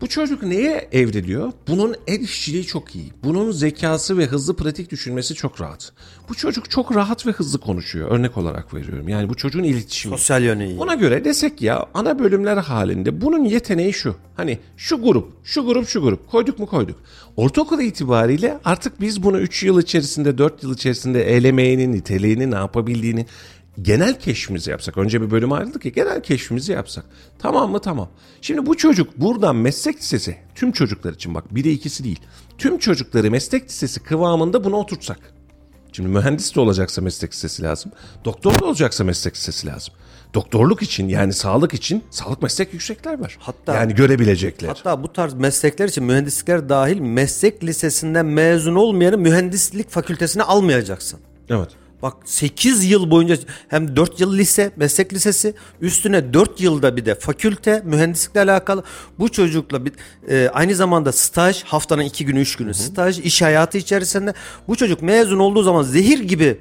Bu 0.00 0.08
çocuk 0.08 0.42
neye 0.42 0.88
evriliyor? 0.92 1.52
Bunun 1.68 1.94
el 2.06 2.20
işçiliği 2.20 2.64
çok 2.64 2.94
iyi. 2.94 3.12
Bunun 3.24 3.50
zekası 3.50 4.18
ve 4.18 4.26
hızlı 4.26 4.56
pratik 4.56 4.90
düşünmesi 4.90 5.34
çok 5.34 5.60
rahat. 5.60 5.92
Bu 6.28 6.34
çocuk 6.34 6.70
çok 6.70 6.96
rahat 6.96 7.26
ve 7.26 7.30
hızlı 7.30 7.58
konuşuyor. 7.60 8.10
Örnek 8.10 8.36
olarak 8.36 8.74
veriyorum. 8.74 9.08
Yani 9.08 9.28
bu 9.28 9.34
çocuğun 9.34 9.62
iletişimi. 9.62 10.12
Sosyal 10.12 10.42
yönü 10.42 10.66
iyi. 10.66 10.78
Ona 10.78 10.94
göre 10.94 11.24
desek 11.24 11.62
ya 11.62 11.86
ana 11.94 12.18
bölümler 12.18 12.56
halinde 12.56 13.20
bunun 13.20 13.44
yeteneği 13.44 13.92
şu. 13.92 14.16
Hani 14.36 14.58
şu 14.76 15.02
grup, 15.02 15.32
şu 15.44 15.66
grup, 15.66 15.88
şu 15.88 16.02
grup 16.02 16.30
koyduk 16.30 16.58
mu 16.58 16.66
koyduk. 16.66 16.96
Ortaokul 17.36 17.80
itibariyle 17.80 18.58
artık 18.64 19.00
biz 19.00 19.22
bunu 19.22 19.40
3 19.40 19.62
yıl 19.62 19.82
içerisinde, 19.82 20.38
4 20.38 20.62
yıl 20.62 20.74
içerisinde 20.74 21.36
elemeğini, 21.36 21.92
niteliğini, 21.92 22.50
ne 22.50 22.54
yapabildiğini 22.54 23.26
genel 23.82 24.18
keşfimizi 24.18 24.70
yapsak. 24.70 24.98
Önce 24.98 25.22
bir 25.22 25.30
bölüm 25.30 25.52
ayrıldık 25.52 25.84
ya 25.84 25.90
genel 25.94 26.22
keşfimizi 26.22 26.72
yapsak. 26.72 27.04
Tamam 27.38 27.70
mı? 27.70 27.80
Tamam. 27.80 28.08
Şimdi 28.40 28.66
bu 28.66 28.76
çocuk 28.76 29.20
buradan 29.20 29.56
meslek 29.56 29.96
lisesi 29.96 30.36
tüm 30.54 30.72
çocuklar 30.72 31.12
için 31.12 31.34
bak 31.34 31.54
biri 31.54 31.70
ikisi 31.70 32.04
değil. 32.04 32.20
Tüm 32.58 32.78
çocukları 32.78 33.30
meslek 33.30 33.64
lisesi 33.68 34.00
kıvamında 34.00 34.64
bunu 34.64 34.76
oturtsak. 34.76 35.18
Şimdi 35.92 36.08
mühendis 36.08 36.54
de 36.54 36.60
olacaksa 36.60 37.02
meslek 37.02 37.32
lisesi 37.32 37.62
lazım. 37.62 37.92
Doktor 38.24 38.60
da 38.60 38.64
olacaksa 38.64 39.04
meslek 39.04 39.34
lisesi 39.36 39.66
lazım. 39.66 39.94
Doktorluk 40.34 40.82
için 40.82 41.08
yani 41.08 41.32
sağlık 41.32 41.74
için 41.74 42.04
sağlık 42.10 42.42
meslek 42.42 42.72
yüksekler 42.72 43.20
var. 43.20 43.36
Hatta- 43.40 43.74
yani 43.74 43.94
görebilecekler. 43.94 44.68
Hatta 44.68 45.02
bu 45.02 45.12
tarz 45.12 45.34
meslekler 45.34 45.88
için 45.88 46.04
mühendislikler 46.04 46.68
dahil 46.68 46.98
meslek 47.00 47.64
lisesinden 47.64 48.26
mezun 48.26 48.74
olmayanı 48.74 49.18
mühendislik 49.18 49.90
fakültesine 49.90 50.42
almayacaksın. 50.42 51.20
evet. 51.48 51.68
Bak 52.04 52.16
8 52.24 52.84
yıl 52.84 53.10
boyunca 53.10 53.36
hem 53.68 53.96
4 53.96 54.20
yıl 54.20 54.38
lise, 54.38 54.70
meslek 54.76 55.12
lisesi, 55.14 55.54
üstüne 55.80 56.34
4 56.34 56.60
yılda 56.60 56.96
bir 56.96 57.04
de 57.04 57.14
fakülte, 57.14 57.82
mühendislikle 57.84 58.40
alakalı. 58.40 58.84
Bu 59.18 59.28
çocukla 59.28 59.84
bir, 59.84 59.92
e, 60.28 60.48
aynı 60.48 60.74
zamanda 60.74 61.12
staj, 61.12 61.62
haftanın 61.62 62.02
2 62.02 62.24
günü 62.24 62.40
3 62.40 62.56
günü 62.56 62.74
staj, 62.74 63.18
iş 63.18 63.42
hayatı 63.42 63.78
içerisinde. 63.78 64.34
Bu 64.68 64.76
çocuk 64.76 65.02
mezun 65.02 65.38
olduğu 65.38 65.62
zaman 65.62 65.82
zehir 65.82 66.18
gibi 66.18 66.58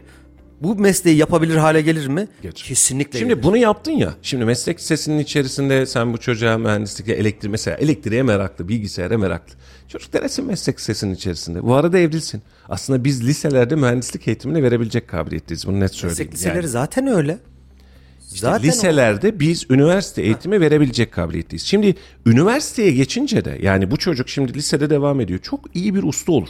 bu 0.62 0.76
mesleği 0.76 1.18
yapabilir 1.18 1.56
hale 1.56 1.82
gelir 1.82 2.08
mi? 2.08 2.28
Gelir. 2.42 2.54
Kesinlikle 2.54 3.20
Şimdi 3.20 3.34
gelir. 3.34 3.44
bunu 3.44 3.58
yaptın 3.58 3.92
ya. 3.92 4.14
Şimdi 4.22 4.46
meslek 4.46 4.80
lisesinin 4.80 5.20
içerisinde 5.20 5.86
sen 5.86 6.14
bu 6.14 6.18
çocuğa 6.18 6.58
mühendislikle 6.58 7.14
elektrik 7.14 7.52
mesela 7.52 7.78
elektriğe 7.78 8.24
meraklı, 8.24 8.68
bilgisayara 8.68 9.18
meraklı. 9.18 9.54
Çocuk 9.94 10.14
denesin 10.14 10.46
meslek 10.46 10.80
lisesinin 10.80 11.16
içerisinde. 11.16 11.64
Bu 11.64 11.76
arada 11.76 12.00
evrilsin. 12.00 12.42
Aslında 12.70 13.04
biz 13.04 13.28
liselerde 13.28 13.76
mühendislik 13.76 14.28
eğitimini 14.28 14.64
verebilecek 14.64 15.08
kabiliyetteyiz. 15.08 15.68
Bunu 15.68 15.80
net 15.80 15.94
söyleyeyim. 15.94 16.20
meslek 16.20 16.34
liseleri 16.34 16.56
Yani. 16.58 16.68
zaten 16.68 17.08
öyle. 17.08 17.38
Zaten 18.20 18.68
o- 18.68 18.72
liselerde 18.72 19.40
biz 19.40 19.66
üniversite 19.70 20.22
eğitimi 20.22 20.62
verebilecek 20.62 21.12
kabiliyetteyiz. 21.12 21.64
Şimdi 21.64 21.96
üniversiteye 22.26 22.92
geçince 22.92 23.46
de 23.46 23.60
yani 23.62 23.92
bu 23.92 23.98
çocuk 23.98 24.30
şimdi 24.30 24.54
lisede 24.54 24.90
devam 24.90 25.22
ediyor. 25.22 25.40
Çok 25.40 25.76
iyi 25.76 25.96
bir 25.96 26.04
usta 26.04 26.32
olur. 26.32 26.50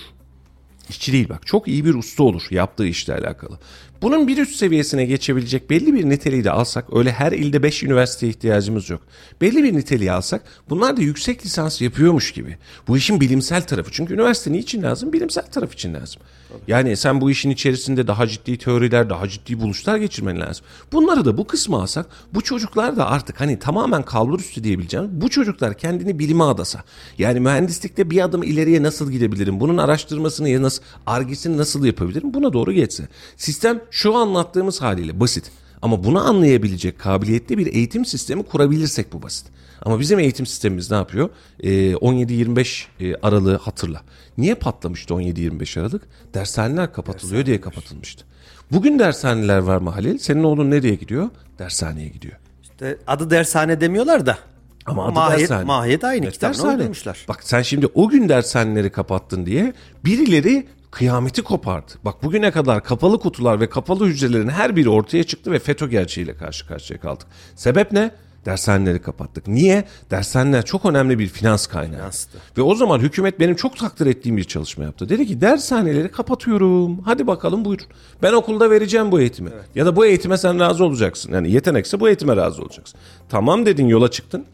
İşçi 0.89 1.13
değil 1.13 1.29
bak 1.29 1.47
çok 1.47 1.67
iyi 1.67 1.85
bir 1.85 1.93
usta 1.93 2.23
olur 2.23 2.43
yaptığı 2.51 2.87
işle 2.87 3.13
alakalı. 3.13 3.59
Bunun 4.03 4.27
bir 4.27 4.37
üst 4.37 4.55
seviyesine 4.55 5.05
geçebilecek 5.05 5.69
belli 5.69 5.93
bir 5.93 6.09
niteliği 6.09 6.43
de 6.43 6.51
alsak 6.51 6.85
öyle 6.95 7.11
her 7.11 7.31
ilde 7.31 7.63
5 7.63 7.83
üniversiteye 7.83 8.29
ihtiyacımız 8.29 8.89
yok. 8.89 9.01
Belli 9.41 9.63
bir 9.63 9.73
niteliği 9.73 10.11
alsak 10.11 10.43
bunlar 10.69 10.97
da 10.97 11.01
yüksek 11.01 11.45
lisans 11.45 11.81
yapıyormuş 11.81 12.31
gibi. 12.31 12.57
Bu 12.87 12.97
işin 12.97 13.21
bilimsel 13.21 13.61
tarafı 13.61 13.91
çünkü 13.91 14.13
üniversite 14.13 14.51
niçin 14.51 14.83
lazım? 14.83 15.13
Bilimsel 15.13 15.45
taraf 15.45 15.73
için 15.73 15.93
lazım. 15.93 16.21
Yani 16.67 16.97
sen 16.97 17.21
bu 17.21 17.31
işin 17.31 17.49
içerisinde 17.49 18.07
daha 18.07 18.27
ciddi 18.27 18.57
teoriler, 18.57 19.09
daha 19.09 19.27
ciddi 19.27 19.61
buluşlar 19.61 19.97
geçirmen 19.97 20.39
lazım. 20.39 20.65
Bunları 20.91 21.25
da 21.25 21.37
bu 21.37 21.47
kısma 21.47 21.81
alsak 21.81 22.05
bu 22.33 22.41
çocuklar 22.41 22.97
da 22.97 23.07
artık 23.07 23.41
hani 23.41 23.59
tamamen 23.59 24.03
kalbur 24.03 24.39
üstü 24.39 24.63
diyebileceğim. 24.63 25.09
Bu 25.11 25.29
çocuklar 25.29 25.77
kendini 25.77 26.19
bilime 26.19 26.43
adasa. 26.43 26.83
Yani 27.17 27.39
mühendislikte 27.39 28.09
bir 28.09 28.23
adım 28.23 28.43
ileriye 28.43 28.83
nasıl 28.83 29.11
gidebilirim? 29.11 29.59
Bunun 29.59 29.77
araştırmasını 29.77 30.49
ya 30.49 30.61
nasıl, 30.61 30.83
argesini 31.05 31.57
nasıl 31.57 31.85
yapabilirim? 31.85 32.33
Buna 32.33 32.53
doğru 32.53 32.71
geçse. 32.71 33.07
Sistem 33.37 33.81
şu 33.91 34.15
anlattığımız 34.15 34.81
haliyle 34.81 35.19
basit. 35.19 35.51
Ama 35.83 36.03
bunu 36.03 36.27
anlayabilecek 36.27 36.99
kabiliyetli 36.99 37.57
bir 37.57 37.73
eğitim 37.73 38.05
sistemi 38.05 38.43
kurabilirsek 38.43 39.13
bu 39.13 39.21
basit. 39.21 39.45
Ama 39.81 39.99
bizim 39.99 40.19
eğitim 40.19 40.45
sistemimiz 40.45 40.91
ne 40.91 40.97
yapıyor? 40.97 41.29
Ee, 41.59 41.93
17-25 41.93 42.85
e, 42.99 43.15
aralığı 43.15 43.57
hatırla. 43.57 44.01
Niye 44.37 44.55
patlamıştı 44.55 45.13
17-25 45.13 45.79
Aralık? 45.79 46.01
Dershaneler 46.33 46.93
kapatılıyor 46.93 47.45
diye 47.45 47.61
kapatılmıştı. 47.61 48.25
Bugün 48.71 48.99
dershaneler 48.99 49.57
var 49.57 49.77
mı 49.77 49.89
Halil? 49.89 50.17
Senin 50.17 50.43
oğlun 50.43 50.71
nereye 50.71 50.95
gidiyor? 50.95 51.29
Dershaneye 51.59 52.07
gidiyor. 52.07 52.37
İşte 52.63 52.97
adı 53.07 53.29
dershane 53.29 53.81
demiyorlar 53.81 54.25
da. 54.25 54.37
Ama 54.85 55.05
adı 55.05 55.13
mahiyet, 55.13 55.49
dershane. 55.49 55.65
mahiyet 55.65 56.03
aynı. 56.03 56.25
Evet, 56.25 56.79
uydurmuşlar. 56.79 57.25
Bak 57.27 57.43
sen 57.43 57.61
şimdi 57.61 57.87
o 57.93 58.09
gün 58.09 58.29
dershaneleri 58.29 58.89
kapattın 58.89 59.45
diye 59.45 59.73
birileri 60.05 60.67
kıyameti 60.93 61.41
kopardı. 61.41 61.91
Bak 62.05 62.23
bugüne 62.23 62.51
kadar 62.51 62.83
kapalı 62.83 63.19
kutular 63.19 63.59
ve 63.59 63.69
kapalı 63.69 64.05
hücrelerin 64.05 64.49
her 64.49 64.75
biri 64.75 64.89
ortaya 64.89 65.23
çıktı 65.23 65.51
ve 65.51 65.59
FETÖ 65.59 65.87
gerçeğiyle 65.87 66.35
karşı 66.35 66.67
karşıya 66.67 66.99
kaldık. 66.99 67.27
Sebep 67.55 67.91
ne? 67.91 68.11
Dershaneleri 68.45 69.01
kapattık. 69.01 69.47
Niye? 69.47 69.83
Dershaneler 70.11 70.65
çok 70.65 70.85
önemli 70.85 71.19
bir 71.19 71.27
finans 71.27 71.67
kaynağı. 71.67 71.99
Finanstı. 71.99 72.37
Ve 72.57 72.61
o 72.61 72.75
zaman 72.75 72.99
hükümet 72.99 73.39
benim 73.39 73.55
çok 73.55 73.77
takdir 73.77 74.05
ettiğim 74.05 74.37
bir 74.37 74.43
çalışma 74.43 74.83
yaptı. 74.83 75.09
Dedi 75.09 75.27
ki 75.27 75.41
dershaneleri 75.41 76.11
kapatıyorum. 76.11 76.99
Hadi 77.01 77.27
bakalım 77.27 77.65
buyurun. 77.65 77.85
Ben 78.21 78.33
okulda 78.33 78.69
vereceğim 78.69 79.11
bu 79.11 79.19
eğitimi. 79.19 79.49
Ya 79.75 79.85
da 79.85 79.95
bu 79.95 80.05
eğitime 80.05 80.37
sen 80.37 80.59
razı 80.59 80.85
olacaksın. 80.85 81.33
Yani 81.33 81.51
yetenekse 81.51 81.99
bu 81.99 82.07
eğitime 82.07 82.35
razı 82.35 82.61
olacaksın. 82.61 82.99
Tamam 83.29 83.65
dedin 83.65 83.87
yola 83.87 84.11
çıktın. 84.11 84.45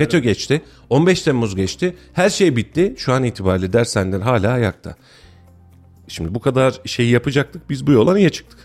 FETÖ 0.00 0.18
geçti. 0.18 0.62
15 0.90 1.22
Temmuz 1.22 1.56
geçti. 1.56 1.96
Her 2.12 2.30
şey 2.30 2.56
bitti. 2.56 2.94
Şu 2.98 3.12
an 3.12 3.24
itibariyle 3.24 3.72
dershaneler 3.72 4.20
hala 4.20 4.52
ayakta. 4.52 4.96
Şimdi 6.08 6.34
bu 6.34 6.40
kadar 6.40 6.80
şeyi 6.84 7.10
yapacaktık. 7.10 7.70
Biz 7.70 7.86
bu 7.86 7.92
yola 7.92 8.14
niye 8.14 8.30
çıktık? 8.30 8.58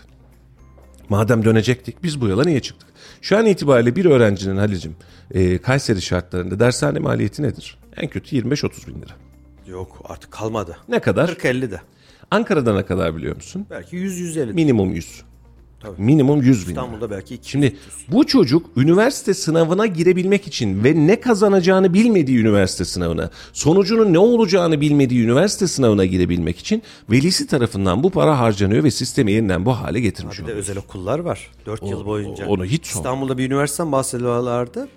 Madem 1.08 1.44
dönecektik 1.44 2.02
biz 2.02 2.20
bu 2.20 2.28
yola 2.28 2.44
niye 2.44 2.60
çıktık? 2.60 2.88
Şu 3.22 3.38
an 3.38 3.46
itibariyle 3.46 3.96
bir 3.96 4.04
öğrencinin 4.04 4.56
Halil'cim 4.56 4.96
e, 5.30 5.58
Kayseri 5.58 6.02
şartlarında 6.02 6.60
dershane 6.60 6.98
maliyeti 6.98 7.42
nedir? 7.42 7.78
En 7.96 8.08
kötü 8.08 8.36
25-30 8.36 8.86
bin 8.86 9.02
lira. 9.02 9.12
Yok 9.66 10.02
artık 10.04 10.32
kalmadı. 10.32 10.76
Ne 10.88 11.00
kadar? 11.00 11.28
40-50 11.28 11.70
de. 11.70 11.80
Ankara'da 12.30 12.74
ne 12.74 12.86
kadar 12.86 13.16
biliyor 13.16 13.36
musun? 13.36 13.66
Belki 13.70 13.96
100-150. 13.96 14.52
Minimum 14.52 14.92
100. 14.92 15.22
Minimum 15.98 16.42
100 16.42 16.64
bin. 16.64 16.70
İstanbul'da 16.70 17.10
belki 17.10 17.34
200. 17.34 17.50
Şimdi 17.52 17.76
bu 18.08 18.26
çocuk 18.26 18.66
üniversite 18.76 19.34
sınavına 19.34 19.86
girebilmek 19.86 20.46
için 20.46 20.84
ve 20.84 21.06
ne 21.06 21.20
kazanacağını 21.20 21.94
bilmediği 21.94 22.38
üniversite 22.38 22.84
sınavına, 22.84 23.30
sonucunun 23.52 24.12
ne 24.12 24.18
olacağını 24.18 24.80
bilmediği 24.80 25.24
üniversite 25.24 25.66
sınavına 25.66 26.04
girebilmek 26.04 26.58
için 26.58 26.82
velisi 27.10 27.46
tarafından 27.46 28.02
bu 28.02 28.10
para 28.10 28.38
harcanıyor 28.38 28.84
ve 28.84 28.90
sistemi 28.90 29.32
yeniden 29.32 29.66
bu 29.66 29.72
hale 29.72 30.00
getirmiş 30.00 30.40
oluyor. 30.40 30.56
özel 30.56 30.78
okullar 30.78 31.18
var. 31.18 31.50
4 31.66 31.82
yıl 31.82 32.06
boyunca. 32.06 32.46
onu 32.46 32.64
hiç 32.64 32.86
sorma. 32.86 33.00
İstanbul'da 33.00 33.38
bir 33.38 33.46
üniversiteden 33.46 33.92
bahsediyorlardı. 33.92 34.88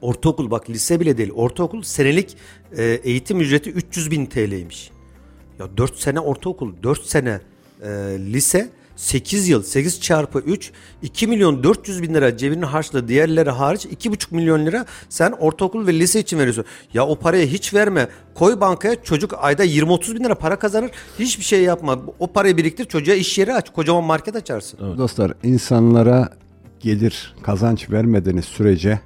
Ortaokul 0.00 0.50
bak 0.50 0.70
lise 0.70 1.00
bile 1.00 1.18
değil. 1.18 1.30
Ortaokul 1.34 1.82
senelik 1.82 2.36
e, 2.76 2.84
eğitim 2.84 3.40
ücreti 3.40 3.70
300 3.70 4.10
bin 4.10 4.26
TL'ymiş. 4.26 4.90
Ya 5.58 5.76
4 5.76 5.96
sene 5.98 6.20
ortaokul, 6.20 6.72
4 6.82 7.02
sene 7.04 7.40
e, 7.82 7.88
lise, 8.18 8.70
8 8.98 9.48
yıl, 9.48 9.62
8 9.62 10.00
çarpı 10.00 10.38
3, 10.38 10.72
2 11.02 11.26
milyon 11.26 11.62
400 11.62 12.02
bin 12.02 12.14
lira 12.14 12.36
cebinin 12.36 12.62
harçlığı 12.62 13.08
diğerleri 13.08 13.50
hariç 13.50 13.86
2,5 13.86 14.34
milyon 14.34 14.66
lira 14.66 14.86
sen 15.08 15.32
ortaokul 15.32 15.86
ve 15.86 15.98
lise 15.98 16.20
için 16.20 16.38
veriyorsun. 16.38 16.64
Ya 16.94 17.06
o 17.06 17.18
parayı 17.18 17.46
hiç 17.46 17.74
verme. 17.74 18.08
Koy 18.34 18.60
bankaya 18.60 19.02
çocuk 19.02 19.34
ayda 19.38 19.64
20-30 19.64 20.14
bin 20.14 20.24
lira 20.24 20.34
para 20.34 20.58
kazanır. 20.58 20.90
Hiçbir 21.18 21.44
şey 21.44 21.62
yapma. 21.62 21.98
O 22.18 22.26
parayı 22.26 22.56
biriktir 22.56 22.84
çocuğa 22.84 23.14
iş 23.14 23.38
yeri 23.38 23.54
aç. 23.54 23.70
Kocaman 23.72 24.04
market 24.04 24.36
açarsın. 24.36 24.98
Dostlar 24.98 25.32
insanlara 25.42 26.28
gelir 26.80 27.34
kazanç 27.42 27.90
vermediğiniz 27.90 28.44
sürece 28.44 29.00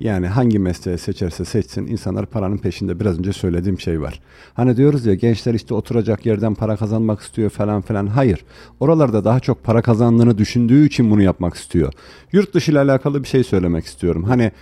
yani 0.00 0.26
hangi 0.26 0.58
mesleği 0.58 0.98
seçerse 0.98 1.44
seçsin 1.44 1.86
insanlar 1.86 2.26
paranın 2.26 2.58
peşinde 2.58 3.00
biraz 3.00 3.18
önce 3.18 3.32
söylediğim 3.32 3.80
şey 3.80 4.00
var. 4.00 4.20
Hani 4.54 4.76
diyoruz 4.76 5.06
ya 5.06 5.14
gençler 5.14 5.54
işte 5.54 5.74
oturacak 5.74 6.26
yerden 6.26 6.54
para 6.54 6.76
kazanmak 6.76 7.20
istiyor 7.20 7.50
falan 7.50 7.82
filan. 7.82 8.06
Hayır. 8.06 8.44
Oralarda 8.80 9.24
daha 9.24 9.40
çok 9.40 9.64
para 9.64 9.82
kazandığını 9.82 10.38
düşündüğü 10.38 10.86
için 10.86 11.10
bunu 11.10 11.22
yapmak 11.22 11.54
istiyor. 11.54 11.92
Yurt 12.32 12.54
dışı 12.54 12.72
ile 12.72 12.78
alakalı 12.78 13.22
bir 13.22 13.28
şey 13.28 13.44
söylemek 13.44 13.84
istiyorum. 13.84 14.24
Hani 14.24 14.52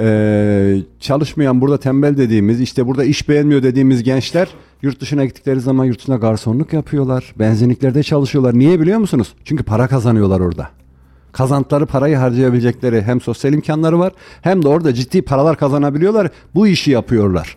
eee, 0.00 0.82
çalışmayan 1.00 1.60
burada 1.60 1.78
tembel 1.78 2.16
dediğimiz 2.16 2.60
işte 2.60 2.86
burada 2.86 3.04
iş 3.04 3.28
beğenmiyor 3.28 3.62
dediğimiz 3.62 4.02
gençler 4.02 4.48
yurt 4.82 5.00
dışına 5.00 5.24
gittikleri 5.24 5.60
zaman 5.60 5.84
yurt 5.84 5.98
dışına 5.98 6.16
garsonluk 6.16 6.72
yapıyorlar. 6.72 7.34
Benzinliklerde 7.38 8.02
çalışıyorlar. 8.02 8.58
Niye 8.58 8.80
biliyor 8.80 8.98
musunuz? 8.98 9.34
Çünkü 9.44 9.64
para 9.64 9.88
kazanıyorlar 9.88 10.40
orada 10.40 10.79
kazantıları 11.32 11.86
parayı 11.86 12.16
harcayabilecekleri 12.16 13.02
hem 13.02 13.20
sosyal 13.20 13.52
imkanları 13.52 13.98
var 13.98 14.12
hem 14.42 14.62
de 14.62 14.68
orada 14.68 14.94
ciddi 14.94 15.22
paralar 15.22 15.56
kazanabiliyorlar. 15.56 16.30
Bu 16.54 16.66
işi 16.66 16.90
yapıyorlar. 16.90 17.56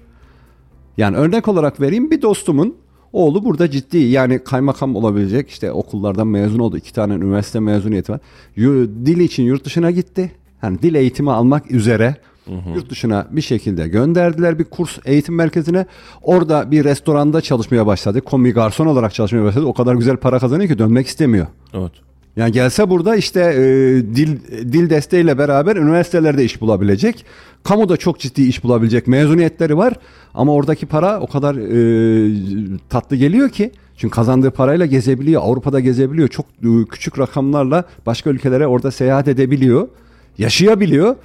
Yani 0.97 1.17
örnek 1.17 1.47
olarak 1.47 1.81
vereyim 1.81 2.11
bir 2.11 2.21
dostumun 2.21 2.75
oğlu 3.13 3.45
burada 3.45 3.71
ciddi 3.71 3.97
yani 3.97 4.43
kaymakam 4.43 4.95
olabilecek 4.95 5.49
işte 5.49 5.71
okullardan 5.71 6.27
mezun 6.27 6.59
oldu. 6.59 6.77
iki 6.77 6.93
tane 6.93 7.13
üniversite 7.13 7.59
mezuniyeti 7.59 8.11
var. 8.11 8.19
Dil 9.05 9.19
için 9.19 9.43
yurt 9.43 9.65
dışına 9.65 9.91
gitti. 9.91 10.31
Yani 10.63 10.81
dil 10.81 10.95
eğitimi 10.95 11.31
almak 11.31 11.71
üzere 11.71 12.15
yurt 12.75 12.89
dışına 12.89 13.27
bir 13.31 13.41
şekilde 13.41 13.87
gönderdiler 13.87 14.59
bir 14.59 14.63
kurs 14.63 14.99
eğitim 15.05 15.35
merkezine. 15.35 15.85
Orada 16.21 16.71
bir 16.71 16.83
restoranda 16.83 17.41
çalışmaya 17.41 17.85
başladı. 17.85 18.21
Kombi 18.21 18.51
garson 18.51 18.85
olarak 18.85 19.13
çalışmaya 19.13 19.43
başladı. 19.43 19.65
O 19.65 19.73
kadar 19.73 19.95
güzel 19.95 20.17
para 20.17 20.39
kazanıyor 20.39 20.69
ki 20.69 20.77
dönmek 20.79 21.07
istemiyor. 21.07 21.47
Evet. 21.73 21.91
Yani 22.35 22.51
gelse 22.51 22.89
burada 22.89 23.15
işte 23.15 23.39
e, 23.41 23.61
dil 24.15 24.37
dil 24.73 24.89
desteğiyle 24.89 25.37
beraber 25.37 25.75
üniversitelerde 25.75 26.43
iş 26.43 26.61
bulabilecek. 26.61 27.25
Kamuda 27.63 27.97
çok 27.97 28.19
ciddi 28.19 28.41
iş 28.41 28.63
bulabilecek 28.63 29.07
mezuniyetleri 29.07 29.77
var. 29.77 29.93
Ama 30.33 30.53
oradaki 30.53 30.85
para 30.85 31.19
o 31.19 31.27
kadar 31.27 31.55
e, 31.55 32.79
tatlı 32.89 33.15
geliyor 33.15 33.49
ki. 33.49 33.71
Çünkü 33.97 34.15
kazandığı 34.15 34.51
parayla 34.51 34.85
gezebiliyor. 34.85 35.41
Avrupa'da 35.45 35.79
gezebiliyor. 35.79 36.27
Çok 36.27 36.45
e, 36.45 36.67
küçük 36.89 37.19
rakamlarla 37.19 37.83
başka 38.05 38.29
ülkelere 38.29 38.67
orada 38.67 38.91
seyahat 38.91 39.27
edebiliyor. 39.27 39.87
Yaşayabiliyor. 40.37 41.15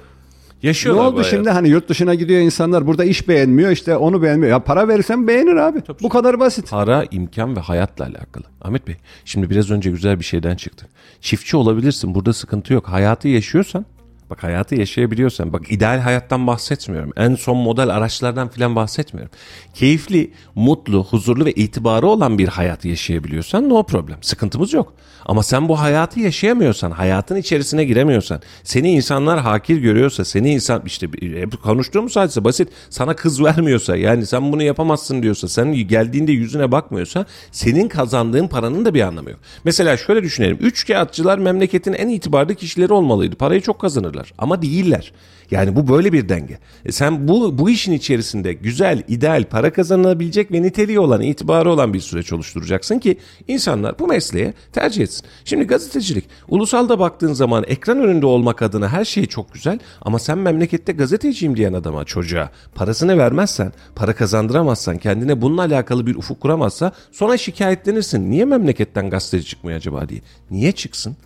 Ne 0.63 0.67
Yaşıyorlar 0.67 1.05
oldu 1.05 1.19
bu 1.19 1.23
şimdi 1.23 1.35
hayatı. 1.35 1.51
hani 1.51 1.69
yurt 1.69 1.89
dışına 1.89 2.15
gidiyor 2.15 2.41
insanlar 2.41 2.87
burada 2.87 3.05
iş 3.05 3.27
beğenmiyor 3.27 3.71
işte 3.71 3.97
onu 3.97 4.21
beğenmiyor. 4.21 4.51
Ya 4.51 4.59
para 4.59 4.87
verirsen 4.87 5.27
beğenir 5.27 5.55
abi. 5.55 5.79
Bu 6.01 6.09
kadar 6.09 6.39
basit. 6.39 6.69
Para, 6.69 7.05
imkan 7.11 7.55
ve 7.55 7.59
hayatla 7.59 8.05
alakalı. 8.05 8.43
Ahmet 8.61 8.87
Bey, 8.87 8.95
şimdi 9.25 9.49
biraz 9.49 9.71
önce 9.71 9.89
güzel 9.91 10.19
bir 10.19 10.25
şeyden 10.25 10.55
çıktık. 10.55 10.89
Çiftçi 11.21 11.57
olabilirsin, 11.57 12.15
burada 12.15 12.33
sıkıntı 12.33 12.73
yok. 12.73 12.87
Hayatı 12.87 13.27
yaşıyorsan, 13.27 13.85
bak 14.29 14.43
hayatı 14.43 14.75
yaşayabiliyorsan, 14.75 15.53
bak 15.53 15.71
ideal 15.71 15.99
hayattan 15.99 16.47
bahsetmiyorum. 16.47 17.11
En 17.17 17.35
son 17.35 17.57
model 17.57 17.89
araçlardan 17.89 18.49
filan 18.49 18.75
bahsetmiyorum. 18.75 19.31
Keyifli, 19.73 20.31
mutlu, 20.55 21.03
huzurlu 21.03 21.45
ve 21.45 21.51
itibarı 21.51 22.07
olan 22.07 22.37
bir 22.37 22.47
hayat 22.47 22.85
yaşayabiliyorsan 22.85 23.69
no 23.69 23.83
problem. 23.83 24.17
Sıkıntımız 24.21 24.73
yok. 24.73 24.93
Ama 25.25 25.43
sen 25.43 25.69
bu 25.69 25.79
hayatı 25.79 26.19
yaşayamıyorsan, 26.19 26.91
hayatın 26.91 27.35
içerisine 27.35 27.85
giremiyorsan, 27.85 28.41
seni 28.63 28.91
insanlar 28.91 29.39
hakir 29.39 29.77
görüyorsa, 29.77 30.25
seni 30.25 30.53
insan 30.53 30.81
işte 30.85 31.07
hep 31.21 31.63
konuştuğumuz 31.63 32.15
hadise 32.15 32.43
basit. 32.43 32.69
Sana 32.89 33.15
kız 33.15 33.43
vermiyorsa, 33.43 33.95
yani 33.95 34.25
sen 34.25 34.51
bunu 34.51 34.63
yapamazsın 34.63 35.23
diyorsa, 35.23 35.47
sen 35.47 35.73
geldiğinde 35.73 36.31
yüzüne 36.31 36.71
bakmıyorsa, 36.71 37.25
senin 37.51 37.87
kazandığın 37.87 38.47
paranın 38.47 38.85
da 38.85 38.93
bir 38.93 39.01
anlamı 39.01 39.29
yok. 39.29 39.39
Mesela 39.63 39.97
şöyle 39.97 40.23
düşünelim. 40.23 40.57
Üç 40.61 40.87
kağıtçılar 40.87 41.37
memleketin 41.37 41.93
en 41.93 42.09
itibarlı 42.09 42.55
kişileri 42.55 42.93
olmalıydı. 42.93 43.35
Parayı 43.35 43.61
çok 43.61 43.79
kazanırlar 43.79 44.18
ama 44.37 44.61
değiller. 44.61 45.13
Yani 45.51 45.75
bu 45.75 45.87
böyle 45.87 46.13
bir 46.13 46.29
denge. 46.29 46.59
E 46.85 46.91
sen 46.91 47.27
bu 47.27 47.57
bu 47.57 47.69
işin 47.69 47.91
içerisinde 47.91 48.53
güzel, 48.53 49.03
ideal, 49.07 49.43
para 49.43 49.73
kazanabilecek 49.73 50.51
ve 50.51 50.61
niteliği 50.61 50.99
olan, 50.99 51.21
itibarı 51.21 51.71
olan 51.71 51.93
bir 51.93 51.99
süreç 51.99 52.33
oluşturacaksın 52.33 52.99
ki 52.99 53.17
insanlar 53.47 53.99
bu 53.99 54.07
mesleğe 54.07 54.53
tercih 54.73 55.03
etsin. 55.03 55.25
Şimdi 55.45 55.63
gazetecilik, 55.63 56.25
ulusalda 56.47 56.99
baktığın 56.99 57.33
zaman 57.33 57.63
ekran 57.67 57.99
önünde 57.99 58.25
olmak 58.25 58.61
adına 58.61 58.89
her 58.89 59.05
şey 59.05 59.25
çok 59.25 59.53
güzel 59.53 59.79
ama 60.01 60.19
sen 60.19 60.37
memlekette 60.37 60.91
gazeteciyim 60.91 61.57
diyen 61.57 61.73
adama, 61.73 62.05
çocuğa 62.05 62.49
parasını 62.75 63.17
vermezsen, 63.17 63.73
para 63.95 64.13
kazandıramazsan, 64.13 64.97
kendine 64.97 65.41
bununla 65.41 65.61
alakalı 65.61 66.07
bir 66.07 66.15
ufuk 66.15 66.41
kuramazsa 66.41 66.91
sonra 67.11 67.37
şikayetlenirsin. 67.37 68.31
Niye 68.31 68.45
memleketten 68.45 69.09
gazeteci 69.09 69.45
çıkmıyor 69.47 69.77
acaba 69.77 70.09
diye. 70.09 70.21
Niye 70.51 70.71
çıksın? 70.71 71.17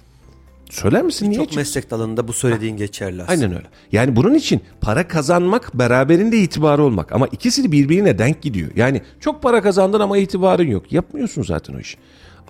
Söyler 0.74 1.02
misin 1.02 1.30
niye 1.30 1.40
Çok 1.46 1.56
meslek 1.56 1.92
dalında 1.92 2.28
bu 2.28 2.34
söylediğin 2.34 2.78
geçerli 2.78 3.24
aslında. 3.24 3.32
Aynen 3.32 3.58
öyle. 3.58 3.68
Yani 3.92 4.16
bunun 4.16 4.34
için 4.34 4.62
para 4.82 5.08
kazanmak 5.08 5.74
beraberinde 5.74 6.38
itibarı 6.38 6.84
olmak. 6.84 7.12
Ama 7.12 7.28
ikisi 7.28 7.64
de 7.64 7.72
birbirine 7.72 8.18
denk 8.18 8.42
gidiyor. 8.42 8.70
Yani 8.76 9.02
çok 9.20 9.44
para 9.44 9.62
kazandın 9.62 10.00
ama 10.00 10.18
itibarın 10.18 10.68
yok. 10.68 10.92
Yapmıyorsun 10.92 11.44
zaten 11.44 11.74
o 11.74 11.80
işi. 11.80 11.98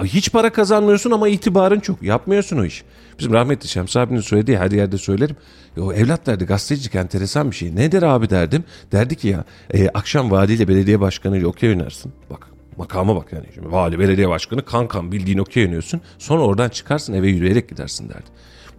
Hiç 0.04 0.32
para 0.32 0.52
kazanmıyorsun 0.52 1.12
ama 1.12 1.28
itibarın 1.28 1.80
çok. 1.80 2.04
Yapmıyorsun 2.04 2.58
o 2.58 2.66
işi. 2.66 2.84
Bizim 3.20 3.34
rahmetli 3.34 3.68
Şems 3.68 3.98
abinin 3.98 4.22
söylediği 4.22 4.58
her 4.58 4.72
yerde 4.72 4.98
söylerim. 4.98 5.36
Yo, 5.78 5.94
evlat 5.94 6.26
derdi 6.26 6.46
gazetecilik 6.46 6.96
enteresan 6.96 7.52
bir 7.52 7.56
şey. 7.56 7.76
Nedir 7.76 8.04
abi 8.04 8.30
derdim. 8.30 8.64
Derdi 8.92 9.16
ki 9.16 9.28
ya 9.28 9.44
e, 9.74 9.90
akşam 9.90 10.32
valiyle 10.32 10.68
belediye 10.68 11.00
başkanıyla 11.00 11.48
okey 11.48 11.70
oynarsın. 11.70 12.12
Bak 12.30 12.53
makama 12.78 13.16
bak 13.16 13.34
yani. 13.34 13.46
Şimdi 13.54 13.72
vali 13.72 14.00
belediye 14.00 14.30
başkanı 14.30 14.66
kankan 14.66 15.12
bildiğin 15.12 15.38
okey 15.38 15.64
oynuyorsun. 15.64 16.02
Sonra 16.18 16.42
oradan 16.42 16.70
çıkarsın 16.70 17.14
eve 17.14 17.28
yürüyerek 17.28 17.70
gidersin 17.70 18.10
derdi. 18.10 18.30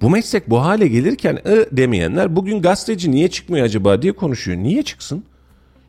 Bu 0.02 0.10
meslek 0.10 0.50
bu 0.50 0.64
hale 0.64 0.88
gelirken 0.88 1.38
ı 1.46 1.66
demeyenler 1.72 2.36
bugün 2.36 2.62
gazeteci 2.62 3.10
niye 3.10 3.28
çıkmıyor 3.28 3.66
acaba 3.66 4.02
diye 4.02 4.12
konuşuyor. 4.12 4.58
Niye 4.58 4.82
çıksın? 4.82 5.24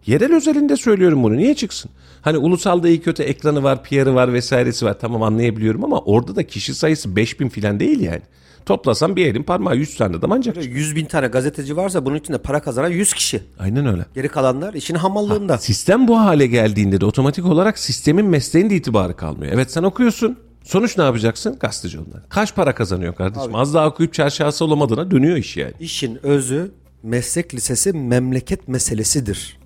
Yerel 0.06 0.36
özelinde 0.36 0.78
söylüyorum 0.78 1.24
bunu. 1.24 1.38
Niye 1.38 1.56
çıksın? 1.56 1.91
Hani 2.22 2.38
ulusalda 2.38 2.89
iyi 2.89 3.01
kötü 3.01 3.24
ekranı 3.24 3.64
var, 3.64 3.84
PR'ı 3.84 4.16
var 4.16 4.34
vesairesi 4.34 4.86
var. 4.86 4.99
Tamam 4.99 5.24
anlayabiliyorum 5.24 5.84
ama 5.84 5.99
orada 5.99 6.36
da 6.36 6.43
kişi 6.43 6.76
sayısı 6.76 7.16
5000 7.16 7.49
filan 7.49 7.80
değil 7.80 7.99
yani. 7.99 8.22
Toplasam 8.66 9.16
bir 9.16 9.26
elin 9.26 9.43
parmağı 9.43 9.76
100 9.76 9.97
tane 9.97 10.16
adam 10.16 10.32
ancak. 10.32 10.55
çıkar. 10.55 10.70
100 10.70 10.95
bin 10.95 11.05
tane 11.05 11.28
gazeteci 11.28 11.78
varsa 11.78 12.05
bunun 12.05 12.16
içinde 12.16 12.38
para 12.38 12.61
kazanan 12.61 12.89
100 12.89 13.13
kişi. 13.13 13.43
Aynen 13.59 13.86
öyle. 13.86 14.05
Geri 14.16 14.28
kalanlar 14.28 14.74
işin 14.74 14.95
hamallığında. 14.95 15.57
Sistem 15.57 16.07
bu 16.07 16.20
hale 16.20 16.47
geldiğinde 16.47 17.01
de 17.01 17.05
otomatik 17.05 17.45
olarak 17.45 17.80
sistemin 17.80 18.26
mesleğin 18.26 18.70
de 18.70 18.76
itibarı 18.76 19.16
kalmıyor. 19.16 19.53
Evet 19.53 19.72
sen 19.72 19.84
okuyorsun. 19.84 20.38
Sonuç 20.63 20.97
ne 20.97 21.03
yapacaksın? 21.03 21.57
Gazeteci 21.59 21.99
olmak. 21.99 22.30
Kaç 22.30 22.55
para 22.55 22.76
kazanıyor 22.76 23.16
kardeşim? 23.16 23.55
Az 23.55 23.74
daha 23.74 23.88
okuyup 23.88 24.13
çarşafı 24.13 24.66
olamadığına 24.66 25.11
dönüyor 25.11 25.38
iş 25.38 25.57
yani. 25.57 25.74
İşin 25.80 26.26
özü 26.26 26.72
meslek 27.03 27.53
lisesi 27.53 27.93
memleket 27.93 28.68
meselesidir. 28.68 29.57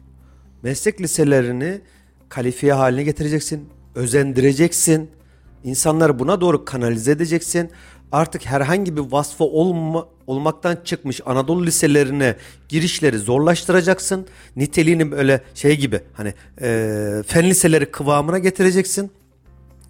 Meslek 0.64 1.02
liselerini 1.02 1.82
kalifiye 2.30 2.74
haline 2.74 3.04
getireceksin, 3.04 3.70
özendireceksin. 3.96 5.10
İnsanları 5.64 6.20
buna 6.20 6.42
doğru 6.42 6.66
kanalize 6.66 7.12
edeceksin. 7.12 7.70
Artık 8.12 8.46
herhangi 8.46 8.98
bir 8.98 9.02
vasfı 9.02 9.44
olma, 9.44 10.08
olmaktan 10.28 10.78
çıkmış 10.84 11.22
Anadolu 11.26 11.66
liselerine 11.66 12.36
girişleri 12.70 13.18
zorlaştıracaksın. 13.18 14.28
Niteliğini 14.56 15.12
böyle 15.12 15.42
şey 15.54 15.78
gibi 15.78 16.02
hani 16.14 16.34
eee 16.62 17.24
fen 17.24 17.50
liseleri 17.50 17.92
kıvamına 17.92 18.40
getireceksin. 18.40 19.12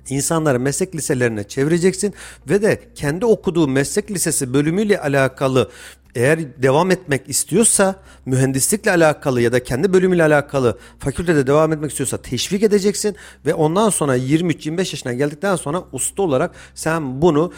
İnsanları 0.09 0.59
meslek 0.59 0.95
liselerine 0.95 1.43
çevireceksin 1.43 2.13
ve 2.49 2.61
de 2.61 2.81
kendi 2.95 3.25
okuduğu 3.25 3.67
meslek 3.67 4.11
lisesi 4.11 4.53
bölümüyle 4.53 5.01
alakalı 5.01 5.69
eğer 6.15 6.63
devam 6.63 6.91
etmek 6.91 7.29
istiyorsa 7.29 7.95
mühendislikle 8.25 8.91
alakalı 8.91 9.41
ya 9.41 9.51
da 9.51 9.63
kendi 9.63 9.93
bölümüyle 9.93 10.23
alakalı 10.23 10.77
fakültede 10.99 11.47
devam 11.47 11.73
etmek 11.73 11.91
istiyorsa 11.91 12.17
teşvik 12.17 12.63
edeceksin 12.63 13.15
ve 13.45 13.53
ondan 13.53 13.89
sonra 13.89 14.17
23-25 14.17 14.77
yaşına 14.79 15.13
geldikten 15.13 15.55
sonra 15.55 15.83
usta 15.91 16.21
olarak 16.23 16.55
sen 16.75 17.21
bunu 17.21 17.51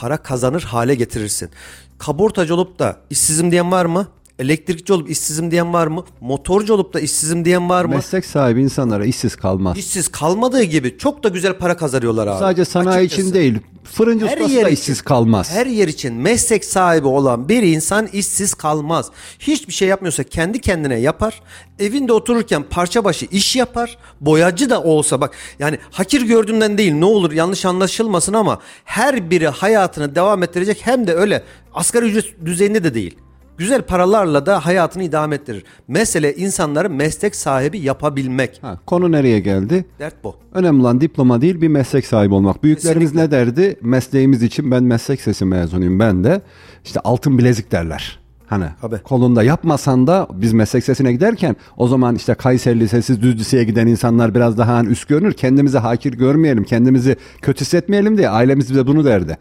para 0.00 0.16
kazanır 0.16 0.62
hale 0.62 0.94
getirirsin. 0.94 1.50
Kabortacı 1.98 2.54
olup 2.54 2.78
da 2.78 2.96
işsizim 3.10 3.50
diyen 3.52 3.72
var 3.72 3.84
mı? 3.84 4.08
Elektrikçi 4.40 4.92
olup 4.92 5.10
işsizim 5.10 5.50
diyen 5.50 5.72
var 5.72 5.86
mı? 5.86 6.04
Motorcu 6.20 6.74
olup 6.74 6.94
da 6.94 7.00
işsizim 7.00 7.44
diyen 7.44 7.68
var 7.68 7.84
mı? 7.84 7.94
Meslek 7.94 8.24
sahibi 8.26 8.62
insanlara 8.62 9.04
işsiz 9.04 9.36
kalmaz. 9.36 9.78
İşsiz 9.78 10.08
kalmadığı 10.08 10.62
gibi 10.62 10.98
çok 10.98 11.24
da 11.24 11.28
güzel 11.28 11.58
para 11.58 11.76
kazanıyorlar 11.76 12.26
abi. 12.26 12.38
Sadece 12.38 12.64
sanayi 12.64 12.98
Açıkçası. 13.06 13.22
için 13.22 13.34
değil. 13.34 13.58
Fırıncı 13.84 14.26
Her 14.26 14.36
ustası 14.36 14.52
yer 14.52 14.64
da 14.64 14.68
için. 14.68 14.80
işsiz 14.82 15.02
kalmaz. 15.02 15.50
Her 15.50 15.66
yer 15.66 15.88
için 15.88 16.14
meslek 16.14 16.64
sahibi 16.64 17.06
olan 17.06 17.48
bir 17.48 17.62
insan 17.62 18.06
işsiz 18.06 18.54
kalmaz. 18.54 19.10
Hiçbir 19.38 19.72
şey 19.72 19.88
yapmıyorsa 19.88 20.24
kendi 20.24 20.60
kendine 20.60 21.00
yapar. 21.00 21.42
Evinde 21.78 22.12
otururken 22.12 22.62
parça 22.62 23.04
başı 23.04 23.26
iş 23.30 23.56
yapar. 23.56 23.98
Boyacı 24.20 24.70
da 24.70 24.82
olsa 24.82 25.20
bak 25.20 25.34
yani 25.58 25.78
hakir 25.90 26.22
gördüğümden 26.22 26.78
değil 26.78 26.92
ne 26.92 27.04
olur 27.04 27.32
yanlış 27.32 27.64
anlaşılmasın 27.64 28.32
ama 28.32 28.60
her 28.84 29.30
biri 29.30 29.48
hayatını 29.48 30.14
devam 30.14 30.42
ettirecek 30.42 30.80
hem 30.82 31.06
de 31.06 31.14
öyle 31.14 31.42
asgari 31.74 32.04
ücret 32.04 32.46
düzeyinde 32.46 32.84
de 32.84 32.94
değil. 32.94 33.16
Güzel 33.60 33.82
paralarla 33.82 34.46
da 34.46 34.66
hayatını 34.66 35.02
idame 35.02 35.34
ettirir. 35.34 35.64
Mesele 35.88 36.34
insanları 36.34 36.90
meslek 36.90 37.36
sahibi 37.36 37.78
yapabilmek. 37.78 38.58
Ha, 38.62 38.78
konu 38.86 39.12
nereye 39.12 39.40
geldi? 39.40 39.84
Dert 39.98 40.24
bu. 40.24 40.36
Önemli 40.54 40.80
olan 40.80 41.00
diploma 41.00 41.40
değil 41.40 41.60
bir 41.60 41.68
meslek 41.68 42.06
sahibi 42.06 42.34
olmak. 42.34 42.62
Büyüklerimiz 42.62 43.14
ne 43.14 43.30
derdi? 43.30 43.76
Mesleğimiz 43.82 44.42
için 44.42 44.70
ben 44.70 44.82
meslek 44.82 45.20
sesi 45.20 45.44
mezunuyum 45.44 45.98
ben 45.98 46.24
de. 46.24 46.40
İşte 46.84 47.00
altın 47.00 47.38
bilezik 47.38 47.72
derler. 47.72 48.18
Hani 48.46 48.66
Tabii. 48.80 48.98
kolunda 48.98 49.42
yapmasan 49.42 50.06
da 50.06 50.28
biz 50.32 50.52
meslek 50.52 50.84
sesine 50.84 51.12
giderken 51.12 51.56
o 51.76 51.88
zaman 51.88 52.14
işte 52.14 52.34
Kayseri 52.34 52.80
Lisesi 52.80 53.22
düz 53.22 53.40
liseye 53.40 53.64
giden 53.64 53.86
insanlar 53.86 54.34
biraz 54.34 54.58
daha 54.58 54.74
hani 54.74 54.88
üst 54.88 55.08
görünür. 55.08 55.32
Kendimizi 55.32 55.78
hakir 55.78 56.12
görmeyelim, 56.12 56.64
kendimizi 56.64 57.16
kötü 57.42 57.60
hissetmeyelim 57.60 58.18
diye 58.18 58.28
ailemiz 58.28 58.70
bize 58.70 58.86
bunu 58.86 59.04
derdi. 59.04 59.38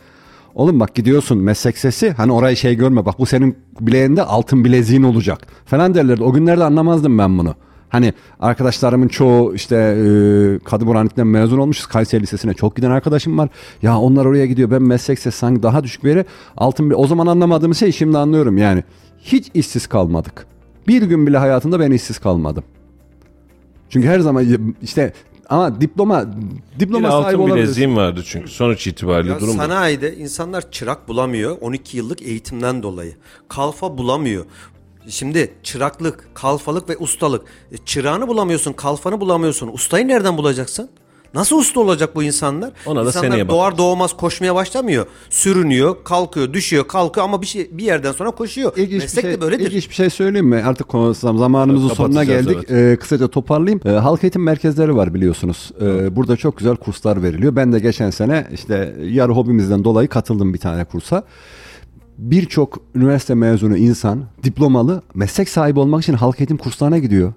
Oğlum 0.59 0.79
bak 0.79 0.95
gidiyorsun 0.95 1.37
meslek 1.37 1.77
sesi 1.77 2.11
hani 2.11 2.31
orayı 2.31 2.55
şey 2.55 2.75
görme 2.75 3.05
bak 3.05 3.19
bu 3.19 3.25
senin 3.25 3.57
bileğinde 3.79 4.23
altın 4.23 4.65
bileziğin 4.65 5.03
olacak 5.03 5.39
falan 5.65 5.93
derlerdi. 5.93 6.23
O 6.23 6.33
günlerde 6.33 6.63
anlamazdım 6.63 7.17
ben 7.17 7.37
bunu. 7.37 7.55
Hani 7.89 8.13
arkadaşlarımın 8.39 9.07
çoğu 9.07 9.55
işte 9.55 9.75
e, 9.75 10.05
Kadı 10.63 10.87
Burhanlık'tan 10.87 11.27
mezun 11.27 11.57
olmuşuz. 11.57 11.85
Kayseri 11.85 12.21
Lisesi'ne 12.21 12.53
çok 12.53 12.75
giden 12.75 12.91
arkadaşım 12.91 13.37
var. 13.37 13.49
Ya 13.81 13.97
onlar 13.97 14.25
oraya 14.25 14.45
gidiyor. 14.45 14.71
Ben 14.71 14.81
meslek 14.81 15.19
sesi 15.19 15.37
sanki 15.37 15.63
daha 15.63 15.83
düşük 15.83 16.03
bir 16.03 16.09
yere 16.09 16.25
altın 16.57 16.89
bir... 16.89 16.95
O 16.95 17.07
zaman 17.07 17.27
anlamadığım 17.27 17.75
şey 17.75 17.91
şimdi 17.91 18.17
anlıyorum 18.17 18.57
yani. 18.57 18.83
Hiç 19.21 19.51
işsiz 19.53 19.87
kalmadık. 19.87 20.45
Bir 20.87 21.01
gün 21.01 21.27
bile 21.27 21.37
hayatımda 21.37 21.79
ben 21.79 21.91
işsiz 21.91 22.19
kalmadım. 22.19 22.63
Çünkü 23.89 24.07
her 24.07 24.19
zaman 24.19 24.45
işte 24.81 25.13
ama 25.49 25.81
diploma 25.81 26.25
Bir 26.75 26.79
diploma 26.79 27.11
sahibi 27.11 27.41
altın 27.43 27.55
bileziğim 27.55 27.95
vardı 27.95 28.21
çünkü 28.25 28.47
sonuç 28.51 28.87
itibariyle 28.87 29.33
Ya 29.33 29.39
durum 29.39 29.53
bu. 29.53 29.57
sanayide 29.57 30.15
insanlar 30.15 30.71
çırak 30.71 31.07
bulamıyor 31.07 31.57
12 31.61 31.97
yıllık 31.97 32.21
eğitimden 32.21 32.83
dolayı. 32.83 33.15
Kalfa 33.47 33.97
bulamıyor. 33.97 34.45
Şimdi 35.07 35.53
çıraklık, 35.63 36.27
kalfalık 36.33 36.89
ve 36.89 36.97
ustalık. 36.97 37.45
E, 37.71 37.77
çırağını 37.77 38.27
bulamıyorsun, 38.27 38.73
kalfanı 38.73 39.21
bulamıyorsun. 39.21 39.67
Ustayı 39.67 40.07
nereden 40.07 40.37
bulacaksın? 40.37 40.89
Nasıl 41.33 41.57
usta 41.57 41.79
olacak 41.79 42.15
bu 42.15 42.23
insanlar? 42.23 42.71
Ona 42.85 43.03
da 43.03 43.07
insanlar 43.07 43.27
seneye 43.29 43.49
doğar 43.49 43.77
doğmaz 43.77 44.17
koşmaya 44.17 44.55
başlamıyor. 44.55 45.05
Sürünüyor, 45.29 45.95
kalkıyor, 46.03 46.53
düşüyor, 46.53 46.87
kalkıyor 46.87 47.23
ama 47.25 47.41
bir 47.41 47.47
şey 47.47 47.69
bir 47.71 47.83
yerden 47.83 48.11
sonra 48.11 48.31
koşuyor. 48.31 48.77
İlginç 48.77 49.01
Meslek 49.01 49.23
bir 49.23 49.29
şey, 49.29 49.37
de 49.37 49.41
böyledir. 49.41 49.65
ilginç 49.67 49.89
bir 49.89 49.95
şey 49.95 50.09
söyleyeyim 50.09 50.47
mi? 50.47 50.63
Artık 50.65 50.87
konu- 50.87 51.13
zamanımızın 51.13 51.87
Evet, 51.87 51.97
sonuna 51.97 52.23
geldik. 52.23 52.71
Ee, 52.71 52.97
kısaca 52.99 53.27
toparlayayım. 53.27 53.81
Ee, 53.85 53.89
halk 53.89 54.23
eğitim 54.23 54.43
merkezleri 54.43 54.95
var 54.95 55.13
biliyorsunuz. 55.13 55.71
Ee, 55.81 56.15
burada 56.15 56.37
çok 56.37 56.57
güzel 56.57 56.75
kurslar 56.75 57.23
veriliyor. 57.23 57.55
Ben 57.55 57.73
de 57.73 57.79
geçen 57.79 58.09
sene 58.09 58.47
işte 58.53 58.95
yarı 59.03 59.31
hobimizden 59.31 59.83
dolayı 59.83 60.07
katıldım 60.07 60.53
bir 60.53 60.59
tane 60.59 60.83
kursa. 60.83 61.23
Birçok 62.17 62.77
üniversite 62.95 63.35
mezunu 63.35 63.77
insan 63.77 64.23
diplomalı 64.43 65.01
meslek 65.13 65.49
sahibi 65.49 65.79
olmak 65.79 66.03
için 66.03 66.13
halk 66.13 66.39
eğitim 66.39 66.57
kurslarına 66.57 66.97
gidiyor. 66.97 67.33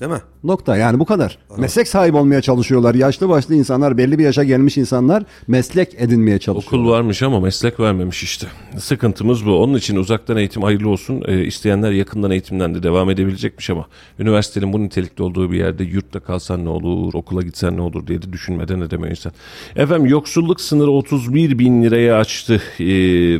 Değil 0.00 0.12
mi? 0.12 0.20
Nokta 0.44 0.76
yani 0.76 0.98
bu 0.98 1.04
kadar. 1.04 1.38
Meslek 1.56 1.88
sahibi 1.88 2.16
olmaya 2.16 2.40
çalışıyorlar. 2.42 2.94
Yaşlı 2.94 3.28
başlı 3.28 3.54
insanlar, 3.54 3.98
belli 3.98 4.18
bir 4.18 4.24
yaşa 4.24 4.44
gelmiş 4.44 4.78
insanlar 4.78 5.22
meslek 5.48 5.94
edinmeye 5.98 6.38
çalışıyorlar. 6.38 6.78
Okul 6.78 6.90
varmış 6.90 7.22
ama 7.22 7.40
meslek 7.40 7.80
vermemiş 7.80 8.22
işte. 8.22 8.46
Sıkıntımız 8.78 9.46
bu. 9.46 9.62
Onun 9.62 9.74
için 9.74 9.96
uzaktan 9.96 10.36
eğitim 10.36 10.62
hayırlı 10.62 10.88
olsun. 10.88 11.22
Ee, 11.26 11.44
isteyenler 11.44 11.92
yakından 11.92 12.30
eğitimden 12.30 12.74
de 12.74 12.82
devam 12.82 13.10
edebilecekmiş 13.10 13.70
ama 13.70 13.86
üniversitenin 14.18 14.72
bu 14.72 14.82
nitelikte 14.82 15.22
olduğu 15.22 15.52
bir 15.52 15.58
yerde 15.58 15.84
yurtta 15.84 16.20
kalsan 16.20 16.64
ne 16.64 16.68
olur, 16.68 17.14
okula 17.14 17.42
gitsen 17.42 17.76
ne 17.76 17.80
olur 17.80 18.06
diye 18.06 18.22
de 18.22 18.32
düşünmeden 18.32 18.80
edemiyor 18.80 19.10
insan. 19.10 19.32
Efendim 19.76 20.06
yoksulluk 20.06 20.60
sınırı 20.60 20.90
31 20.90 21.58
bin 21.58 21.82
liraya 21.82 22.18
açtı 22.18 22.62
Ee, 22.80 22.84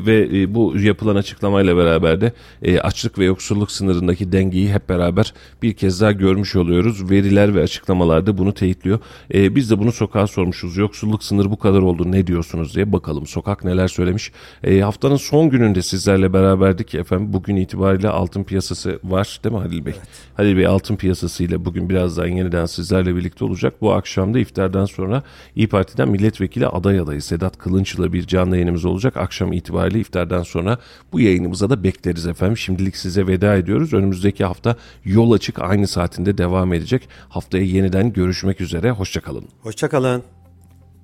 ve 0.06 0.28
e, 0.32 0.54
bu 0.54 0.74
yapılan 0.78 1.16
açıklamayla 1.16 1.76
beraber 1.76 2.20
de 2.20 2.32
e, 2.62 2.80
açlık 2.80 3.18
ve 3.18 3.24
yoksulluk 3.24 3.70
sınırındaki 3.70 4.32
dengeyi 4.32 4.72
hep 4.72 4.88
beraber 4.88 5.34
bir 5.62 5.72
kez 5.72 6.00
daha 6.00 6.12
görmüş 6.12 6.47
oluyoruz. 6.56 7.10
Veriler 7.10 7.54
ve 7.54 7.62
açıklamalar 7.62 8.26
da 8.26 8.38
bunu 8.38 8.54
teyitliyor. 8.54 8.98
Ee, 9.34 9.56
biz 9.56 9.70
de 9.70 9.78
bunu 9.78 9.92
sokağa 9.92 10.26
sormuşuz. 10.26 10.76
Yoksulluk 10.76 11.24
sınırı 11.24 11.50
bu 11.50 11.58
kadar 11.58 11.78
oldu 11.78 12.12
ne 12.12 12.26
diyorsunuz 12.26 12.74
diye 12.74 12.92
bakalım 12.92 13.26
sokak 13.26 13.64
neler 13.64 13.88
söylemiş. 13.88 14.32
Ee, 14.64 14.80
haftanın 14.80 15.16
son 15.16 15.50
gününde 15.50 15.82
sizlerle 15.82 16.32
beraberdik 16.32 16.94
efendim. 16.94 17.32
Bugün 17.32 17.56
itibariyle 17.56 18.08
altın 18.08 18.44
piyasası 18.44 18.98
var 19.04 19.40
değil 19.44 19.54
mi 19.54 19.60
Halil 19.60 19.86
Bey? 19.86 19.94
Halil 20.34 20.56
Bey 20.56 20.66
altın 20.66 20.96
piyasasıyla 20.96 21.64
bugün 21.64 21.90
birazdan 21.90 22.26
yeniden 22.26 22.66
sizlerle 22.66 23.16
birlikte 23.16 23.44
olacak. 23.44 23.74
Bu 23.80 23.92
akşam 23.92 24.34
da 24.34 24.38
iftardan 24.38 24.84
sonra 24.84 25.22
İyi 25.56 25.68
Parti'den 25.68 26.08
milletvekili 26.08 26.66
aday 26.66 27.00
adayı 27.00 27.22
Sedat 27.22 27.58
Kılınç'la 27.58 28.12
bir 28.12 28.26
canlı 28.26 28.56
yayınımız 28.56 28.84
olacak. 28.84 29.16
Akşam 29.16 29.52
itibariyle 29.52 30.00
iftardan 30.00 30.42
sonra 30.42 30.78
bu 31.12 31.20
yayınımıza 31.20 31.70
da 31.70 31.84
bekleriz 31.84 32.26
efendim. 32.26 32.56
Şimdilik 32.56 32.96
size 32.96 33.26
veda 33.26 33.56
ediyoruz. 33.56 33.94
Önümüzdeki 33.94 34.44
hafta 34.44 34.76
yol 35.04 35.32
açık 35.32 35.58
aynı 35.58 35.86
saatinde 35.86 36.37
devam 36.38 36.72
edecek. 36.72 37.08
Haftaya 37.28 37.64
yeniden 37.64 38.12
görüşmek 38.12 38.60
üzere. 38.60 38.90
Hoşçakalın. 38.90 39.44
Hoşçakalın. 39.62 40.22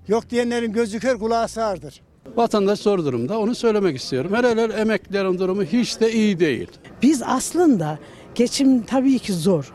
Yok 0.08 0.30
diyenlerin 0.30 0.72
gözü 0.72 1.00
kör 1.00 1.18
kulağı 1.18 1.48
sağırdır. 1.48 2.00
Vatandaş 2.36 2.78
zor 2.80 2.98
durumda. 2.98 3.38
Onu 3.38 3.54
söylemek 3.54 3.96
istiyorum. 3.96 4.32
Hele 4.34 4.50
hele 4.50 4.72
emeklilerin 4.72 5.38
durumu 5.38 5.62
hiç 5.62 6.00
de 6.00 6.12
iyi 6.12 6.40
değil. 6.40 6.68
Biz 7.02 7.22
aslında 7.26 7.98
geçim 8.34 8.82
tabii 8.82 9.18
ki 9.18 9.32
zor. 9.32 9.72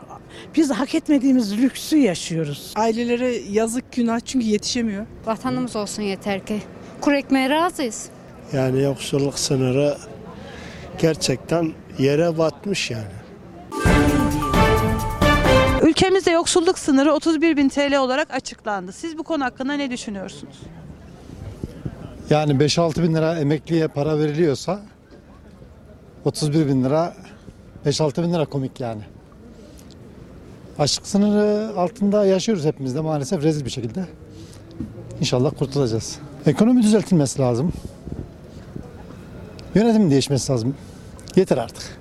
Biz 0.56 0.70
hak 0.70 0.94
etmediğimiz 0.94 1.58
lüksü 1.58 1.96
yaşıyoruz. 1.96 2.72
Ailelere 2.76 3.28
yazık 3.50 3.92
günah 3.92 4.20
çünkü 4.20 4.46
yetişemiyor. 4.46 5.06
Vatanımız 5.26 5.76
olsun 5.76 6.02
yeter 6.02 6.46
ki. 6.46 6.62
Kuru 7.00 7.16
ekmeğe 7.16 7.50
razıyız. 7.50 8.08
Yani 8.52 8.82
yoksulluk 8.82 9.38
sınırı 9.38 9.96
gerçekten 10.98 11.72
yere 11.98 12.38
batmış 12.38 12.90
yani. 12.90 13.19
Ülkemizde 15.90 16.30
yoksulluk 16.30 16.78
sınırı 16.78 17.12
31 17.12 17.56
bin 17.56 17.68
TL 17.68 17.96
olarak 17.98 18.30
açıklandı. 18.30 18.92
Siz 18.92 19.18
bu 19.18 19.22
konu 19.22 19.44
hakkında 19.44 19.72
ne 19.72 19.90
düşünüyorsunuz? 19.90 20.56
Yani 22.30 22.52
5-6 22.52 23.02
bin 23.02 23.14
lira 23.14 23.38
emekliye 23.38 23.88
para 23.88 24.18
veriliyorsa 24.18 24.80
31 26.24 26.68
bin 26.68 26.84
lira 26.84 27.14
5-6 27.86 28.22
bin 28.22 28.32
lira 28.32 28.44
komik 28.44 28.80
yani. 28.80 29.02
Açlık 30.78 31.06
sınırı 31.06 31.78
altında 31.78 32.26
yaşıyoruz 32.26 32.64
hepimiz 32.64 32.94
de 32.94 33.00
maalesef 33.00 33.42
rezil 33.42 33.64
bir 33.64 33.70
şekilde. 33.70 34.06
İnşallah 35.20 35.50
kurtulacağız. 35.58 36.18
Ekonomi 36.46 36.82
düzeltilmesi 36.82 37.40
lazım. 37.40 37.72
Yönetim 39.74 40.10
değişmesi 40.10 40.52
lazım. 40.52 40.74
Yeter 41.36 41.58
artık. 41.58 41.98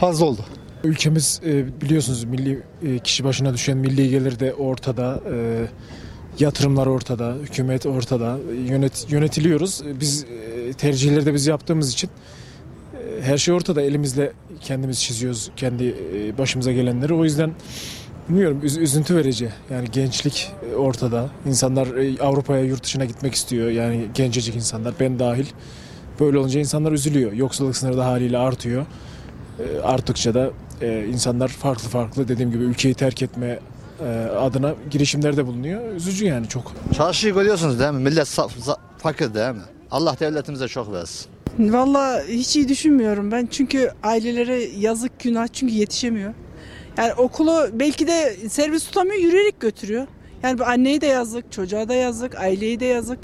Fazla 0.00 0.26
oldu. 0.26 0.44
Ülkemiz 0.84 1.40
e, 1.46 1.80
biliyorsunuz 1.80 2.24
milli 2.24 2.62
e, 2.86 2.98
kişi 2.98 3.24
başına 3.24 3.54
düşen 3.54 3.78
milli 3.78 4.10
gelir 4.10 4.40
de 4.40 4.54
ortada. 4.54 5.20
e, 5.34 5.66
Yatırımlar 6.38 6.86
ortada, 6.86 7.34
hükümet 7.42 7.86
ortada, 7.86 8.38
yönet, 8.68 9.06
yönetiliyoruz. 9.10 9.82
Biz 10.00 10.26
tercihleri 10.78 11.26
de 11.26 11.34
biz 11.34 11.46
yaptığımız 11.46 11.92
için 11.92 12.10
her 13.22 13.38
şey 13.38 13.54
ortada. 13.54 13.82
Elimizle 13.82 14.32
kendimiz 14.60 15.00
çiziyoruz 15.02 15.50
kendi 15.56 15.94
başımıza 16.38 16.72
gelenleri. 16.72 17.14
O 17.14 17.24
yüzden 17.24 17.52
bilmiyorum 18.28 18.60
üz- 18.64 18.80
üzüntü 18.80 19.16
verici. 19.16 19.48
Yani 19.70 19.90
gençlik 19.92 20.52
ortada. 20.76 21.28
İnsanlar 21.46 21.88
Avrupa'ya 22.20 22.64
yurt 22.64 22.84
dışına 22.84 23.04
gitmek 23.04 23.34
istiyor. 23.34 23.70
Yani 23.70 24.06
gencecik 24.14 24.56
insanlar 24.56 24.94
ben 25.00 25.18
dahil. 25.18 25.46
Böyle 26.20 26.38
olunca 26.38 26.60
insanlar 26.60 26.92
üzülüyor. 26.92 27.32
Yoksulluk 27.32 27.76
sınırı 27.76 27.96
da 27.98 28.06
haliyle 28.06 28.38
artıyor. 28.38 28.86
Arttıkça 29.82 30.34
da 30.34 30.50
e, 30.82 31.04
insanlar 31.06 31.48
farklı 31.48 31.88
farklı 31.88 32.28
dediğim 32.28 32.50
gibi 32.50 32.62
ülkeyi 32.64 32.94
terk 32.94 33.22
etme 33.22 33.58
e, 34.00 34.08
adına 34.36 34.74
girişimlerde 34.90 35.46
bulunuyor. 35.46 35.94
Üzücü 35.94 36.24
yani 36.26 36.48
çok. 36.48 36.72
Çarşıyı 36.96 37.34
görüyorsunuz 37.34 37.80
değil 37.80 37.92
mi? 37.92 37.98
Millet 38.02 38.26
sa- 38.26 38.50
za- 38.60 38.78
fakir 38.98 39.34
değil 39.34 39.50
mi? 39.54 39.62
Allah 39.90 40.16
devletimize 40.20 40.68
çok 40.68 40.92
versin. 40.92 41.26
Valla 41.58 42.22
hiç 42.28 42.56
iyi 42.56 42.68
düşünmüyorum 42.68 43.32
ben. 43.32 43.46
Çünkü 43.50 43.90
ailelere 44.02 44.62
yazık 44.78 45.20
günah 45.20 45.46
çünkü 45.52 45.74
yetişemiyor. 45.74 46.34
Yani 46.98 47.12
okulu 47.12 47.66
belki 47.72 48.06
de 48.06 48.36
servis 48.48 48.84
tutamıyor 48.84 49.16
yürüyerek 49.16 49.60
götürüyor. 49.60 50.06
Yani 50.42 50.58
bu 50.58 50.64
anneye 50.64 51.00
de 51.00 51.06
yazık, 51.06 51.52
çocuğa 51.52 51.88
da 51.88 51.94
yazık, 51.94 52.34
aileye 52.36 52.80
de 52.80 52.84
yazık. 52.84 53.18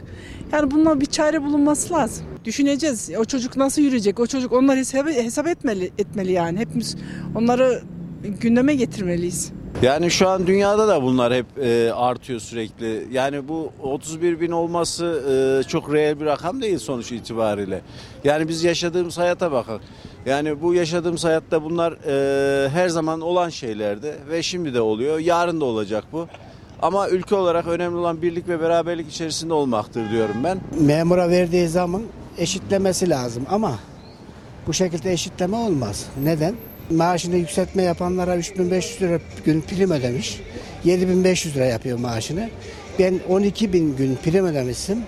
Yani 0.52 0.70
bununla 0.70 1.00
bir 1.00 1.06
çare 1.06 1.42
bulunması 1.42 1.94
lazım. 1.94 2.24
Düşüneceğiz. 2.44 3.10
O 3.18 3.24
çocuk 3.24 3.56
nasıl 3.56 3.82
yürüyecek? 3.82 4.20
O 4.20 4.26
çocuk 4.26 4.52
onlar 4.52 4.76
hesap, 4.78 5.06
hesap 5.06 5.46
etmeli, 5.46 5.90
etmeli 5.98 6.32
yani. 6.32 6.58
Hepimiz 6.58 6.96
onları 7.34 7.82
gündeme 8.40 8.74
getirmeliyiz. 8.74 9.52
Yani 9.82 10.10
şu 10.10 10.28
an 10.28 10.46
dünyada 10.46 10.88
da 10.88 11.02
bunlar 11.02 11.34
hep 11.34 11.46
e, 11.58 11.92
artıyor 11.92 12.40
sürekli. 12.40 13.06
Yani 13.12 13.48
bu 13.48 13.72
31 13.82 14.40
bin 14.40 14.50
olması 14.50 15.04
e, 15.04 15.68
çok 15.68 15.92
reel 15.92 16.20
bir 16.20 16.24
rakam 16.24 16.62
değil 16.62 16.78
sonuç 16.78 17.12
itibariyle. 17.12 17.80
Yani 18.24 18.48
biz 18.48 18.64
yaşadığımız 18.64 19.18
hayata 19.18 19.52
bakın. 19.52 19.80
Yani 20.26 20.62
bu 20.62 20.74
yaşadığımız 20.74 21.24
hayatta 21.24 21.64
bunlar 21.64 21.92
e, 21.92 22.68
her 22.68 22.88
zaman 22.88 23.20
olan 23.20 23.48
şeylerdi 23.48 24.14
ve 24.30 24.42
şimdi 24.42 24.74
de 24.74 24.80
oluyor. 24.80 25.18
Yarın 25.18 25.60
da 25.60 25.64
olacak 25.64 26.04
bu. 26.12 26.28
Ama 26.84 27.08
ülke 27.08 27.34
olarak 27.34 27.66
önemli 27.66 27.96
olan 27.96 28.22
birlik 28.22 28.48
ve 28.48 28.60
beraberlik 28.60 29.08
içerisinde 29.10 29.54
olmaktır 29.54 30.10
diyorum 30.10 30.36
ben. 30.44 30.58
Memura 30.80 31.28
verdiği 31.28 31.68
zaman 31.68 32.02
eşitlemesi 32.38 33.10
lazım 33.10 33.46
ama 33.50 33.78
bu 34.66 34.72
şekilde 34.72 35.12
eşitleme 35.12 35.56
olmaz. 35.56 36.06
Neden? 36.24 36.54
Maaşını 36.90 37.36
yükseltme 37.36 37.82
yapanlara 37.82 38.36
3500 38.36 39.02
lira 39.02 39.18
gün 39.44 39.60
prim 39.60 39.90
ödemiş. 39.90 40.40
7500 40.84 41.56
lira 41.56 41.64
yapıyor 41.64 41.98
maaşını. 41.98 42.50
Ben 42.98 43.20
12 43.28 43.72
bin 43.72 43.96
gün 43.96 44.18
prim 44.24 44.46
ödemişsim. 44.46 44.98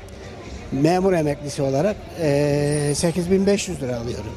Memur 0.72 1.12
emeklisi 1.12 1.62
olarak 1.62 1.96
eee, 2.20 2.92
8500 2.94 3.82
lira 3.82 3.96
alıyorum. 3.96 4.32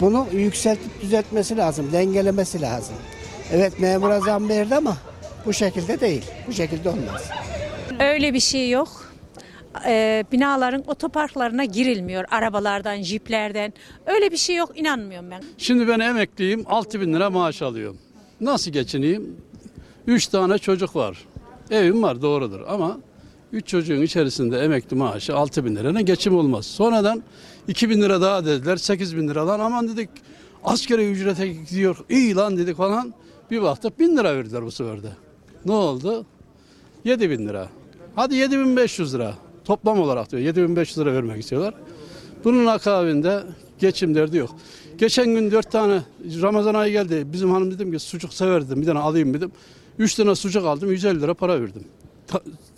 Bunu 0.00 0.26
yükseltip 0.32 1.02
düzeltmesi 1.02 1.56
lazım, 1.56 1.92
dengelemesi 1.92 2.60
lazım. 2.60 2.94
Evet 3.52 3.80
memura 3.80 4.20
zam 4.20 4.48
verdi 4.48 4.74
ama 4.74 4.96
bu 5.48 5.52
şekilde 5.52 6.00
değil. 6.00 6.24
Bu 6.46 6.52
şekilde 6.52 6.88
olmaz. 6.88 7.30
Öyle 8.00 8.34
bir 8.34 8.40
şey 8.40 8.70
yok. 8.70 8.88
Ee, 9.86 10.24
binaların 10.32 10.84
otoparklarına 10.86 11.64
girilmiyor. 11.64 12.24
Arabalardan, 12.30 13.02
jiplerden. 13.02 13.72
Öyle 14.06 14.30
bir 14.32 14.36
şey 14.36 14.56
yok. 14.56 14.72
inanmıyorum 14.78 15.30
ben. 15.30 15.42
Şimdi 15.58 15.88
ben 15.88 16.00
emekliyim 16.00 16.64
6 16.66 17.00
bin 17.00 17.14
lira 17.14 17.30
maaş 17.30 17.62
alıyorum. 17.62 17.98
Nasıl 18.40 18.70
geçineyim? 18.70 19.36
3 20.06 20.26
tane 20.26 20.58
çocuk 20.58 20.96
var. 20.96 21.24
Evim 21.70 22.02
var 22.02 22.22
doğrudur 22.22 22.60
ama 22.68 22.98
3 23.52 23.66
çocuğun 23.66 24.02
içerisinde 24.02 24.58
emekli 24.58 24.96
maaşı 24.96 25.36
6 25.36 25.64
bin 25.64 25.76
lirayla 25.76 26.00
geçim 26.00 26.36
olmaz. 26.36 26.66
Sonradan 26.66 27.22
2 27.68 27.90
bin 27.90 28.02
lira 28.02 28.20
daha 28.20 28.46
dediler 28.46 28.76
8 28.76 29.16
bin 29.16 29.28
lira 29.28 29.46
lan 29.46 29.60
aman 29.60 29.88
dedik 29.88 30.10
askeri 30.64 31.10
ücrete 31.10 31.48
gidiyor 31.48 31.96
iyi 32.10 32.34
lan 32.34 32.56
dedik 32.56 32.76
falan. 32.76 33.14
Bir 33.50 33.62
baktık 33.62 33.98
bin 33.98 34.16
lira 34.16 34.36
verdiler 34.36 34.64
bu 34.64 34.70
sefer 34.70 35.02
de. 35.02 35.27
Ne 35.68 35.74
oldu? 35.74 36.26
7 37.04 37.30
bin 37.30 37.48
lira. 37.48 37.68
Hadi 38.16 38.34
7500 38.34 39.14
lira. 39.14 39.34
Toplam 39.64 40.00
olarak 40.00 40.30
diyor 40.30 40.42
7500 40.42 40.98
lira 40.98 41.14
vermek 41.14 41.42
istiyorlar. 41.42 41.74
Bunun 42.44 42.66
akabinde 42.66 43.42
geçim 43.78 44.14
derdi 44.14 44.36
yok. 44.36 44.50
Geçen 44.98 45.26
gün 45.26 45.50
dört 45.50 45.72
tane 45.72 46.02
Ramazan 46.42 46.74
ayı 46.74 46.92
geldi. 46.92 47.26
Bizim 47.32 47.50
hanım 47.50 47.70
dedim 47.70 47.92
ki 47.92 47.98
sucuk 47.98 48.34
severdim 48.34 48.80
bir 48.80 48.86
tane 48.86 48.98
alayım 48.98 49.34
dedim. 49.34 49.52
Üç 49.98 50.14
tane 50.14 50.34
sucuk 50.34 50.64
aldım 50.66 50.90
150 50.90 51.20
lira 51.20 51.34
para 51.34 51.60
verdim. 51.60 51.84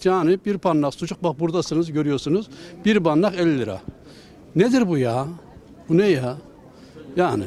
Yani 0.05 0.39
bir 0.47 0.59
pannak 0.59 0.95
sucuk 0.95 1.23
bak 1.23 1.41
buradasınız 1.41 1.93
görüyorsunuz. 1.93 2.49
Bir 2.85 3.01
pannak 3.01 3.35
50 3.35 3.59
lira. 3.59 3.81
Nedir 4.57 4.89
bu 4.89 4.99
ya? 4.99 5.27
Bu 5.89 5.99
ne 5.99 6.07
ya? 6.07 6.37
Yani 7.17 7.45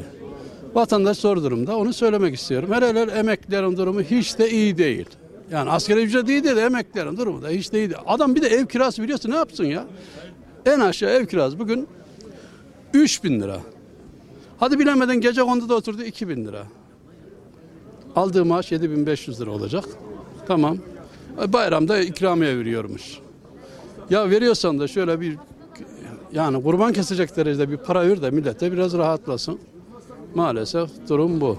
vatandaş 0.74 1.18
zor 1.18 1.36
durumda 1.36 1.76
onu 1.76 1.92
söylemek 1.92 2.34
istiyorum. 2.34 2.68
Hele 2.72 2.88
hele 2.88 3.00
emeklilerin 3.00 3.76
durumu 3.76 4.00
hiç 4.00 4.38
de 4.38 4.50
iyi 4.50 4.78
değil. 4.78 5.06
Yani 5.50 5.70
asgari 5.70 6.02
ücret 6.02 6.28
iyi 6.28 6.44
değil 6.44 6.56
emeklilerin 6.56 7.16
durumu 7.16 7.42
da 7.42 7.48
hiç 7.48 7.72
de 7.72 7.78
iyi 7.78 7.90
değil. 7.90 8.00
Adam 8.06 8.34
bir 8.34 8.42
de 8.42 8.48
ev 8.48 8.66
kirası 8.66 9.02
biliyorsun 9.02 9.30
ne 9.30 9.36
yapsın 9.36 9.64
ya? 9.64 9.84
En 10.66 10.80
aşağı 10.80 11.10
ev 11.10 11.26
kirası 11.26 11.58
bugün 11.58 11.88
3 12.94 13.24
bin 13.24 13.40
lira. 13.40 13.60
Hadi 14.58 14.78
bilemeden 14.78 15.20
gece 15.20 15.42
konduda 15.42 15.74
oturdu 15.74 16.02
2 16.02 16.28
bin 16.28 16.44
lira. 16.44 16.62
Aldığı 18.16 18.44
maaş 18.44 18.72
7500 18.72 19.40
lira 19.40 19.50
olacak. 19.50 19.84
Tamam. 20.46 20.78
E, 21.42 21.52
Bayramda 21.52 21.98
ikramiye 21.98 22.58
veriyormuş. 22.58 23.18
Ya 24.10 24.30
veriyorsan 24.30 24.78
da 24.78 24.88
şöyle 24.88 25.20
bir 25.20 25.36
yani 26.32 26.62
kurban 26.62 26.92
kesecek 26.92 27.36
derecede 27.36 27.70
bir 27.70 27.76
para 27.76 28.08
ver 28.08 28.22
de 28.22 28.30
millete 28.30 28.72
biraz 28.72 28.98
rahatlasın. 28.98 29.58
Maalesef 30.34 30.90
durum 31.08 31.40
bu. 31.40 31.58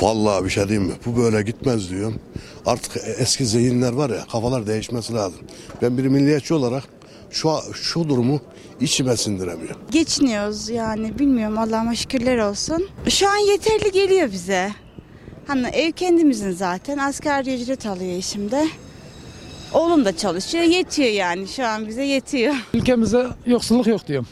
Vallahi 0.00 0.44
bir 0.44 0.50
şey 0.50 0.68
diyeyim 0.68 0.88
mi? 0.88 0.94
Bu 1.06 1.16
böyle 1.16 1.42
gitmez 1.42 1.90
diyorum. 1.90 2.20
Artık 2.66 2.96
eski 3.18 3.46
zihinler 3.46 3.92
var 3.92 4.10
ya 4.10 4.24
kafalar 4.32 4.66
değişmesi 4.66 5.14
lazım. 5.14 5.40
Ben 5.82 5.98
bir 5.98 6.06
milliyetçi 6.06 6.54
olarak 6.54 6.84
şu 7.30 7.50
şu 7.74 8.08
durumu 8.08 8.40
içime 8.80 9.16
sindiremiyorum. 9.16 9.80
Geçiniyoruz 9.90 10.68
yani 10.68 11.18
bilmiyorum 11.18 11.58
Allah'ıma 11.58 11.94
şükürler 11.94 12.38
olsun. 12.38 12.88
Şu 13.08 13.28
an 13.28 13.36
yeterli 13.36 13.92
geliyor 13.92 14.32
bize. 14.32 14.72
Hani 15.46 15.66
ev 15.66 15.92
kendimizin 15.92 16.50
zaten 16.50 16.98
asgari 16.98 17.62
ücret 17.62 17.86
alıyor 17.86 18.12
eşimde. 18.12 18.66
Oğlum 19.72 20.04
da 20.04 20.16
çalışıyor 20.16 20.64
yetiyor 20.64 21.08
yani 21.10 21.48
şu 21.48 21.66
an 21.66 21.88
bize 21.88 22.02
yetiyor. 22.04 22.54
Ülkemizde 22.74 23.26
yoksulluk 23.46 23.86
yok 23.86 24.06
diyorum. 24.08 24.26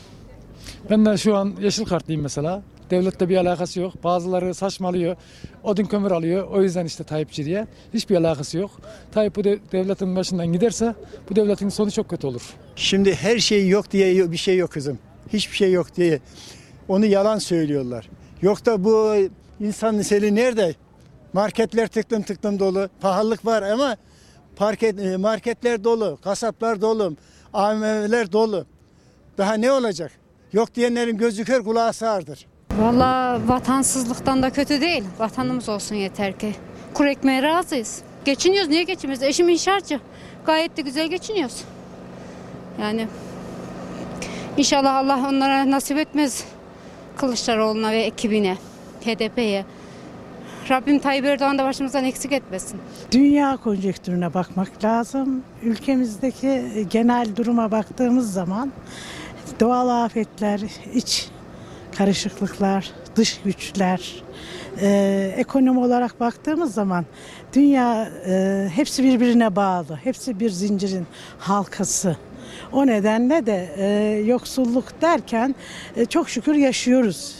Ben 0.91 1.07
de 1.07 1.17
şu 1.17 1.37
an 1.37 1.55
yeşil 1.61 1.85
kartlıyım 1.85 2.23
mesela. 2.23 2.63
Devletle 2.91 3.29
bir 3.29 3.37
alakası 3.37 3.81
yok. 3.81 4.05
Bazıları 4.05 4.55
saçmalıyor. 4.55 5.17
Odun 5.63 5.85
kömür 5.85 6.11
alıyor. 6.11 6.49
O 6.49 6.63
yüzden 6.63 6.85
işte 6.87 7.05
Tayyipçi 7.05 7.45
diye. 7.45 7.67
Hiçbir 7.95 8.17
alakası 8.17 8.59
yok. 8.59 8.71
Tayyip 9.13 9.37
bu 9.37 9.45
de- 9.45 9.59
devletin 9.73 10.17
başından 10.17 10.53
giderse 10.53 10.95
bu 11.31 11.37
devletin 11.37 11.69
sonu 11.69 11.91
çok 11.91 12.09
kötü 12.09 12.27
olur. 12.27 12.43
Şimdi 12.77 13.15
her 13.15 13.39
şey 13.39 13.69
yok 13.69 13.91
diye 13.91 14.33
bir 14.33 14.37
şey 14.37 14.57
yok 14.57 14.71
kızım. 14.73 14.99
Hiçbir 15.33 15.57
şey 15.57 15.73
yok 15.73 15.97
diye. 15.97 16.21
Onu 16.89 17.07
yalan 17.07 17.39
söylüyorlar. 17.39 18.09
Yok 18.43 18.67
da 18.67 18.85
bu 18.85 19.15
insan 19.61 19.99
liseli 19.99 20.35
nerede? 20.35 20.75
Marketler 21.33 21.89
tıklım 21.89 22.23
tıklım 22.23 22.59
dolu. 22.59 22.89
Pahalılık 23.01 23.47
var 23.47 23.63
ama 23.63 23.97
parket, 24.57 24.99
e, 25.01 25.17
marketler 25.17 25.85
dolu. 25.85 26.19
Kasaplar 26.25 26.81
dolu. 26.81 27.17
AVM'ler 27.53 28.33
dolu. 28.33 28.67
Daha 29.39 29.55
ne 29.55 29.73
olacak? 29.73 30.13
Yok 30.53 30.75
diyenlerin 30.75 31.17
gözü 31.17 31.45
kör 31.45 31.65
kulağı 31.65 31.93
sağırdır. 31.93 32.47
Valla 32.79 33.41
vatansızlıktan 33.47 34.43
da 34.43 34.51
kötü 34.51 34.81
değil. 34.81 35.05
Vatanımız 35.19 35.69
olsun 35.69 35.95
yeter 35.95 36.39
ki. 36.39 36.55
Kuru 36.95 37.09
ekmeğe 37.09 37.43
razıyız. 37.43 38.03
Geçiniyoruz. 38.25 38.69
Niye 38.71 38.83
geçiniyoruz? 38.83 39.23
Eşim 39.23 39.49
inşaatçı. 39.49 40.01
Gayet 40.47 40.77
de 40.77 40.83
güzel 40.83 41.09
geçiniyoruz. 41.09 41.65
Yani 42.81 43.09
inşallah 44.57 44.95
Allah 44.97 45.29
onlara 45.29 45.71
nasip 45.71 45.99
etmez. 45.99 46.45
Kılıçdaroğlu'na 47.17 47.91
ve 47.91 48.03
ekibine, 48.03 48.57
HDP'ye. 49.05 49.65
Rabbim 50.71 50.99
Tayyip 50.99 51.25
Erdoğan 51.25 51.59
da 51.59 51.65
başımızdan 51.65 52.05
eksik 52.05 52.33
etmesin. 52.33 52.81
Dünya 53.13 53.57
konjektürüne 53.57 54.35
bakmak 54.35 54.85
lazım. 54.85 55.43
Ülkemizdeki 55.63 56.63
genel 56.91 57.37
duruma 57.37 57.71
baktığımız 57.71 58.33
zaman 58.33 58.73
doğal 59.61 60.05
afetler, 60.05 60.61
iç 60.95 61.29
karışıklıklar, 61.99 62.91
dış 63.17 63.41
güçler, 63.45 64.23
e, 64.81 65.35
ekonomi 65.37 65.81
olarak 65.81 66.21
baktığımız 66.21 66.75
zaman 66.75 67.05
dünya 67.55 68.09
e, 68.27 68.69
hepsi 68.75 69.05
birbirine 69.05 69.57
bağlı. 69.57 69.99
Hepsi 70.05 70.41
bir 70.41 70.51
zincirin 70.51 71.07
halkası. 71.39 72.17
O 72.73 72.87
nedenle 72.87 73.47
de 73.47 73.69
e, 73.77 73.87
yoksulluk 74.27 75.03
derken 75.03 75.55
e, 75.97 76.05
çok 76.05 76.29
şükür 76.29 76.55
yaşıyoruz. 76.55 77.35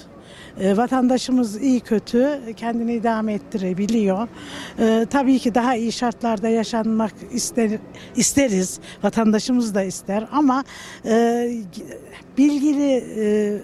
E, 0.61 0.77
vatandaşımız 0.77 1.63
iyi 1.63 1.81
kötü 1.81 2.41
kendini 2.57 2.95
idame 2.95 3.33
ettirebiliyor. 3.33 4.29
E, 4.79 5.07
tabii 5.11 5.39
ki 5.39 5.55
daha 5.55 5.77
iyi 5.77 5.93
şartlarda 5.93 6.49
yaşanmak 6.49 7.13
ister, 7.33 7.71
isteriz. 8.17 8.81
Vatandaşımız 9.03 9.75
da 9.75 9.83
ister 9.83 10.27
ama 10.33 10.65
e, 11.05 11.49
bilgili 12.39 13.05
e, 13.17 13.59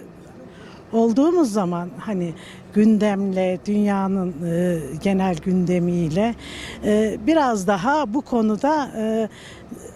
olduğumuz 0.93 1.53
zaman 1.53 1.89
hani 1.99 2.33
gündemle, 2.73 3.59
dünyanın 3.65 4.33
e, 4.45 4.79
genel 5.03 5.35
gündemiyle 5.35 6.35
e, 6.85 7.17
biraz 7.27 7.67
daha 7.67 8.13
bu 8.13 8.21
konuda 8.21 8.91
e, 8.97 9.29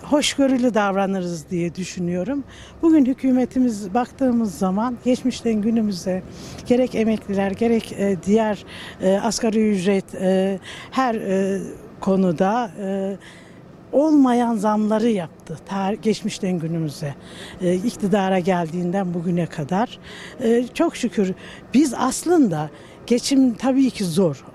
hoşgörülü 0.04 0.74
davranırız 0.74 1.50
diye 1.50 1.76
düşünüyorum. 1.76 2.44
Bugün 2.82 3.06
hükümetimiz 3.06 3.94
baktığımız 3.94 4.58
zaman 4.58 4.98
geçmişten 5.06 5.54
günümüze 5.54 6.24
gerek 6.66 6.96
emekliler 6.96 7.52
gerek 7.52 7.92
e, 7.92 8.18
diğer 8.26 8.66
e, 9.02 9.18
asgari 9.18 9.72
ücret 9.72 10.16
e, 10.16 10.60
her 10.92 11.16
e, 11.16 11.62
konuda 12.02 12.72
e, 12.82 13.18
olmayan 13.96 14.56
zamları 14.56 15.10
yaptı 15.10 15.58
tarih, 15.66 16.02
geçmişten 16.02 16.60
günümüze 16.60 17.16
e, 17.62 17.76
iktidara 17.76 18.40
geldiğinden 18.40 19.14
bugüne 19.14 19.46
kadar 19.46 20.00
E, 20.44 20.66
çok 20.74 20.96
şükür 20.96 21.34
biz 21.74 21.94
aslında 21.98 22.70
geçim 23.08 23.54
tabii 23.54 23.90
ki 23.90 24.04
zor 24.04 24.46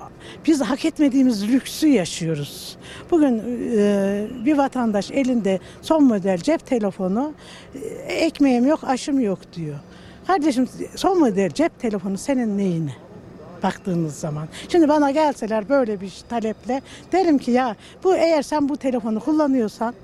biz 0.46 0.60
hak 0.60 0.84
etmediğimiz 0.84 1.48
lüksü 1.48 1.88
yaşıyoruz. 1.88 2.76
Bugün 3.10 3.42
e, 3.78 4.26
bir 4.44 4.58
vatandaş 4.58 5.10
elinde 5.10 5.58
son 5.82 6.04
model 6.04 6.38
cep 6.38 6.66
telefonu 6.66 7.32
e, 7.74 8.14
ekmeğim 8.14 8.66
yok 8.66 8.80
aşım 8.84 9.20
yok 9.20 9.38
diyor. 9.52 9.76
Kardeşim 10.26 10.68
son 10.96 11.18
model 11.18 11.50
cep 11.50 11.80
telefonu 11.80 12.18
senin 12.18 12.58
neyine? 12.58 13.09
Baktığınız 13.62 14.14
zaman. 14.14 14.48
Şimdi 14.68 14.88
bana 14.88 15.10
gelseler 15.10 15.68
böyle 15.68 16.00
bir 16.00 16.12
taleple 16.28 16.82
derim 17.12 17.38
ki 17.38 17.50
ya 17.50 17.76
bu 18.04 18.14
eğer 18.16 18.42
sen 18.42 18.68
bu 18.68 18.76
telefonu 18.76 19.20
kullanıyorsan 19.20 19.94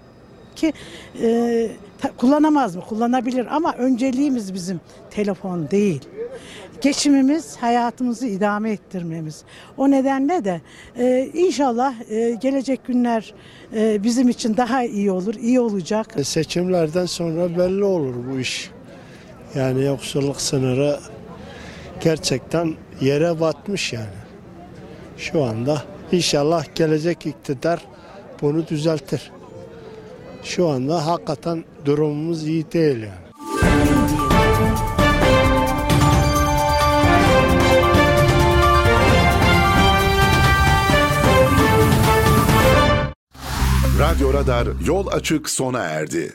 ki 0.56 0.72
e, 1.22 1.68
ta- 2.00 2.12
kullanamaz 2.16 2.76
mı? 2.76 2.82
Kullanabilir 2.88 3.46
ama 3.56 3.72
önceliğimiz 3.72 4.54
bizim 4.54 4.80
telefon 5.10 5.70
değil. 5.70 6.00
Geçimimiz, 6.80 7.56
hayatımızı 7.56 8.26
idame 8.26 8.70
ettirmemiz. 8.70 9.42
O 9.76 9.90
nedenle 9.90 10.44
de 10.44 10.60
e, 10.98 11.30
inşallah 11.34 11.94
e, 12.10 12.30
gelecek 12.30 12.86
günler 12.86 13.34
e, 13.74 14.02
bizim 14.04 14.28
için 14.28 14.56
daha 14.56 14.82
iyi 14.84 15.10
olur, 15.10 15.34
iyi 15.34 15.60
olacak. 15.60 16.06
Seçimlerden 16.22 17.06
sonra 17.06 17.58
belli 17.58 17.84
olur 17.84 18.14
bu 18.32 18.38
iş. 18.40 18.70
Yani 19.54 19.84
yoksulluk 19.84 20.40
sınırı 20.40 20.98
gerçekten 22.00 22.74
yere 23.00 23.40
batmış 23.40 23.92
yani. 23.92 24.06
Şu 25.18 25.44
anda 25.44 25.82
inşallah 26.12 26.64
gelecek 26.74 27.26
iktidar 27.26 27.84
bunu 28.42 28.68
düzeltir. 28.68 29.30
Şu 30.42 30.68
anda 30.68 31.06
hakikaten 31.06 31.64
durumumuz 31.84 32.46
iyi 32.46 32.72
değil 32.72 32.98
yani. 32.98 33.26
Radyo 43.98 44.34
Radar 44.34 44.68
yol 44.86 45.06
açık 45.06 45.50
sona 45.50 45.78
erdi. 45.78 46.32